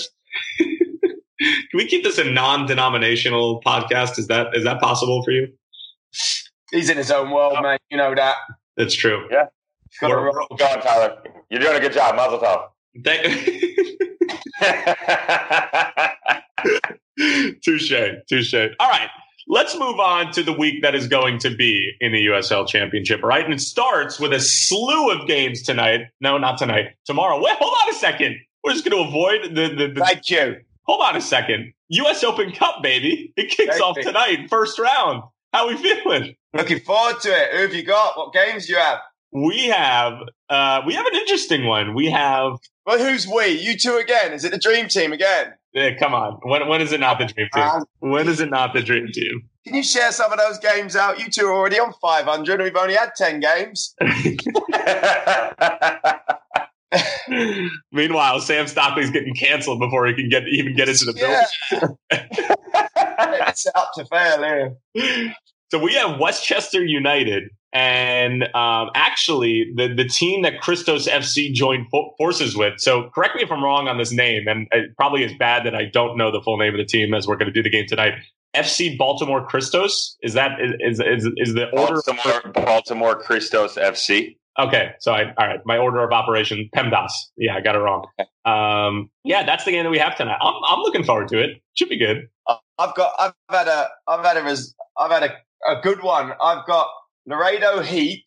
Can 1.41 1.79
we 1.79 1.87
keep 1.87 2.05
this 2.05 2.19
a 2.19 2.25
non-denominational 2.25 3.63
podcast? 3.63 4.19
Is 4.19 4.27
that 4.29 4.49
is 4.55 4.65
that 4.65 4.81
possible 4.81 5.23
for 5.23 5.31
you? 5.31 5.49
He's 6.71 6.91
in 6.91 6.97
his 6.97 7.11
own 7.11 7.31
world, 7.31 7.55
oh. 7.57 7.63
man. 7.63 7.79
You 7.91 7.99
know 7.99 8.15
that. 8.15 8.37
That's 8.77 8.95
true. 8.95 9.27
Yeah. 9.31 9.47
We're, 10.03 10.25
we're 10.25 10.33
going, 10.33 10.81
Tyler. 10.81 11.19
You're 11.51 11.61
doing 11.61 11.77
a 11.77 11.81
good 11.81 11.93
job. 11.93 12.17
Mazel 12.17 12.39
tov. 12.39 12.69
Thank- 13.05 13.63
touche, 17.63 17.93
touche. 18.29 18.55
All 18.81 18.89
right, 18.89 19.09
let's 19.49 19.79
move 19.79 20.01
on 20.01 20.33
to 20.33 20.43
the 20.43 20.53
week 20.53 20.83
that 20.83 20.95
is 20.95 21.09
going 21.09 21.39
to 21.41 21.55
be 21.55 21.93
in 22.01 22.13
the 22.13 22.27
USL 22.27 22.67
Championship, 22.67 23.23
right? 23.23 23.45
And 23.45 23.55
it 23.55 23.61
starts 23.61 24.19
with 24.19 24.33
a 24.33 24.41
slew 24.41 25.11
of 25.11 25.27
games 25.27 25.63
tonight. 25.63 26.01
No, 26.21 26.39
not 26.39 26.59
tonight. 26.59 26.97
Tomorrow. 27.05 27.43
Wait, 27.43 27.57
hold 27.59 27.75
on 27.83 27.91
a 27.91 27.95
second. 27.95 28.37
We're 28.65 28.73
just 28.73 28.89
going 28.89 29.03
to 29.03 29.09
avoid 29.09 29.55
the, 29.55 29.69
the, 29.69 29.93
the. 29.95 30.05
Thank 30.05 30.31
you. 30.31 30.57
Hold 30.87 31.03
on 31.03 31.17
a 31.17 31.21
second. 31.21 31.73
U.S. 31.89 32.23
Open 32.23 32.53
Cup, 32.53 32.83
baby. 32.83 33.33
It 33.37 33.51
kicks 33.51 33.81
off 33.81 33.97
tonight, 34.01 34.47
first 34.49 34.79
round. 34.79 35.23
How 35.53 35.69
we 35.69 35.77
feeling? 35.77 36.37
Looking 36.55 36.81
forward 36.81 37.21
to 37.21 37.31
it. 37.31 37.53
Who 37.53 37.63
have 37.63 37.75
you 37.75 37.83
got? 37.83 38.17
What 38.17 38.33
games 38.33 38.67
do 38.67 38.75
you 38.75 38.79
have? 38.79 38.99
We 39.33 39.67
have 39.67 40.15
uh, 40.49 40.83
we 40.87 40.95
have 40.95 41.07
an 41.07 41.15
interesting 41.15 41.67
one. 41.67 41.95
We 41.95 42.11
have 42.11 42.59
well, 42.87 42.99
who's 42.99 43.27
we? 43.27 43.49
You 43.49 43.77
two 43.77 43.97
again? 43.97 44.33
Is 44.33 44.45
it 44.45 44.53
the 44.53 44.59
dream 44.59 44.89
team 44.89 45.13
again? 45.13 45.53
Yeah, 45.73 45.97
come 45.99 46.15
on. 46.15 46.39
When 46.43 46.69
when 46.69 46.81
is 46.81 46.93
it 46.93 47.01
not 47.01 47.19
the 47.19 47.27
dream 47.27 47.49
team? 47.53 47.63
Um, 47.63 47.85
when 47.99 48.29
is 48.29 48.41
it 48.41 48.51
not 48.51 48.73
the 48.73 48.83
dream 48.83 49.09
team? 49.13 49.49
Can 49.67 49.75
you 49.75 49.83
share 49.83 50.13
some 50.13 50.33
of 50.33 50.39
those 50.39 50.59
games 50.59 50.95
out? 50.95 51.19
You 51.19 51.29
two 51.29 51.47
are 51.47 51.55
already 51.55 51.81
on 51.81 51.93
500 52.01 52.55
and 52.55 52.63
we've 52.63 52.77
only 52.77 52.95
had 52.95 53.17
10 53.17 53.41
games. 53.41 53.97
Meanwhile, 57.93 58.41
Sam 58.41 58.67
Stockley's 58.67 59.11
getting 59.11 59.35
canceled 59.35 59.81
before 59.81 60.07
he 60.07 60.15
can 60.15 60.29
get 60.29 60.47
even 60.49 60.75
get 60.75 60.89
into 60.89 61.05
the 61.05 61.13
building. 61.13 61.97
it's 63.49 63.67
up 63.75 63.91
to 63.97 64.05
fail 64.07 64.43
here. 64.95 65.35
So 65.73 65.81
we 65.81 65.95
have 65.95 66.21
Westchester 66.21 66.85
United 66.85 67.51
and 67.73 68.45
um, 68.55 68.91
actually 68.95 69.73
the 69.75 69.93
the 69.93 70.05
team 70.05 70.43
that 70.43 70.61
Christos 70.61 71.09
FC 71.09 71.53
joined 71.53 71.89
fo- 71.91 72.15
forces 72.17 72.57
with. 72.57 72.75
So 72.79 73.11
correct 73.15 73.37
me 73.37 73.43
if 73.43 73.51
I'm 73.51 73.63
wrong 73.63 73.89
on 73.89 73.99
this 73.99 74.13
name, 74.13 74.47
and 74.47 74.69
it 74.71 74.97
probably 74.97 75.25
is 75.25 75.33
bad 75.39 75.67
that 75.67 75.75
I 75.75 75.87
don't 75.93 76.17
know 76.17 76.31
the 76.31 76.41
full 76.41 76.57
name 76.57 76.73
of 76.73 76.79
the 76.79 76.87
team 76.87 77.13
as 77.15 77.27
we're 77.27 77.37
going 77.37 77.53
to 77.53 77.53
do 77.53 77.63
the 77.63 77.71
game 77.71 77.87
tonight. 77.87 78.15
FC 78.55 78.97
Baltimore 78.97 79.45
Christos 79.47 80.17
is 80.23 80.35
that 80.35 80.53
is 80.81 81.01
is 81.01 81.29
is 81.37 81.55
the 81.55 81.69
order 81.71 82.01
Baltimore 82.07 82.53
Baltimore 82.53 83.17
Christos 83.17 83.75
FC. 83.75 84.37
Okay, 84.59 84.93
so 85.01 85.13
I 85.13 85.35
all 85.37 85.47
right. 85.47 85.61
My 85.67 85.79
order 85.79 86.03
of 86.03 86.13
operation 86.13 86.69
PEMDAS. 86.75 87.11
Yeah, 87.37 87.57
I 87.57 87.61
got 87.61 87.75
it 87.75 87.79
wrong. 87.79 88.07
Um, 88.45 89.11
yeah, 89.25 89.45
that's 89.45 89.65
the 89.65 89.73
game 89.73 89.85
that 89.85 89.91
we 89.91 89.99
have 89.99 90.17
tonight. 90.17 90.39
I'm 90.41 90.55
I'm 90.69 90.81
looking 90.81 91.05
forward 91.05 91.29
to 91.29 91.39
it. 91.39 91.63
Should 91.75 91.89
be 91.89 91.99
good. 91.99 92.29
I've 92.79 92.95
got 92.95 93.13
I've 93.19 93.33
had 93.51 93.69
a 93.69 93.89
I've 94.07 94.25
had 94.25 94.37
a 94.37 94.59
I've 94.99 95.11
had 95.11 95.23
a, 95.25 95.71
a 95.71 95.81
good 95.83 96.03
one. 96.03 96.33
I've 96.41 96.67
got 96.67 96.89
Laredo 97.27 97.83
Heat 97.83 98.25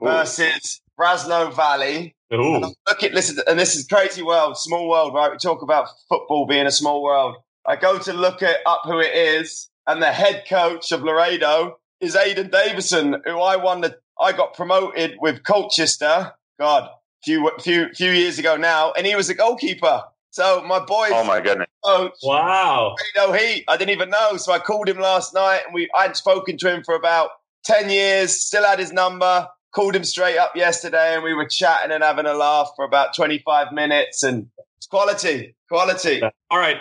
versus 0.00 0.80
Brazos 0.96 1.54
Valley. 1.54 2.14
Ooh. 2.32 2.60
Look 2.60 3.02
at 3.02 3.12
listen, 3.12 3.38
and 3.46 3.58
this 3.58 3.76
is 3.76 3.86
crazy 3.86 4.22
world, 4.22 4.56
small 4.56 4.88
world, 4.88 5.14
right? 5.14 5.30
We 5.30 5.36
talk 5.38 5.62
about 5.62 5.88
football 6.08 6.46
being 6.46 6.66
a 6.66 6.72
small 6.72 7.02
world. 7.02 7.36
I 7.66 7.76
go 7.76 7.98
to 7.98 8.12
look 8.12 8.42
it 8.42 8.58
up 8.66 8.82
who 8.84 8.98
it 9.00 9.14
is, 9.14 9.68
and 9.86 10.02
the 10.02 10.12
head 10.12 10.44
coach 10.48 10.90
of 10.92 11.02
Laredo 11.02 11.78
is 12.00 12.16
Aidan 12.16 12.50
Davison, 12.50 13.22
who 13.24 13.40
I 13.40 13.56
won 13.56 13.80
the. 13.80 13.96
I 14.18 14.32
got 14.32 14.54
promoted 14.54 15.16
with 15.20 15.42
Colchester. 15.42 16.32
God, 16.58 16.88
few 17.24 17.50
few 17.60 17.92
few 17.94 18.10
years 18.10 18.38
ago 18.38 18.56
now, 18.56 18.92
and 18.92 19.06
he 19.06 19.14
was 19.14 19.28
a 19.28 19.34
goalkeeper. 19.34 20.02
So 20.30 20.62
my 20.66 20.80
boy, 20.80 21.08
oh 21.12 21.24
my 21.24 21.40
goodness, 21.40 21.68
coach, 21.84 22.12
wow, 22.22 22.94
no 23.16 23.32
Heat. 23.32 23.64
I 23.68 23.76
didn't 23.76 23.92
even 23.92 24.10
know, 24.10 24.36
so 24.36 24.52
I 24.52 24.58
called 24.58 24.88
him 24.88 24.98
last 24.98 25.34
night, 25.34 25.62
and 25.64 25.74
we 25.74 25.88
I 25.94 26.02
hadn't 26.02 26.16
spoken 26.16 26.56
to 26.58 26.72
him 26.72 26.82
for 26.84 26.94
about 26.94 27.30
10 27.66 27.90
years, 27.90 28.40
still 28.40 28.64
had 28.64 28.78
his 28.78 28.92
number, 28.92 29.48
called 29.74 29.96
him 29.96 30.04
straight 30.04 30.38
up 30.38 30.56
yesterday, 30.56 31.14
and 31.14 31.22
we 31.24 31.34
were 31.34 31.48
chatting 31.48 31.90
and 31.90 32.02
having 32.02 32.26
a 32.26 32.32
laugh 32.32 32.70
for 32.76 32.84
about 32.84 33.14
25 33.14 33.72
minutes. 33.72 34.22
And 34.22 34.48
it's 34.76 34.86
quality, 34.86 35.54
quality. 35.68 36.22
All 36.50 36.58
right. 36.58 36.76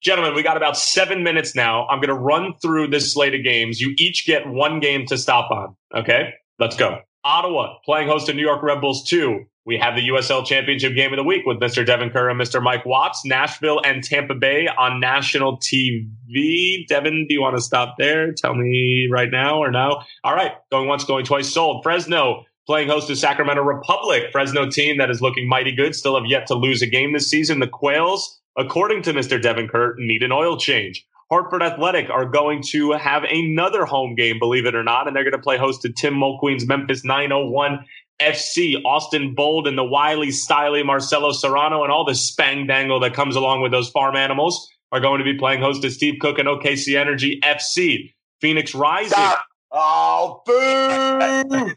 Gentlemen, 0.00 0.34
we 0.34 0.42
got 0.42 0.56
about 0.56 0.76
seven 0.76 1.22
minutes 1.22 1.54
now. 1.54 1.86
I'm 1.86 2.00
going 2.00 2.08
to 2.08 2.14
run 2.14 2.54
through 2.60 2.88
this 2.88 3.12
slate 3.12 3.34
of 3.34 3.44
games. 3.44 3.80
You 3.80 3.94
each 3.96 4.26
get 4.26 4.46
one 4.46 4.80
game 4.80 5.06
to 5.06 5.16
stop 5.16 5.50
on. 5.50 5.76
Okay, 5.94 6.34
let's 6.58 6.76
go. 6.76 7.00
Ottawa 7.24 7.76
playing 7.84 8.08
host 8.08 8.26
to 8.26 8.34
New 8.34 8.42
York 8.42 8.62
Red 8.62 8.80
Bulls 8.80 9.04
2. 9.08 9.44
We 9.66 9.76
have 9.76 9.96
the 9.96 10.08
USL 10.08 10.46
Championship 10.46 10.94
game 10.94 11.12
of 11.12 11.18
the 11.18 11.22
week 11.24 11.44
with 11.44 11.60
Mr. 11.60 11.84
Devin 11.84 12.08
Kerr 12.08 12.30
and 12.30 12.40
Mr. 12.40 12.62
Mike 12.62 12.86
Watts. 12.86 13.20
Nashville 13.26 13.82
and 13.84 14.02
Tampa 14.02 14.34
Bay 14.34 14.66
on 14.66 14.98
national 14.98 15.58
TV. 15.58 16.86
Devin, 16.88 17.26
do 17.28 17.34
you 17.34 17.42
want 17.42 17.54
to 17.54 17.62
stop 17.62 17.96
there? 17.98 18.32
Tell 18.32 18.54
me 18.54 19.08
right 19.10 19.30
now 19.30 19.58
or 19.58 19.70
no? 19.70 20.02
All 20.24 20.34
right. 20.34 20.52
Going 20.72 20.88
once, 20.88 21.04
going 21.04 21.26
twice, 21.26 21.52
sold. 21.52 21.82
Fresno 21.82 22.46
playing 22.66 22.88
host 22.88 23.08
to 23.08 23.16
Sacramento 23.16 23.62
Republic. 23.62 24.24
Fresno 24.32 24.70
team 24.70 24.96
that 24.98 25.10
is 25.10 25.20
looking 25.20 25.46
mighty 25.46 25.72
good. 25.72 25.94
Still 25.94 26.14
have 26.18 26.26
yet 26.26 26.46
to 26.46 26.54
lose 26.54 26.80
a 26.80 26.86
game 26.86 27.12
this 27.12 27.28
season. 27.28 27.60
The 27.60 27.66
Quails, 27.66 28.40
according 28.58 29.02
to 29.02 29.12
Mr. 29.12 29.40
Devin 29.40 29.68
Kerr, 29.68 29.94
need 29.98 30.22
an 30.22 30.32
oil 30.32 30.58
change. 30.58 31.06
Hartford 31.30 31.62
Athletic 31.62 32.08
are 32.10 32.24
going 32.24 32.62
to 32.70 32.92
have 32.92 33.22
another 33.24 33.84
home 33.84 34.14
game, 34.14 34.38
believe 34.38 34.66
it 34.66 34.74
or 34.74 34.82
not, 34.82 35.06
and 35.06 35.14
they're 35.14 35.24
going 35.24 35.32
to 35.32 35.38
play 35.38 35.58
host 35.58 35.82
to 35.82 35.92
Tim 35.92 36.14
Mulqueen's 36.14 36.66
Memphis 36.66 37.04
901 37.04 37.84
FC, 38.20 38.82
Austin 38.84 39.34
Bold, 39.34 39.66
and 39.66 39.78
the 39.78 39.84
wily, 39.84 40.28
styly 40.28 40.84
Marcelo 40.84 41.32
Serrano, 41.32 41.84
and 41.84 41.92
all 41.92 42.04
the 42.04 42.14
spang 42.14 42.66
dangle 42.66 42.98
that 43.00 43.14
comes 43.14 43.36
along 43.36 43.62
with 43.62 43.72
those 43.72 43.90
farm 43.90 44.16
animals 44.16 44.68
are 44.90 45.00
going 45.00 45.18
to 45.18 45.24
be 45.24 45.38
playing 45.38 45.60
host 45.60 45.82
to 45.82 45.90
Steve 45.90 46.14
Cooke 46.20 46.38
and 46.38 46.48
OKC 46.48 46.98
Energy 46.98 47.40
FC. 47.44 48.14
Phoenix 48.40 48.74
Rising. 48.74 49.10
Stop. 49.10 49.44
Oh, 49.70 50.42
boo! 50.46 51.74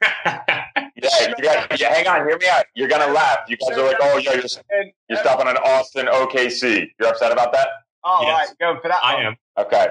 yeah, 1.19 1.33
you 1.37 1.43
got, 1.43 1.79
yeah, 1.79 1.93
hang 1.93 2.07
on, 2.07 2.27
hear 2.27 2.37
me 2.37 2.47
out. 2.47 2.65
You're 2.75 2.89
gonna 2.89 3.11
laugh. 3.11 3.39
You 3.47 3.57
guys 3.57 3.77
are 3.77 3.85
like, 3.85 3.97
oh, 4.01 4.17
yeah, 4.17 4.33
you're, 4.33 4.83
you're 5.09 5.19
stopping 5.19 5.47
on 5.47 5.57
Austin 5.57 6.07
OKC. 6.07 6.87
You're 6.99 7.09
upset 7.09 7.31
about 7.31 7.51
that? 7.53 7.67
Oh, 8.03 8.19
yes. 8.23 8.49
right, 8.49 8.57
go 8.59 8.81
for 8.81 8.87
that. 8.87 8.99
I 9.03 9.21
am. 9.21 9.35
Okay. 9.57 9.87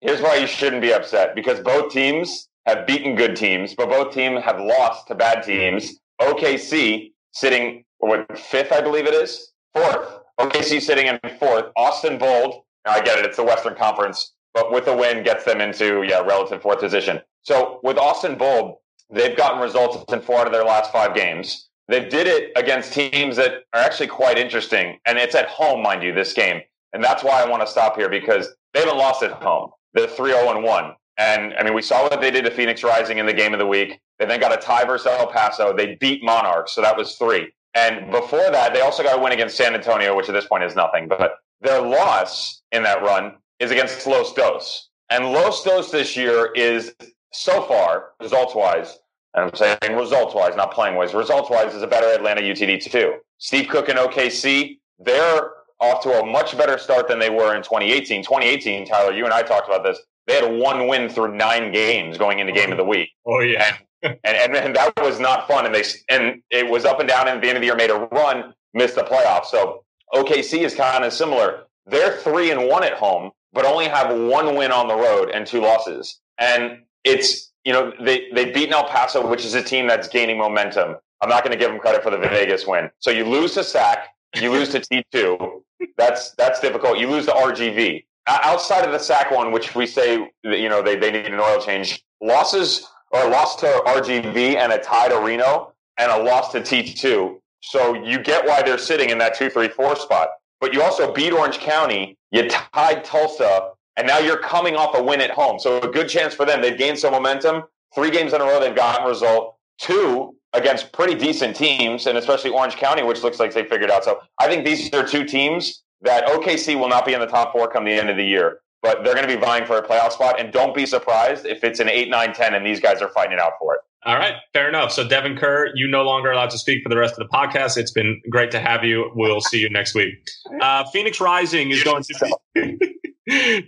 Here's 0.00 0.20
why 0.20 0.36
you 0.36 0.46
shouldn't 0.46 0.82
be 0.82 0.92
upset 0.92 1.34
because 1.34 1.60
both 1.60 1.92
teams 1.92 2.48
have 2.66 2.86
beaten 2.86 3.16
good 3.16 3.34
teams, 3.34 3.74
but 3.74 3.88
both 3.88 4.12
teams 4.12 4.42
have 4.44 4.60
lost 4.60 5.08
to 5.08 5.14
bad 5.14 5.42
teams. 5.42 5.98
OKC 6.20 7.12
sitting 7.32 7.84
what 7.98 8.38
fifth, 8.38 8.72
I 8.72 8.80
believe 8.80 9.06
it 9.06 9.14
is, 9.14 9.52
fourth. 9.74 10.20
OKC 10.40 10.80
sitting 10.80 11.06
in 11.06 11.18
fourth. 11.38 11.66
Austin 11.76 12.18
Bold. 12.18 12.62
Now 12.86 12.92
I 12.92 13.00
get 13.00 13.18
it; 13.18 13.24
it's 13.24 13.36
the 13.36 13.44
Western 13.44 13.74
Conference, 13.74 14.32
but 14.54 14.72
with 14.72 14.86
a 14.86 14.96
win 14.96 15.24
gets 15.24 15.44
them 15.44 15.60
into 15.60 16.04
yeah 16.04 16.20
relative 16.20 16.62
fourth 16.62 16.80
position. 16.80 17.20
So 17.42 17.80
with 17.82 17.98
Austin 17.98 18.36
Bold, 18.36 18.76
they've 19.10 19.36
gotten 19.36 19.60
results 19.60 20.12
in 20.12 20.20
four 20.20 20.40
out 20.40 20.46
of 20.46 20.52
their 20.52 20.64
last 20.64 20.92
five 20.92 21.14
games. 21.14 21.68
They 21.88 22.06
did 22.06 22.26
it 22.26 22.52
against 22.56 22.92
teams 22.92 23.36
that 23.36 23.64
are 23.72 23.80
actually 23.80 24.08
quite 24.08 24.38
interesting, 24.38 24.98
and 25.06 25.16
it's 25.18 25.34
at 25.34 25.48
home, 25.48 25.82
mind 25.82 26.02
you, 26.02 26.12
this 26.12 26.34
game, 26.34 26.60
and 26.92 27.02
that's 27.02 27.24
why 27.24 27.42
I 27.42 27.48
want 27.48 27.62
to 27.62 27.66
stop 27.66 27.96
here 27.96 28.10
because 28.10 28.48
they 28.74 28.80
haven't 28.80 28.98
lost 28.98 29.22
at 29.22 29.32
home. 29.32 29.70
They're 29.94 30.06
three 30.06 30.32
zero 30.32 30.48
oh 30.48 30.54
and 30.54 30.64
one. 30.64 30.94
And 31.16 31.54
I 31.54 31.64
mean, 31.64 31.74
we 31.74 31.82
saw 31.82 32.02
what 32.02 32.20
they 32.20 32.30
did 32.30 32.44
to 32.44 32.50
Phoenix 32.50 32.84
Rising 32.84 33.18
in 33.18 33.26
the 33.26 33.32
game 33.32 33.52
of 33.52 33.58
the 33.58 33.66
week. 33.66 34.00
They 34.18 34.26
then 34.26 34.38
got 34.38 34.52
a 34.52 34.56
tie 34.56 34.84
versus 34.84 35.06
El 35.06 35.26
Paso. 35.26 35.76
They 35.76 35.96
beat 35.96 36.22
Monarchs, 36.22 36.72
so 36.72 36.82
that 36.82 36.96
was 36.96 37.16
three. 37.16 37.52
And 37.74 38.10
before 38.10 38.50
that, 38.50 38.72
they 38.72 38.80
also 38.80 39.02
got 39.02 39.18
a 39.18 39.22
win 39.22 39.32
against 39.32 39.56
San 39.56 39.74
Antonio, 39.74 40.16
which 40.16 40.28
at 40.28 40.32
this 40.32 40.46
point 40.46 40.64
is 40.64 40.76
nothing. 40.76 41.08
But 41.08 41.36
their 41.60 41.80
loss 41.80 42.62
in 42.70 42.82
that 42.84 43.02
run 43.02 43.34
is 43.58 43.70
against 43.70 44.06
Los 44.06 44.32
Dos. 44.34 44.88
And 45.10 45.32
Los 45.32 45.64
Dos 45.64 45.90
this 45.90 46.16
year 46.16 46.52
is 46.54 46.94
so 47.32 47.62
far, 47.62 48.10
results 48.20 48.54
wise, 48.54 48.98
and 49.34 49.44
I'm 49.44 49.54
saying 49.54 49.96
results 49.96 50.34
wise, 50.34 50.56
not 50.56 50.72
playing 50.72 50.96
wise, 50.96 51.14
results 51.14 51.50
wise 51.50 51.74
is 51.74 51.82
a 51.82 51.86
better 51.86 52.06
Atlanta 52.08 52.40
UTD 52.40 52.82
too. 52.90 53.16
Steve 53.38 53.68
Cooke 53.68 53.88
and 53.88 53.98
OKC, 53.98 54.78
they're 54.98 55.52
off 55.80 56.02
to 56.02 56.20
a 56.20 56.26
much 56.26 56.56
better 56.56 56.78
start 56.78 57.08
than 57.08 57.18
they 57.18 57.30
were 57.30 57.54
in 57.54 57.62
2018. 57.62 58.22
2018, 58.22 58.86
Tyler, 58.86 59.12
you 59.12 59.24
and 59.24 59.32
I 59.32 59.42
talked 59.42 59.68
about 59.68 59.84
this. 59.84 59.98
They 60.26 60.34
had 60.34 60.60
one 60.60 60.88
win 60.88 61.08
through 61.08 61.36
nine 61.36 61.72
games 61.72 62.18
going 62.18 62.38
into 62.38 62.52
game 62.52 62.70
of 62.70 62.78
the 62.78 62.84
oh. 62.84 62.88
week. 62.88 63.10
Oh 63.26 63.40
yeah. 63.40 63.76
And, 64.02 64.16
and, 64.24 64.56
and, 64.56 64.76
that 64.76 64.92
was 65.02 65.18
not 65.18 65.48
fun. 65.48 65.66
And 65.66 65.74
they 65.74 65.82
and 66.08 66.40
it 66.50 66.68
was 66.68 66.84
up 66.84 67.00
and 67.00 67.08
down. 67.08 67.26
And 67.26 67.36
at 67.36 67.42
the 67.42 67.48
end 67.48 67.56
of 67.56 67.62
the 67.62 67.66
year, 67.66 67.74
made 67.74 67.90
a 67.90 68.08
run, 68.12 68.54
missed 68.72 68.94
the 68.94 69.02
playoffs. 69.02 69.46
So 69.46 69.84
OKC 70.14 70.60
is 70.60 70.74
kind 70.74 71.04
of 71.04 71.12
similar. 71.12 71.64
They're 71.86 72.16
three 72.18 72.50
and 72.50 72.68
one 72.68 72.84
at 72.84 72.92
home, 72.92 73.32
but 73.52 73.64
only 73.64 73.86
have 73.86 74.16
one 74.16 74.54
win 74.54 74.70
on 74.70 74.86
the 74.86 74.94
road 74.94 75.30
and 75.30 75.46
two 75.46 75.60
losses. 75.60 76.20
And 76.38 76.82
it's 77.04 77.52
you 77.64 77.72
know 77.72 77.92
they 78.00 78.28
they 78.32 78.50
beat 78.52 78.70
El 78.70 78.84
Paso, 78.84 79.26
which 79.26 79.44
is 79.44 79.54
a 79.54 79.62
team 79.62 79.86
that's 79.86 80.08
gaining 80.08 80.38
momentum. 80.38 80.96
I'm 81.20 81.28
not 81.28 81.42
going 81.44 81.52
to 81.52 81.58
give 81.58 81.70
them 81.70 81.80
credit 81.80 82.02
for 82.02 82.10
the 82.10 82.18
Vegas 82.18 82.66
win. 82.66 82.90
So 83.00 83.10
you 83.10 83.24
lose 83.24 83.54
to 83.54 83.64
SAC, 83.64 84.06
you 84.36 84.52
lose 84.52 84.68
to 84.70 84.80
T2. 84.80 85.62
That's 85.96 86.32
that's 86.32 86.60
difficult. 86.60 86.98
You 86.98 87.08
lose 87.08 87.26
to 87.26 87.32
RGV 87.32 88.04
outside 88.26 88.84
of 88.84 88.92
the 88.92 88.98
SAC 88.98 89.30
one, 89.30 89.52
which 89.52 89.74
we 89.74 89.86
say 89.86 90.30
you 90.44 90.68
know 90.68 90.82
they, 90.82 90.96
they 90.96 91.10
need 91.10 91.26
an 91.26 91.40
oil 91.40 91.60
change. 91.60 92.04
Losses 92.20 92.86
or 93.10 93.28
loss 93.28 93.56
to 93.56 93.66
RGV 93.86 94.56
and 94.56 94.72
a 94.72 94.78
tie 94.78 95.08
to 95.08 95.20
Reno 95.20 95.72
and 95.98 96.10
a 96.10 96.22
loss 96.22 96.52
to 96.52 96.60
T2. 96.60 97.38
So 97.60 97.94
you 98.04 98.22
get 98.22 98.46
why 98.46 98.62
they're 98.62 98.78
sitting 98.78 99.10
in 99.10 99.18
that 99.18 99.34
two, 99.34 99.50
three, 99.50 99.68
four 99.68 99.96
spot. 99.96 100.28
But 100.60 100.74
you 100.74 100.82
also 100.82 101.12
beat 101.12 101.32
Orange 101.32 101.58
County, 101.58 102.16
you 102.30 102.48
tied 102.48 103.04
Tulsa, 103.04 103.70
and 103.98 104.06
now 104.06 104.18
you're 104.18 104.38
coming 104.38 104.76
off 104.76 104.96
a 104.96 105.02
win 105.02 105.20
at 105.20 105.30
home. 105.30 105.58
So 105.58 105.80
a 105.80 105.88
good 105.88 106.08
chance 106.08 106.32
for 106.32 106.46
them. 106.46 106.62
They've 106.62 106.78
gained 106.78 106.98
some 106.98 107.12
momentum. 107.12 107.64
Three 107.94 108.10
games 108.10 108.32
in 108.32 108.40
a 108.40 108.44
row, 108.44 108.60
they've 108.60 108.74
gotten 108.74 109.04
a 109.04 109.08
result. 109.08 109.56
Two 109.78 110.36
against 110.52 110.92
pretty 110.92 111.14
decent 111.14 111.56
teams, 111.56 112.06
and 112.06 112.16
especially 112.16 112.50
Orange 112.50 112.76
County, 112.76 113.02
which 113.02 113.22
looks 113.22 113.40
like 113.40 113.52
they 113.52 113.64
figured 113.64 113.90
out. 113.90 114.04
So 114.04 114.20
I 114.40 114.46
think 114.46 114.64
these 114.64 114.92
are 114.94 115.06
two 115.06 115.24
teams 115.24 115.82
that 116.02 116.26
OKC 116.26 116.78
will 116.78 116.88
not 116.88 117.04
be 117.04 117.12
in 117.12 117.20
the 117.20 117.26
top 117.26 117.52
four 117.52 117.68
come 117.68 117.84
the 117.84 117.92
end 117.92 118.08
of 118.08 118.16
the 118.16 118.24
year, 118.24 118.60
but 118.82 119.02
they're 119.02 119.14
going 119.14 119.28
to 119.28 119.34
be 119.34 119.40
vying 119.40 119.66
for 119.66 119.76
a 119.76 119.82
playoff 119.82 120.12
spot. 120.12 120.40
And 120.40 120.52
don't 120.52 120.74
be 120.74 120.86
surprised 120.86 121.44
if 121.44 121.64
it's 121.64 121.80
an 121.80 121.88
8, 121.88 122.08
9, 122.08 122.32
10 122.32 122.54
and 122.54 122.64
these 122.64 122.80
guys 122.80 123.02
are 123.02 123.08
fighting 123.08 123.32
it 123.32 123.40
out 123.40 123.52
for 123.58 123.74
it. 123.74 123.80
All 124.04 124.16
right, 124.16 124.34
fair 124.52 124.68
enough. 124.68 124.92
So, 124.92 125.06
Devin 125.06 125.36
Kerr, 125.36 125.72
you 125.74 125.88
no 125.88 126.02
longer 126.02 126.30
allowed 126.30 126.50
to 126.50 126.58
speak 126.58 126.84
for 126.84 126.88
the 126.88 126.96
rest 126.96 127.18
of 127.18 127.28
the 127.28 127.36
podcast. 127.36 127.76
It's 127.76 127.90
been 127.90 128.20
great 128.30 128.52
to 128.52 128.60
have 128.60 128.84
you. 128.84 129.10
We'll 129.16 129.40
see 129.40 129.58
you 129.58 129.68
next 129.70 129.94
week. 129.94 130.14
Uh, 130.60 130.84
Phoenix 130.92 131.20
Rising 131.20 131.72
is 131.72 131.82
going 131.82 132.04
to 132.04 132.38
be 132.54 132.94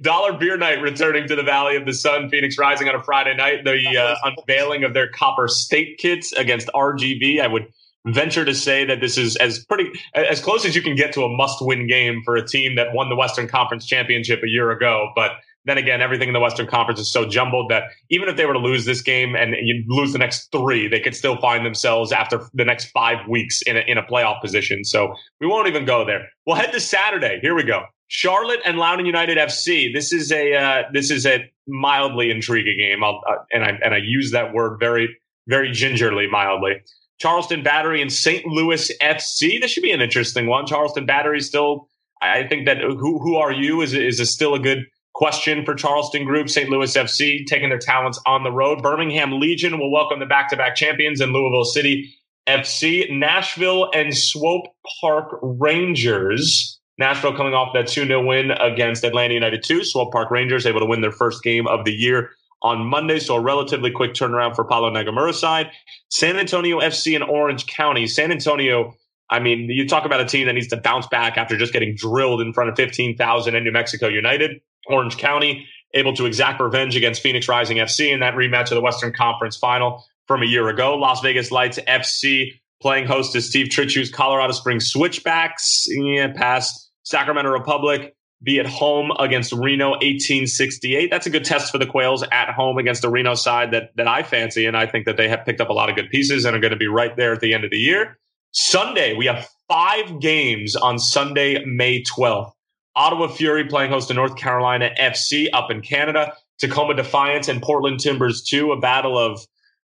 Dollar 0.03 0.33
Beer 0.35 0.57
Night 0.57 0.81
returning 0.81 1.29
to 1.29 1.37
the 1.37 1.43
Valley 1.43 1.77
of 1.77 1.87
the 1.87 1.93
Sun. 1.93 2.31
Phoenix 2.31 2.59
Rising 2.59 2.89
on 2.89 2.95
a 2.95 3.03
Friday 3.03 3.35
night. 3.37 3.65
The 3.65 3.97
uh, 3.97 4.17
unveiling 4.25 4.85
of 4.85 4.95
their 4.95 5.09
Copper 5.09 5.49
State 5.49 5.99
kits 5.99 6.33
against 6.33 6.69
RGV. 6.69 7.41
I 7.41 7.47
would 7.47 7.67
venture 8.07 8.45
to 8.45 8.55
say 8.55 8.85
that 8.87 9.01
this 9.01 9.19
is 9.19 9.37
as 9.37 9.65
pretty 9.67 9.91
as 10.15 10.41
close 10.41 10.65
as 10.65 10.75
you 10.75 10.83
can 10.83 10.97
get 10.97 11.13
to 11.13 11.25
a 11.25 11.29
must-win 11.29 11.87
game 11.87 12.23
for 12.25 12.37
a 12.37 12.47
team 12.47 12.77
that 12.77 12.95
won 12.95 13.09
the 13.09 13.17
Western 13.17 13.47
Conference 13.47 13.87
championship 13.87 14.43
a 14.43 14.49
year 14.49 14.71
ago. 14.71 15.11
But 15.15 15.33
then 15.67 15.77
again, 15.77 16.01
everything 16.01 16.29
in 16.29 16.33
the 16.33 16.41
Western 16.41 16.67
Conference 16.67 16.99
is 16.99 17.13
so 17.13 17.29
jumbled 17.29 17.71
that 17.71 17.85
even 18.09 18.29
if 18.29 18.37
they 18.37 18.47
were 18.47 18.55
to 18.55 18.59
lose 18.59 18.87
this 18.87 19.03
game 19.03 19.37
and 19.37 19.55
you 19.61 19.85
lose 19.89 20.13
the 20.13 20.19
next 20.19 20.51
three, 20.51 20.89
they 20.89 21.01
could 21.01 21.15
still 21.15 21.37
find 21.39 21.67
themselves 21.67 22.13
after 22.13 22.41
the 22.55 22.65
next 22.65 22.87
five 22.87 23.19
weeks 23.29 23.61
in 23.63 23.77
a, 23.77 23.81
in 23.81 23.99
a 23.99 24.03
playoff 24.03 24.41
position. 24.41 24.85
So 24.85 25.15
we 25.39 25.47
won't 25.47 25.69
even 25.69 25.85
go 25.85 26.07
there. 26.07 26.29
We'll 26.47 26.57
head 26.57 26.73
to 26.73 26.81
Saturday. 26.81 27.41
Here 27.43 27.55
we 27.55 27.65
go. 27.65 27.83
Charlotte 28.11 28.59
and 28.65 28.77
Loudoun 28.77 29.07
United 29.07 29.39
FC. 29.39 29.95
This 29.95 30.13
is 30.13 30.33
a 30.33 30.53
uh, 30.53 30.83
this 30.93 31.13
is 31.13 31.25
a 31.25 31.49
mildly 31.69 32.31
intriguing 32.31 32.77
game, 32.77 33.05
uh, 33.05 33.13
and 33.53 33.65
I 33.65 33.79
and 33.85 33.95
I 33.95 33.99
use 33.99 34.33
that 34.33 34.53
word 34.53 34.79
very 34.81 35.17
very 35.47 35.71
gingerly, 35.71 36.27
mildly. 36.27 36.83
Charleston 37.21 37.63
Battery 37.63 38.03
and 38.03 38.13
St. 38.13 38.45
Louis 38.47 38.91
FC. 39.01 39.61
This 39.61 39.71
should 39.71 39.85
be 39.85 39.93
an 39.93 40.01
interesting 40.01 40.49
one. 40.49 40.67
Charleston 40.67 41.07
Battery 41.07 41.41
still, 41.41 41.89
I 42.21 42.49
think 42.49 42.67
that 42.67 42.79
who 42.81 43.21
who 43.21 43.37
are 43.37 43.53
you 43.53 43.81
is 43.81 43.95
is 43.95 44.19
a 44.19 44.27
still 44.27 44.55
a 44.55 44.59
good 44.59 44.87
question 45.15 45.65
for 45.65 45.77
Charleston 45.77 46.25
Group. 46.25 46.51
St. 46.51 46.69
Louis 46.69 46.93
FC 46.93 47.47
taking 47.47 47.69
their 47.69 47.79
talents 47.79 48.21
on 48.27 48.43
the 48.43 48.51
road. 48.51 48.83
Birmingham 48.83 49.39
Legion 49.39 49.79
will 49.79 49.93
welcome 49.93 50.19
the 50.19 50.27
back 50.27 50.51
to 50.51 50.57
back 50.57 50.75
champions 50.75 51.21
in 51.21 51.33
Louisville 51.33 51.65
City 51.65 52.13
FC. 52.49 53.09
Nashville 53.09 53.89
and 53.95 54.17
Swope 54.17 54.67
Park 55.01 55.39
Rangers. 55.43 56.80
Nashville 57.01 57.35
coming 57.35 57.55
off 57.55 57.73
that 57.73 57.89
2 57.89 58.07
0 58.07 58.25
win 58.25 58.51
against 58.51 59.03
Atlanta 59.05 59.35
United 59.35 59.65
2. 59.65 59.85
Swope 59.85 60.13
Park 60.13 60.31
Rangers 60.31 60.67
able 60.67 60.81
to 60.81 60.87
win 60.87 61.01
their 61.01 61.11
first 61.11 61.43
game 61.43 61.67
of 61.67 61.85
the 61.87 61.93
year 61.93 62.31
on 62.63 62.87
Monday. 62.87 63.19
So 63.19 63.37
a 63.37 63.41
relatively 63.41 63.91
quick 63.91 64.13
turnaround 64.13 64.55
for 64.55 64.65
Paulo 64.65 64.91
Nagamura's 64.91 65.41
side. 65.41 65.71
San 66.11 66.37
Antonio 66.37 66.79
FC 66.79 67.15
and 67.15 67.25
Orange 67.25 67.67
County. 67.67 68.07
San 68.07 68.31
Antonio, 68.31 68.93
I 69.31 69.41
mean, 69.41 69.71
you 69.71 69.89
talk 69.89 70.05
about 70.05 70.21
a 70.21 70.27
team 70.27 70.47
that 70.47 70.53
needs 70.53 70.69
to 70.69 70.77
bounce 70.77 71.07
back 71.07 71.39
after 71.39 71.57
just 71.57 71.73
getting 71.73 71.97
drilled 71.97 72.43
in 72.43 72.53
front 72.53 72.69
of 72.69 72.77
15,000 72.77 73.55
in 73.55 73.65
New 73.65 73.73
Mexico 73.73 74.07
United. 74.07 74.61
Orange 74.87 75.17
County 75.17 75.67
able 75.95 76.15
to 76.15 76.27
exact 76.27 76.61
revenge 76.61 76.97
against 76.97 77.23
Phoenix 77.23 77.49
Rising 77.49 77.79
FC 77.79 78.13
in 78.13 78.21
that 78.21 78.35
rematch 78.35 78.71
of 78.71 78.77
the 78.77 78.81
Western 78.81 79.13
Conference 79.13 79.57
final 79.57 80.05
from 80.29 80.43
a 80.43 80.47
year 80.47 80.69
ago. 80.69 80.97
Las 80.97 81.21
Vegas 81.23 81.51
Lights 81.51 81.79
FC 81.89 82.53
playing 82.83 83.07
host 83.07 83.33
to 83.33 83.41
Steve 83.41 83.69
Trittschuh's 83.69 84.11
Colorado 84.11 84.53
Springs 84.53 84.89
Switchbacks. 84.91 85.87
Yeah, 85.89 86.33
past 86.33 86.90
Sacramento 87.11 87.51
Republic 87.51 88.15
be 88.43 88.59
at 88.59 88.67
home 88.67 89.11
against 89.19 89.53
Reno 89.53 89.91
1868. 89.91 91.11
That's 91.11 91.27
a 91.27 91.31
good 91.31 91.45
test 91.45 91.71
for 91.71 91.79
the 91.79 91.87
Quails 91.87 92.25
at 92.33 92.51
home 92.51 92.79
against 92.79 93.03
the 93.03 93.11
Reno 93.11 93.35
side 93.35 93.73
that, 93.73 93.91
that 93.97 94.07
I 94.09 94.23
fancy. 94.23 94.65
And 94.65 94.77
I 94.77 94.87
think 94.87 95.05
that 95.07 95.17
they 95.17 95.29
have 95.29 95.45
picked 95.45 95.61
up 95.61 95.69
a 95.69 95.73
lot 95.73 95.91
of 95.91 95.97
good 95.97 96.09
pieces 96.09 96.45
and 96.45 96.57
are 96.57 96.61
going 96.61 96.71
to 96.71 96.79
be 96.79 96.87
right 96.87 97.15
there 97.17 97.33
at 97.33 97.41
the 97.41 97.53
end 97.53 97.65
of 97.65 97.71
the 97.71 97.79
year. 97.79 98.17
Sunday, 98.53 99.15
we 99.15 99.27
have 99.27 99.47
five 99.69 100.21
games 100.21 100.75
on 100.77 100.99
Sunday, 100.99 101.63
May 101.65 102.03
12th. 102.03 102.53
Ottawa 102.97 103.29
Fury 103.29 103.65
playing 103.67 103.91
host 103.91 104.09
to 104.09 104.15
North 104.15 104.37
Carolina 104.37 104.91
FC 104.99 105.49
up 105.53 105.71
in 105.71 105.81
Canada. 105.83 106.33
Tacoma 106.59 106.95
Defiance 106.95 107.49
and 107.49 107.63
Portland 107.63 108.01
Timbers 108.01 108.43
2, 108.43 108.73
a 108.73 108.81
battle 108.81 109.19
of, 109.19 109.41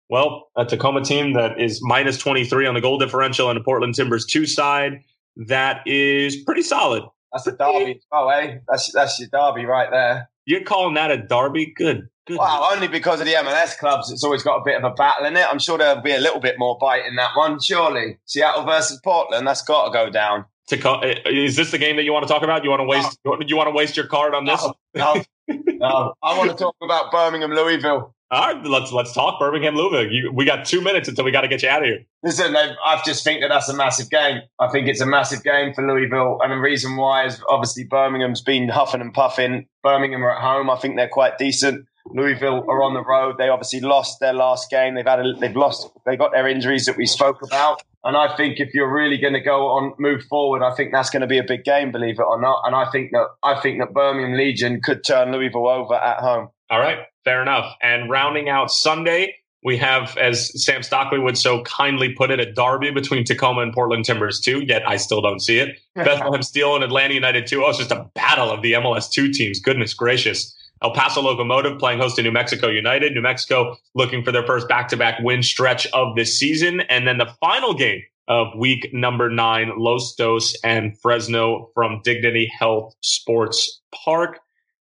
well, 0.09 0.49
a 0.57 0.65
Tacoma 0.65 1.03
team 1.03 1.35
that 1.35 1.61
is 1.61 1.81
minus 1.83 2.19
23 2.19 2.67
on 2.67 2.75
the 2.75 2.81
goal 2.81 2.99
differential 2.99 3.51
and 3.51 3.59
a 3.59 3.63
Portland 3.63 3.95
Timbers 3.95 4.27
2 4.27 4.47
side 4.47 5.01
that 5.37 5.87
is 5.87 6.37
pretty 6.45 6.63
solid. 6.63 7.05
That's 7.33 7.47
a 7.47 7.53
derby. 7.53 8.01
Oh, 8.13 8.29
eh? 8.29 8.59
That's 8.69 8.93
that's 8.93 9.19
your 9.19 9.29
derby 9.29 9.67
right 9.67 9.91
there. 9.91 10.31
You're 10.47 10.63
calling 10.63 10.95
that 10.95 11.11
a 11.11 11.19
derby? 11.19 11.73
Good. 11.75 12.09
Good. 12.27 12.39
Well, 12.39 12.71
only 12.73 12.89
because 12.89 13.21
of 13.21 13.27
the 13.27 13.33
MLS 13.33 13.77
clubs, 13.77 14.11
it's 14.11 14.25
always 14.25 14.43
got 14.43 14.57
a 14.57 14.63
bit 14.65 14.79
of 14.79 14.85
a 14.85 14.95
battle 14.95 15.27
in 15.27 15.37
it. 15.37 15.47
I'm 15.47 15.59
sure 15.59 15.77
there'll 15.77 16.01
be 16.01 16.13
a 16.13 16.21
little 16.21 16.41
bit 16.41 16.59
more 16.59 16.79
bite 16.81 17.05
in 17.05 17.17
that 17.17 17.37
one, 17.37 17.61
surely. 17.61 18.19
Seattle 18.25 18.65
versus 18.65 18.99
Portland, 19.05 19.47
that's 19.47 19.63
got 19.63 19.87
to 19.87 19.91
go 19.91 20.11
down. 20.11 20.47
To 20.69 21.21
is 21.27 21.57
this 21.57 21.71
the 21.71 21.77
game 21.77 21.97
that 21.97 22.05
you 22.05 22.13
want 22.13 22.27
to 22.27 22.33
talk 22.33 22.43
about? 22.43 22.65
You 22.65 22.71
want 22.71 22.81
to 22.81 22.87
waste? 22.87 23.19
No. 23.27 23.39
You 23.47 23.57
want 23.57 23.67
to 23.67 23.75
waste 23.75 23.99
your 23.99 24.07
card 24.07 24.35
on 24.35 24.47
this? 24.47 24.67
No, 24.95 25.15
no, 25.15 25.25
no. 25.67 26.15
I 26.23 26.39
want 26.39 26.51
to 26.51 26.57
talk 26.57 26.75
about 26.83 27.13
Birmingham, 27.13 27.51
Louisville. 27.51 28.15
All 28.35 28.53
right, 28.53 28.67
let's 28.67 28.91
let's 28.91 29.13
talk 29.13 29.39
Birmingham 29.39 29.77
Louisville. 29.77 30.11
You, 30.11 30.33
we 30.33 30.45
got 30.45 30.65
two 30.65 30.81
minutes 30.81 31.09
until 31.09 31.25
we 31.25 31.31
got 31.31 31.43
to 31.43 31.49
get 31.49 31.63
you 31.63 31.69
out 31.69 31.83
of 31.83 31.87
here. 31.87 32.05
Listen, 32.25 32.57
I 32.57 33.01
just 33.05 33.23
think 33.23 33.43
that 33.43 33.49
that's 33.49 33.69
a 33.69 33.77
massive 33.77 34.11
game. 34.11 34.41
I 34.59 34.69
think 34.71 34.89
it's 34.89 35.01
a 35.01 35.07
massive 35.07 35.45
game 35.45 35.73
for 35.73 35.87
Louisville, 35.87 36.41
and 36.43 36.51
the 36.51 36.57
reason 36.57 36.97
why 36.97 37.27
is 37.27 37.41
obviously 37.49 37.85
Birmingham's 37.85 38.41
been 38.41 38.69
huffing 38.69 39.01
and 39.01 39.15
puffing. 39.15 39.67
Birmingham 39.85 40.25
are 40.25 40.35
at 40.35 40.43
home. 40.43 40.69
I 40.69 40.77
think 40.77 40.97
they're 40.97 41.09
quite 41.09 41.39
decent. 41.39 41.87
Louisville 42.07 42.65
are 42.69 42.83
on 42.83 42.95
the 42.95 43.05
road. 43.05 43.37
They 43.39 43.49
obviously 43.49 43.81
lost 43.81 44.19
their 44.19 44.33
last 44.33 44.69
game. 44.69 44.95
They've 44.95 45.07
had 45.07 45.21
a, 45.21 45.33
they've 45.35 45.57
lost. 45.57 45.89
They 46.05 46.17
got 46.17 46.33
their 46.33 46.49
injuries 46.49 46.87
that 46.87 46.97
we 46.97 47.07
spoke 47.07 47.41
about. 47.41 47.83
And 48.03 48.17
I 48.17 48.37
think 48.37 48.61
if 48.61 48.75
you're 48.75 48.93
really 48.93 49.17
going 49.17 49.33
to 49.33 49.41
go 49.41 49.69
on 49.69 49.95
move 49.99 50.23
forward, 50.25 50.63
I 50.63 50.75
think 50.75 50.93
that's 50.93 51.09
going 51.09 51.23
to 51.23 51.27
be 51.27 51.39
a 51.39 51.45
big 51.45 51.65
game, 51.65 51.91
believe 51.91 52.19
it 52.19 52.25
or 52.25 52.39
not. 52.39 52.63
And 52.67 52.75
I 52.75 52.91
think 52.91 53.13
that 53.13 53.29
I 53.43 53.59
think 53.61 53.79
that 53.79 53.95
Birmingham 53.95 54.37
Legion 54.37 54.81
could 54.83 55.05
turn 55.05 55.33
Louisville 55.33 55.67
over 55.67 55.95
at 55.95 56.19
home. 56.19 56.49
All 56.71 56.81
right, 56.81 56.99
fair 57.25 57.43
enough. 57.43 57.75
And 57.83 58.11
rounding 58.11 58.49
out 58.49 58.71
Sunday, 58.71 59.37
we 59.65 59.79
have, 59.79 60.17
as 60.19 60.63
Sam 60.63 60.83
Stockley 60.83 61.19
would 61.19 61.39
so 61.39 61.63
kindly 61.63 62.13
put 62.13 62.31
it, 62.31 62.39
a 62.39 62.53
derby 62.53 62.91
between 62.91 63.25
Tacoma 63.25 63.63
and 63.63 63.73
Portland 63.73 64.05
Timbers 64.05 64.41
2, 64.41 64.65
yet 64.67 64.87
I 64.87 64.97
still 64.97 65.23
don't 65.23 65.41
see 65.41 65.59
it. 65.59 65.79
Bethlehem 65.95 66.43
Steel 66.43 66.75
and 66.75 66.85
Atlanta 66.85 67.15
United 67.15 67.47
2. 67.47 67.65
Oh, 67.65 67.71
it's 67.71 67.79
just 67.79 67.91
a 67.91 68.09
battle 68.15 68.51
of 68.51 68.63
the 68.63 68.73
MLS 68.75 69.11
2 69.11 69.33
teams. 69.33 69.61
Goodness 69.61 69.95
gracious. 69.95 70.55
El 70.83 70.93
Paso 70.93 71.23
Locomotive 71.23 71.79
playing 71.79 71.99
host 71.99 72.17
to 72.17 72.23
New 72.23 72.33
Mexico 72.33 72.69
United. 72.69 73.15
New 73.15 73.23
Mexico 73.23 73.77
looking 73.95 74.23
for 74.23 74.33
their 74.33 74.45
first 74.45 74.69
back 74.69 74.89
to 74.89 74.99
back 74.99 75.19
win 75.23 75.43
stretch 75.43 75.87
of 75.95 76.15
this 76.15 76.39
season. 76.39 76.83
And 76.83 77.07
then 77.07 77.17
the 77.17 77.33
final 77.41 77.73
game 77.73 78.03
of 78.29 78.49
week 78.55 78.91
number 78.93 79.31
nine, 79.31 79.73
Los 79.79 80.15
Dos 80.15 80.55
and 80.63 80.99
Fresno 80.99 81.71
from 81.73 82.03
Dignity 82.05 82.51
Health 82.59 82.95
Sports 83.01 83.81
Park. 83.95 84.41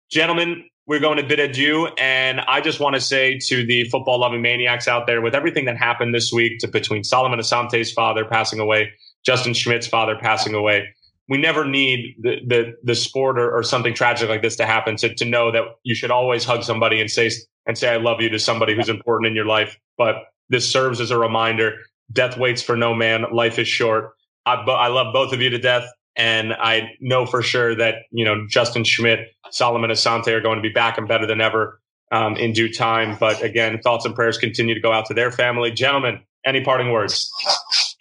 Gentlemen, 0.09 0.63
we're 0.91 0.99
going 0.99 1.15
to 1.15 1.23
bid 1.23 1.39
adieu. 1.39 1.87
And 1.97 2.41
I 2.49 2.59
just 2.59 2.81
want 2.81 2.95
to 2.95 2.99
say 2.99 3.39
to 3.47 3.65
the 3.65 3.85
football 3.85 4.19
loving 4.19 4.41
maniacs 4.41 4.89
out 4.89 5.07
there, 5.07 5.21
with 5.21 5.33
everything 5.33 5.63
that 5.63 5.77
happened 5.77 6.13
this 6.13 6.33
week 6.33 6.59
to 6.59 6.67
between 6.67 7.05
Solomon 7.05 7.39
Asante's 7.39 7.93
father 7.93 8.25
passing 8.25 8.59
away, 8.59 8.91
Justin 9.25 9.53
Schmidt's 9.53 9.87
father 9.87 10.17
passing 10.19 10.53
away, 10.53 10.89
we 11.29 11.37
never 11.37 11.63
need 11.63 12.17
the 12.19 12.41
the, 12.45 12.73
the 12.83 12.95
sport 12.95 13.39
or, 13.39 13.49
or 13.49 13.63
something 13.63 13.93
tragic 13.93 14.27
like 14.27 14.41
this 14.41 14.57
to 14.57 14.65
happen 14.65 14.97
to, 14.97 15.15
to 15.15 15.23
know 15.23 15.49
that 15.49 15.63
you 15.83 15.95
should 15.95 16.11
always 16.11 16.43
hug 16.43 16.61
somebody 16.61 16.99
and 16.99 17.09
say 17.09 17.31
and 17.65 17.77
say 17.77 17.87
I 17.87 17.95
love 17.95 18.19
you 18.19 18.27
to 18.27 18.37
somebody 18.37 18.75
who's 18.75 18.89
important 18.89 19.29
in 19.29 19.33
your 19.33 19.45
life. 19.45 19.79
But 19.97 20.15
this 20.49 20.69
serves 20.69 20.99
as 20.99 21.09
a 21.09 21.17
reminder: 21.17 21.77
death 22.11 22.37
waits 22.37 22.61
for 22.61 22.75
no 22.75 22.93
man. 22.93 23.27
Life 23.31 23.59
is 23.59 23.67
short. 23.69 24.11
I, 24.45 24.55
I 24.55 24.89
love 24.89 25.13
both 25.13 25.31
of 25.31 25.39
you 25.39 25.51
to 25.51 25.57
death. 25.57 25.85
And 26.16 26.53
I 26.53 26.91
know 26.99 27.26
for 27.26 27.41
sure 27.41 27.76
that, 27.76 27.95
you 28.12 28.26
know, 28.26 28.45
Justin 28.47 28.84
Schmidt, 28.84 29.30
Solomon 29.49 29.89
Asante 29.89 30.28
are 30.28 30.41
going 30.41 30.57
to 30.57 30.62
be 30.62 30.74
back 30.74 30.97
and 30.97 31.07
better 31.07 31.26
than 31.26 31.41
ever 31.41 31.82
um, 32.12 32.36
in 32.36 32.53
due 32.53 32.72
time. 32.72 33.18
But 33.20 33.41
again, 33.41 33.80
thoughts 33.82 34.05
and 34.05 34.14
prayers 34.14 34.38
continue 34.38 34.74
to 34.74 34.82
go 34.82 34.91
out 34.91 35.05
to 35.07 35.14
their 35.14 35.32
family. 35.32 35.72
Gentlemen, 35.72 36.20
any 36.45 36.62
parting 36.64 36.91
words? 36.91 37.32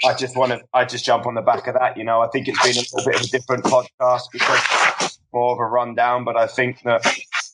I 0.04 0.14
just 0.14 0.36
want 0.36 0.52
to, 0.52 0.60
I 0.72 0.84
just 0.84 1.04
jump 1.04 1.26
on 1.26 1.34
the 1.34 1.42
back 1.42 1.66
of 1.66 1.74
that. 1.74 1.96
You 1.96 2.04
know, 2.04 2.20
I 2.20 2.28
think 2.28 2.48
it's 2.48 2.60
been 2.62 2.76
a 2.76 2.96
little 2.96 3.12
bit 3.12 3.20
of 3.20 3.26
a 3.26 3.30
different 3.30 3.64
podcast 3.64 4.22
because 4.32 5.18
more 5.32 5.52
of 5.52 5.58
a 5.60 5.66
rundown, 5.66 6.24
but 6.24 6.36
I 6.36 6.46
think 6.46 6.82
that 6.82 7.06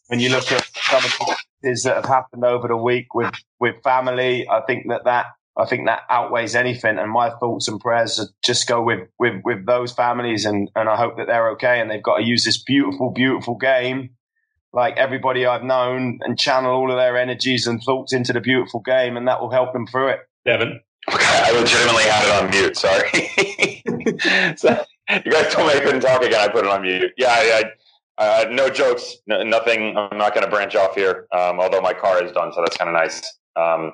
when 0.07 0.21
you 0.21 0.31
look 0.31 0.51
at 0.51 0.67
some 0.75 1.05
of 1.05 1.11
the 1.19 1.37
things 1.63 1.83
that 1.83 1.97
have 1.97 2.07
happened 2.07 2.45
over 2.45 2.69
the 2.69 2.77
week 2.77 3.15
with, 3.15 3.35
with 3.61 3.75
family, 3.83 4.49
I 4.49 4.61
think 4.63 4.89
that 4.89 5.05
that 5.05 5.27
I 5.59 5.65
think 5.67 5.87
that 5.87 6.03
outweighs 6.11 6.55
anything. 6.55 6.99
And 6.99 7.11
my 7.11 7.31
thoughts 7.31 7.67
and 7.69 7.81
prayers 7.81 8.21
just 8.45 8.67
go 8.67 8.83
with, 8.83 9.09
with, 9.19 9.41
with 9.45 9.65
those 9.67 9.93
families. 9.93 10.45
And, 10.45 10.71
and 10.77 10.89
I 10.89 10.97
hope 10.97 11.17
that 11.17 11.27
they're 11.27 11.51
okay. 11.53 11.81
And 11.81 11.91
they've 11.91 12.03
got 12.03 12.19
to 12.19 12.25
use 12.25 12.45
this 12.45 12.63
beautiful, 12.63 13.11
beautiful 13.11 13.57
game, 13.57 14.11
like 14.73 14.97
everybody 14.99 15.47
I've 15.47 15.63
known, 15.63 16.19
and 16.23 16.39
channel 16.39 16.73
all 16.73 16.91
of 16.91 16.99
their 16.99 17.17
energies 17.17 17.67
and 17.67 17.83
thoughts 17.83 18.13
into 18.13 18.33
the 18.33 18.41
beautiful 18.41 18.81
game. 18.81 19.17
And 19.17 19.27
that 19.29 19.41
will 19.41 19.51
help 19.51 19.73
them 19.73 19.87
through 19.87 20.09
it. 20.09 20.21
Devin. 20.45 20.81
I 21.09 21.53
legitimately 21.53 22.03
had 22.05 22.27
it 22.27 22.45
on 22.45 22.51
mute. 22.51 22.77
Sorry. 22.77 24.57
so, 24.57 24.85
you 25.25 25.33
guys 25.33 25.53
told 25.55 25.69
me 25.69 25.75
I 25.75 25.81
couldn't 25.81 26.01
talk 26.01 26.23
again. 26.23 26.41
I 26.41 26.49
put 26.49 26.65
it 26.65 26.71
on 26.71 26.83
mute. 26.83 27.13
Yeah, 27.17 27.29
I, 27.31 27.63
I, 27.63 27.65
uh, 28.19 28.49
no 28.51 28.69
jokes, 28.69 29.17
no, 29.27 29.43
nothing. 29.43 29.97
I'm 29.97 30.19
not 30.19 30.35
going 30.35 30.45
to 30.45 30.51
branch 30.51 30.75
off 30.75 30.95
here, 30.95 31.27
um, 31.33 31.61
although 31.61 31.81
my 31.81 31.93
car 31.93 32.23
is 32.25 32.33
done, 32.33 32.53
so 32.53 32.61
that's 32.61 32.77
kind 32.77 32.89
of 32.89 32.95
nice. 32.95 33.21
Um, 33.57 33.93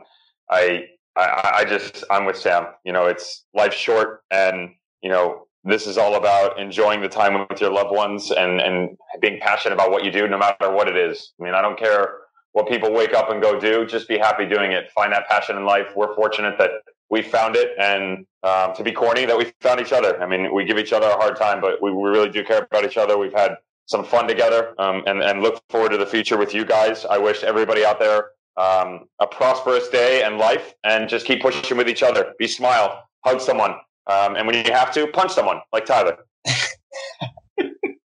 I 0.48 0.86
I, 1.16 1.58
I 1.58 1.64
just 1.64 2.04
I'm 2.10 2.24
with 2.24 2.36
Sam. 2.36 2.66
You 2.84 2.92
know, 2.92 3.06
it's 3.06 3.44
life's 3.54 3.76
short, 3.76 4.22
and 4.30 4.70
you 5.02 5.10
know 5.10 5.46
this 5.64 5.86
is 5.86 5.98
all 5.98 6.16
about 6.16 6.58
enjoying 6.58 7.00
the 7.00 7.08
time 7.08 7.46
with 7.48 7.60
your 7.60 7.72
loved 7.72 7.94
ones 7.94 8.30
and 8.30 8.60
and 8.60 8.96
being 9.20 9.38
passionate 9.40 9.74
about 9.74 9.90
what 9.90 10.04
you 10.04 10.10
do, 10.10 10.26
no 10.28 10.38
matter 10.38 10.70
what 10.70 10.88
it 10.88 10.96
is. 10.96 11.32
I 11.40 11.44
mean, 11.44 11.54
I 11.54 11.62
don't 11.62 11.78
care 11.78 12.18
what 12.52 12.68
people 12.68 12.92
wake 12.92 13.14
up 13.14 13.30
and 13.30 13.42
go 13.42 13.58
do. 13.58 13.86
Just 13.86 14.08
be 14.08 14.18
happy 14.18 14.46
doing 14.46 14.72
it. 14.72 14.90
Find 14.90 15.12
that 15.12 15.28
passion 15.28 15.56
in 15.56 15.64
life. 15.64 15.88
We're 15.96 16.14
fortunate 16.14 16.56
that 16.58 16.70
we 17.10 17.22
found 17.22 17.56
it, 17.56 17.72
and 17.78 18.26
um, 18.42 18.74
to 18.74 18.82
be 18.82 18.92
corny, 18.92 19.26
that 19.26 19.36
we 19.36 19.52
found 19.60 19.80
each 19.80 19.92
other. 19.92 20.20
I 20.22 20.26
mean, 20.26 20.54
we 20.54 20.64
give 20.64 20.78
each 20.78 20.92
other 20.92 21.08
a 21.08 21.16
hard 21.16 21.36
time, 21.36 21.60
but 21.60 21.82
we, 21.82 21.92
we 21.92 22.08
really 22.08 22.30
do 22.30 22.42
care 22.42 22.66
about 22.70 22.84
each 22.84 22.96
other. 22.96 23.18
We've 23.18 23.34
had 23.34 23.56
some 23.86 24.04
fun 24.04 24.26
together, 24.26 24.74
um, 24.78 25.02
and 25.06 25.22
and 25.22 25.42
look 25.42 25.62
forward 25.68 25.90
to 25.90 25.98
the 25.98 26.06
future 26.06 26.38
with 26.38 26.54
you 26.54 26.64
guys. 26.64 27.04
I 27.04 27.18
wish 27.18 27.42
everybody 27.42 27.84
out 27.84 27.98
there 27.98 28.30
um, 28.56 29.06
a 29.20 29.26
prosperous 29.26 29.88
day 29.88 30.22
and 30.22 30.38
life, 30.38 30.74
and 30.84 31.08
just 31.08 31.26
keep 31.26 31.42
pushing 31.42 31.76
with 31.76 31.88
each 31.88 32.02
other. 32.02 32.32
Be 32.38 32.46
smile, 32.46 33.04
hug 33.24 33.40
someone, 33.40 33.72
um, 34.06 34.36
and 34.36 34.46
when 34.46 34.54
you 34.54 34.72
have 34.72 34.92
to, 34.94 35.06
punch 35.08 35.32
someone 35.32 35.60
like 35.72 35.86
Tyler. 35.86 36.18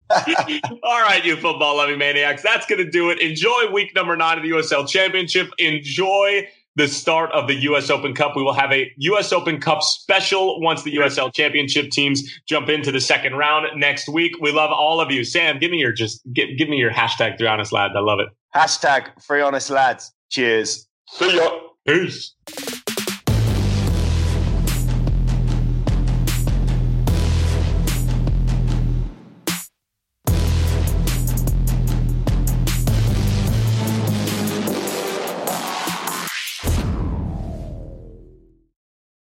All 0.09 1.01
right, 1.01 1.21
you 1.25 1.35
football 1.35 1.77
loving 1.77 1.97
maniacs. 1.97 2.41
That's 2.41 2.65
going 2.65 2.83
to 2.83 2.89
do 2.89 3.09
it. 3.09 3.19
Enjoy 3.19 3.69
week 3.71 3.93
number 3.93 4.15
nine 4.15 4.37
of 4.37 4.43
the 4.43 4.49
USL 4.51 4.87
Championship. 4.87 5.49
Enjoy 5.57 6.47
the 6.77 6.87
start 6.87 7.31
of 7.31 7.47
the 7.47 7.55
U.S. 7.55 7.89
Open 7.89 8.13
Cup. 8.13 8.35
We 8.35 8.43
will 8.43 8.53
have 8.53 8.71
a 8.71 8.91
U.S. 8.97 9.33
Open 9.33 9.59
Cup 9.59 9.81
special 9.81 10.61
once 10.61 10.83
the 10.83 10.95
USL 10.95 11.33
Championship 11.33 11.89
teams 11.89 12.39
jump 12.47 12.69
into 12.69 12.91
the 12.91 13.01
second 13.01 13.35
round 13.35 13.67
next 13.75 14.07
week. 14.07 14.33
We 14.39 14.51
love 14.51 14.69
all 14.71 15.01
of 15.01 15.11
you. 15.11 15.23
Sam, 15.23 15.57
give 15.57 15.71
me 15.71 15.79
your 15.79 15.91
just 15.91 16.21
give, 16.31 16.49
give 16.57 16.69
me 16.69 16.77
your 16.77 16.91
hashtag 16.91 17.37
three 17.37 17.47
honest 17.47 17.71
lads. 17.71 17.95
I 17.97 17.99
love 17.99 18.19
it. 18.19 18.29
Hashtag 18.55 19.21
three 19.21 19.41
honest 19.41 19.71
lads. 19.71 20.13
Cheers. 20.29 20.87
See 21.09 21.35
ya. 21.35 21.49
Peace. 21.85 22.35